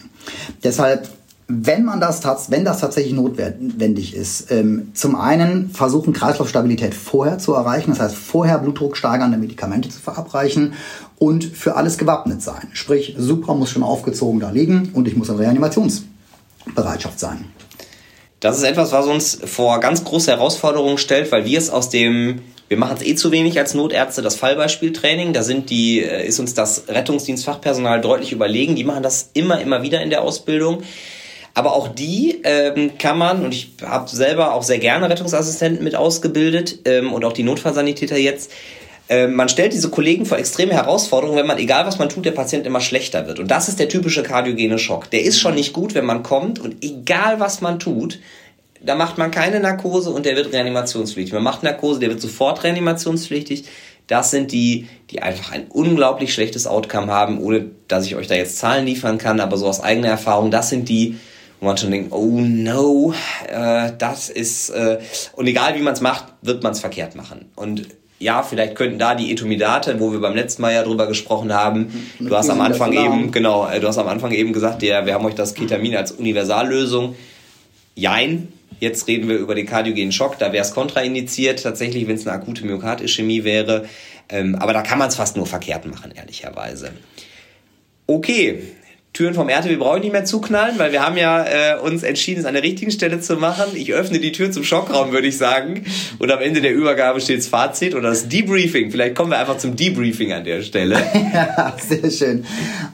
Deshalb 0.62 1.08
wenn 1.52 1.84
man 1.84 2.00
das 2.00 2.22
wenn 2.50 2.64
das 2.64 2.80
tatsächlich 2.80 3.12
notwendig 3.12 4.14
ist, 4.14 4.52
ähm, 4.52 4.92
zum 4.94 5.16
einen 5.16 5.70
versuchen 5.70 6.12
Kreislaufstabilität 6.12 6.94
vorher 6.94 7.38
zu 7.38 7.54
erreichen, 7.54 7.90
das 7.90 8.00
heißt 8.00 8.14
vorher 8.14 8.58
blutdrucksteigernde 8.58 9.36
Medikamente 9.36 9.88
zu 9.88 9.98
verabreichen 9.98 10.74
und 11.18 11.44
für 11.44 11.74
alles 11.74 11.98
gewappnet 11.98 12.40
sein. 12.40 12.68
Sprich, 12.72 13.16
Supra 13.18 13.54
muss 13.54 13.70
schon 13.70 13.82
aufgezogen 13.82 14.38
da 14.38 14.50
liegen 14.50 14.90
und 14.94 15.08
ich 15.08 15.16
muss 15.16 15.28
in 15.28 15.36
Reanimationsbereitschaft 15.36 17.18
sein. 17.18 17.46
Das 18.38 18.56
ist 18.56 18.64
etwas, 18.64 18.92
was 18.92 19.06
uns 19.06 19.38
vor 19.44 19.80
ganz 19.80 20.04
große 20.04 20.30
Herausforderungen 20.30 20.98
stellt, 20.98 21.32
weil 21.32 21.44
wir 21.44 21.58
es 21.58 21.68
aus 21.68 21.90
dem 21.90 22.40
wir 22.68 22.76
machen 22.76 22.98
es 22.98 23.04
eh 23.04 23.16
zu 23.16 23.32
wenig 23.32 23.58
als 23.58 23.74
Notärzte, 23.74 24.22
das 24.22 24.36
Fallbeispieltraining. 24.36 25.32
Da 25.32 25.42
sind 25.42 25.70
die, 25.70 26.02
äh, 26.02 26.24
ist 26.24 26.38
uns 26.38 26.54
das 26.54 26.84
Rettungsdienstfachpersonal 26.86 28.00
deutlich 28.00 28.30
überlegen. 28.30 28.76
Die 28.76 28.84
machen 28.84 29.02
das 29.02 29.30
immer, 29.34 29.60
immer 29.60 29.82
wieder 29.82 30.00
in 30.02 30.10
der 30.10 30.22
Ausbildung. 30.22 30.84
Aber 31.54 31.74
auch 31.74 31.88
die 31.88 32.40
ähm, 32.44 32.92
kann 32.98 33.18
man, 33.18 33.44
und 33.44 33.52
ich 33.52 33.72
habe 33.82 34.08
selber 34.08 34.54
auch 34.54 34.62
sehr 34.62 34.78
gerne 34.78 35.10
Rettungsassistenten 35.10 35.82
mit 35.82 35.96
ausgebildet 35.96 36.80
ähm, 36.84 37.12
und 37.12 37.24
auch 37.24 37.32
die 37.32 37.42
Notfallsanitäter 37.42 38.16
jetzt, 38.16 38.52
ähm, 39.08 39.34
man 39.34 39.48
stellt 39.48 39.72
diese 39.72 39.90
Kollegen 39.90 40.24
vor 40.24 40.38
extreme 40.38 40.72
Herausforderungen, 40.72 41.36
wenn 41.36 41.46
man, 41.46 41.58
egal 41.58 41.84
was 41.84 41.98
man 41.98 42.08
tut, 42.08 42.24
der 42.24 42.30
Patient 42.30 42.64
immer 42.64 42.80
schlechter 42.80 43.26
wird. 43.26 43.40
Und 43.40 43.50
das 43.50 43.68
ist 43.68 43.80
der 43.80 43.88
typische 43.88 44.22
kardiogene 44.22 44.78
Schock. 44.78 45.10
Der 45.10 45.22
ist 45.24 45.40
schon 45.40 45.56
nicht 45.56 45.72
gut, 45.72 45.94
wenn 45.94 46.06
man 46.06 46.22
kommt 46.22 46.60
und 46.60 46.84
egal 46.84 47.40
was 47.40 47.60
man 47.60 47.80
tut, 47.80 48.20
da 48.80 48.94
macht 48.94 49.18
man 49.18 49.32
keine 49.32 49.58
Narkose 49.58 50.10
und 50.10 50.26
der 50.26 50.36
wird 50.36 50.52
reanimationspflichtig. 50.52 51.34
Man 51.34 51.42
macht 51.42 51.64
Narkose, 51.64 51.98
der 51.98 52.10
wird 52.10 52.20
sofort 52.20 52.62
reanimationspflichtig. 52.62 53.64
Das 54.06 54.30
sind 54.30 54.52
die, 54.52 54.88
die 55.10 55.22
einfach 55.22 55.52
ein 55.52 55.66
unglaublich 55.68 56.32
schlechtes 56.32 56.68
Outcome 56.68 57.12
haben, 57.12 57.40
ohne 57.40 57.66
dass 57.88 58.06
ich 58.06 58.14
euch 58.14 58.28
da 58.28 58.34
jetzt 58.34 58.58
Zahlen 58.58 58.86
liefern 58.86 59.18
kann, 59.18 59.40
aber 59.40 59.56
so 59.56 59.66
aus 59.66 59.80
eigener 59.80 60.08
Erfahrung, 60.08 60.50
das 60.50 60.70
sind 60.70 60.88
die, 60.88 61.16
wo 61.60 61.66
man 61.66 61.76
schon 61.76 61.90
denkt, 61.90 62.12
oh 62.12 62.40
no, 62.40 63.14
äh, 63.48 63.92
das 63.96 64.28
ist, 64.28 64.70
äh, 64.70 64.98
und 65.34 65.46
egal 65.46 65.74
wie 65.76 65.82
man 65.82 65.92
es 65.92 66.00
macht, 66.00 66.24
wird 66.42 66.62
man 66.62 66.72
es 66.72 66.80
verkehrt 66.80 67.14
machen. 67.14 67.46
Und 67.54 67.86
ja, 68.18 68.42
vielleicht 68.42 68.74
könnten 68.74 68.98
da 68.98 69.14
die 69.14 69.32
Etomidate, 69.32 70.00
wo 70.00 70.12
wir 70.12 70.20
beim 70.20 70.34
letzten 70.34 70.62
Mal 70.62 70.74
ja 70.74 70.82
drüber 70.82 71.06
gesprochen 71.06 71.52
haben, 71.52 72.10
mhm. 72.18 72.28
du 72.28 72.36
hast 72.36 72.50
am 72.50 72.60
Anfang 72.60 72.92
eben, 72.92 73.30
genau, 73.30 73.68
äh, 73.68 73.80
du 73.80 73.88
hast 73.88 73.98
am 73.98 74.08
Anfang 74.08 74.32
eben 74.32 74.52
gesagt, 74.52 74.82
ja, 74.82 75.06
wir 75.06 75.14
haben 75.14 75.24
euch 75.24 75.34
das 75.34 75.54
Ketamin 75.54 75.96
als 75.96 76.12
Universallösung. 76.12 77.14
Jein, 77.94 78.48
Jetzt 78.80 79.06
reden 79.08 79.28
wir 79.28 79.36
über 79.36 79.54
den 79.54 79.66
kardiogenen 79.66 80.10
Schock, 80.10 80.38
da 80.38 80.52
wäre 80.52 80.64
es 80.64 80.72
kontraindiziert, 80.72 81.62
tatsächlich, 81.62 82.08
wenn 82.08 82.16
es 82.16 82.26
eine 82.26 82.34
akute 82.34 82.64
Myokardischämie 82.64 83.44
wäre. 83.44 83.84
Ähm, 84.30 84.54
aber 84.54 84.72
da 84.72 84.80
kann 84.80 84.98
man 84.98 85.08
es 85.08 85.16
fast 85.16 85.36
nur 85.36 85.46
verkehrt 85.46 85.84
machen, 85.84 86.12
ehrlicherweise. 86.16 86.92
Okay, 88.06 88.62
Türen 89.12 89.34
vom 89.34 89.48
RTW 89.48 89.74
brauche 89.76 89.96
ich 89.96 90.04
nicht 90.04 90.12
mehr 90.12 90.24
zuknallen, 90.24 90.78
weil 90.78 90.92
wir 90.92 91.04
haben 91.04 91.16
ja 91.16 91.44
äh, 91.44 91.80
uns 91.80 92.04
entschieden, 92.04 92.40
es 92.40 92.46
an 92.46 92.54
der 92.54 92.62
richtigen 92.62 92.92
Stelle 92.92 93.20
zu 93.20 93.36
machen. 93.36 93.64
Ich 93.74 93.92
öffne 93.92 94.20
die 94.20 94.30
Tür 94.30 94.52
zum 94.52 94.62
Schockraum, 94.62 95.10
würde 95.10 95.26
ich 95.26 95.36
sagen. 95.36 95.84
Und 96.20 96.30
am 96.30 96.38
Ende 96.40 96.60
der 96.60 96.72
Übergabe 96.72 97.20
steht 97.20 97.38
das 97.38 97.48
Fazit 97.48 97.96
oder 97.96 98.10
das 98.10 98.28
Debriefing. 98.28 98.92
Vielleicht 98.92 99.16
kommen 99.16 99.32
wir 99.32 99.38
einfach 99.38 99.58
zum 99.58 99.74
Debriefing 99.74 100.32
an 100.32 100.44
der 100.44 100.62
Stelle. 100.62 100.94
ja, 101.34 101.76
sehr 101.76 102.08
schön. 102.08 102.44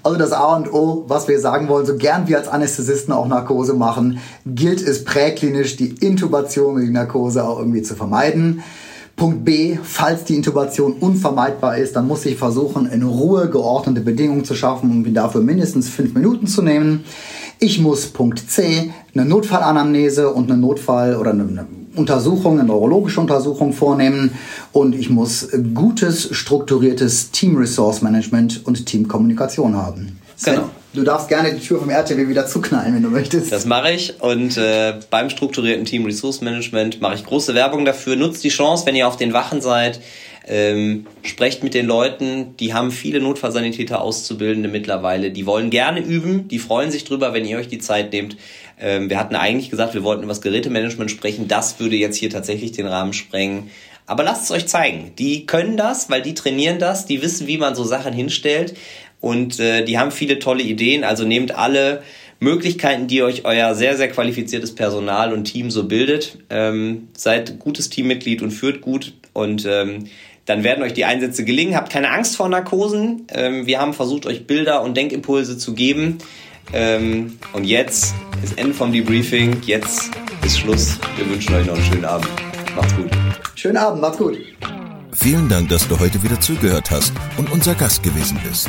Also 0.02 0.18
das 0.18 0.32
A 0.32 0.56
und 0.56 0.72
O, 0.72 1.04
was 1.06 1.28
wir 1.28 1.38
sagen 1.38 1.68
wollen, 1.68 1.84
so 1.84 1.98
gern 1.98 2.26
wir 2.28 2.38
als 2.38 2.48
Anästhesisten 2.48 3.12
auch 3.12 3.28
Narkose 3.28 3.74
machen, 3.74 4.18
gilt 4.46 4.80
es 4.80 5.04
präklinisch, 5.04 5.76
die 5.76 5.96
Intubation 6.00 6.76
und 6.76 6.86
die 6.86 6.92
Narkose 6.92 7.44
auch 7.44 7.58
irgendwie 7.58 7.82
zu 7.82 7.94
vermeiden. 7.94 8.64
Punkt 9.16 9.46
B, 9.46 9.78
falls 9.82 10.24
die 10.24 10.34
Intubation 10.34 10.92
unvermeidbar 10.92 11.78
ist, 11.78 11.96
dann 11.96 12.06
muss 12.06 12.26
ich 12.26 12.36
versuchen, 12.36 12.86
in 12.86 13.02
Ruhe 13.02 13.48
geordnete 13.48 14.02
Bedingungen 14.02 14.44
zu 14.44 14.54
schaffen 14.54 14.90
und 14.90 15.06
um 15.06 15.14
dafür 15.14 15.40
mindestens 15.40 15.88
fünf 15.88 16.14
Minuten 16.14 16.46
zu 16.46 16.60
nehmen. 16.60 17.04
Ich 17.58 17.80
muss 17.80 18.08
Punkt 18.08 18.50
C, 18.50 18.92
eine 19.14 19.24
Notfallanamnese 19.24 20.30
und 20.30 20.50
eine 20.50 20.60
Notfall- 20.60 21.16
oder 21.16 21.30
eine 21.30 21.66
Untersuchung, 21.94 22.58
eine 22.58 22.68
neurologische 22.68 23.18
Untersuchung 23.18 23.72
vornehmen 23.72 24.32
und 24.72 24.94
ich 24.94 25.08
muss 25.08 25.48
gutes, 25.72 26.36
strukturiertes 26.36 27.30
Team 27.30 27.56
Resource 27.56 28.02
Management 28.02 28.66
und 28.66 28.84
Teamkommunikation 28.84 29.74
haben. 29.74 30.18
Genau. 30.44 30.68
Du 30.96 31.02
darfst 31.02 31.28
gerne 31.28 31.52
die 31.52 31.60
Tür 31.60 31.78
vom 31.78 31.90
RTW 31.90 32.26
wieder 32.26 32.46
zuknallen, 32.46 32.94
wenn 32.94 33.02
du 33.02 33.10
möchtest. 33.10 33.52
Das 33.52 33.66
mache 33.66 33.92
ich 33.92 34.18
und 34.22 34.56
äh, 34.56 34.94
beim 35.10 35.28
strukturierten 35.28 35.84
Team 35.84 36.06
Resource 36.06 36.40
Management 36.40 37.02
mache 37.02 37.16
ich 37.16 37.24
große 37.24 37.54
Werbung 37.54 37.84
dafür. 37.84 38.16
Nutzt 38.16 38.42
die 38.42 38.48
Chance, 38.48 38.86
wenn 38.86 38.96
ihr 38.96 39.06
auf 39.06 39.18
den 39.18 39.34
Wachen 39.34 39.60
seid. 39.60 40.00
Ähm, 40.48 41.06
sprecht 41.22 41.62
mit 41.62 41.74
den 41.74 41.84
Leuten, 41.84 42.56
die 42.56 42.72
haben 42.72 42.90
viele 42.92 43.20
Notfallsanitäter 43.20 44.00
Auszubildende 44.00 44.70
mittlerweile, 44.70 45.32
die 45.32 45.44
wollen 45.44 45.70
gerne 45.70 46.00
üben, 46.00 46.46
die 46.48 46.60
freuen 46.60 46.92
sich 46.92 47.04
drüber, 47.04 47.34
wenn 47.34 47.44
ihr 47.44 47.58
euch 47.58 47.68
die 47.68 47.80
Zeit 47.80 48.12
nehmt. 48.12 48.36
Ähm, 48.80 49.10
wir 49.10 49.18
hatten 49.18 49.34
eigentlich 49.34 49.70
gesagt, 49.70 49.92
wir 49.92 50.04
wollten 50.04 50.22
über 50.22 50.30
das 50.30 50.40
Gerätemanagement 50.40 51.10
sprechen, 51.10 51.48
das 51.48 51.80
würde 51.80 51.96
jetzt 51.96 52.16
hier 52.16 52.30
tatsächlich 52.30 52.72
den 52.72 52.86
Rahmen 52.86 53.12
sprengen. 53.12 53.70
Aber 54.06 54.22
lasst 54.22 54.44
es 54.44 54.50
euch 54.52 54.68
zeigen. 54.68 55.12
Die 55.18 55.46
können 55.46 55.76
das, 55.76 56.08
weil 56.08 56.22
die 56.22 56.34
trainieren 56.34 56.78
das, 56.78 57.06
die 57.06 57.22
wissen, 57.22 57.48
wie 57.48 57.58
man 57.58 57.74
so 57.74 57.82
Sachen 57.82 58.12
hinstellt 58.12 58.76
und 59.20 59.58
äh, 59.60 59.84
die 59.84 59.98
haben 59.98 60.10
viele 60.10 60.38
tolle 60.38 60.62
Ideen. 60.62 61.04
Also 61.04 61.24
nehmt 61.24 61.54
alle 61.54 62.02
Möglichkeiten, 62.38 63.06
die 63.06 63.22
euch 63.22 63.44
euer 63.44 63.74
sehr, 63.74 63.96
sehr 63.96 64.08
qualifiziertes 64.08 64.74
Personal 64.74 65.32
und 65.32 65.44
Team 65.44 65.70
so 65.70 65.84
bildet. 65.84 66.38
Ähm, 66.50 67.08
seid 67.16 67.58
gutes 67.58 67.88
Teammitglied 67.88 68.42
und 68.42 68.50
führt 68.50 68.80
gut 68.80 69.14
und 69.32 69.66
ähm, 69.66 70.06
dann 70.44 70.62
werden 70.62 70.84
euch 70.84 70.94
die 70.94 71.04
Einsätze 71.04 71.44
gelingen. 71.44 71.74
Habt 71.74 71.92
keine 71.92 72.10
Angst 72.10 72.36
vor 72.36 72.48
Narkosen. 72.48 73.26
Ähm, 73.34 73.66
wir 73.66 73.80
haben 73.80 73.94
versucht, 73.94 74.26
euch 74.26 74.46
Bilder 74.46 74.82
und 74.82 74.96
Denkimpulse 74.96 75.58
zu 75.58 75.74
geben. 75.74 76.18
Ähm, 76.72 77.38
und 77.52 77.64
jetzt 77.64 78.14
ist 78.42 78.58
Ende 78.58 78.74
vom 78.74 78.92
Debriefing. 78.92 79.62
Jetzt 79.66 80.10
ist 80.44 80.60
Schluss. 80.60 80.98
Wir 81.16 81.28
wünschen 81.28 81.54
euch 81.54 81.66
noch 81.66 81.74
einen 81.74 81.84
schönen 81.84 82.04
Abend. 82.04 82.28
Macht's 82.76 82.94
gut. 82.94 83.10
Schönen 83.56 83.76
Abend, 83.76 84.00
macht's 84.00 84.18
gut. 84.18 84.38
Vielen 85.12 85.48
Dank, 85.48 85.68
dass 85.70 85.88
du 85.88 85.98
heute 85.98 86.22
wieder 86.22 86.38
zugehört 86.40 86.90
hast 86.90 87.12
und 87.36 87.50
unser 87.50 87.74
Gast 87.74 88.02
gewesen 88.02 88.38
bist. 88.46 88.68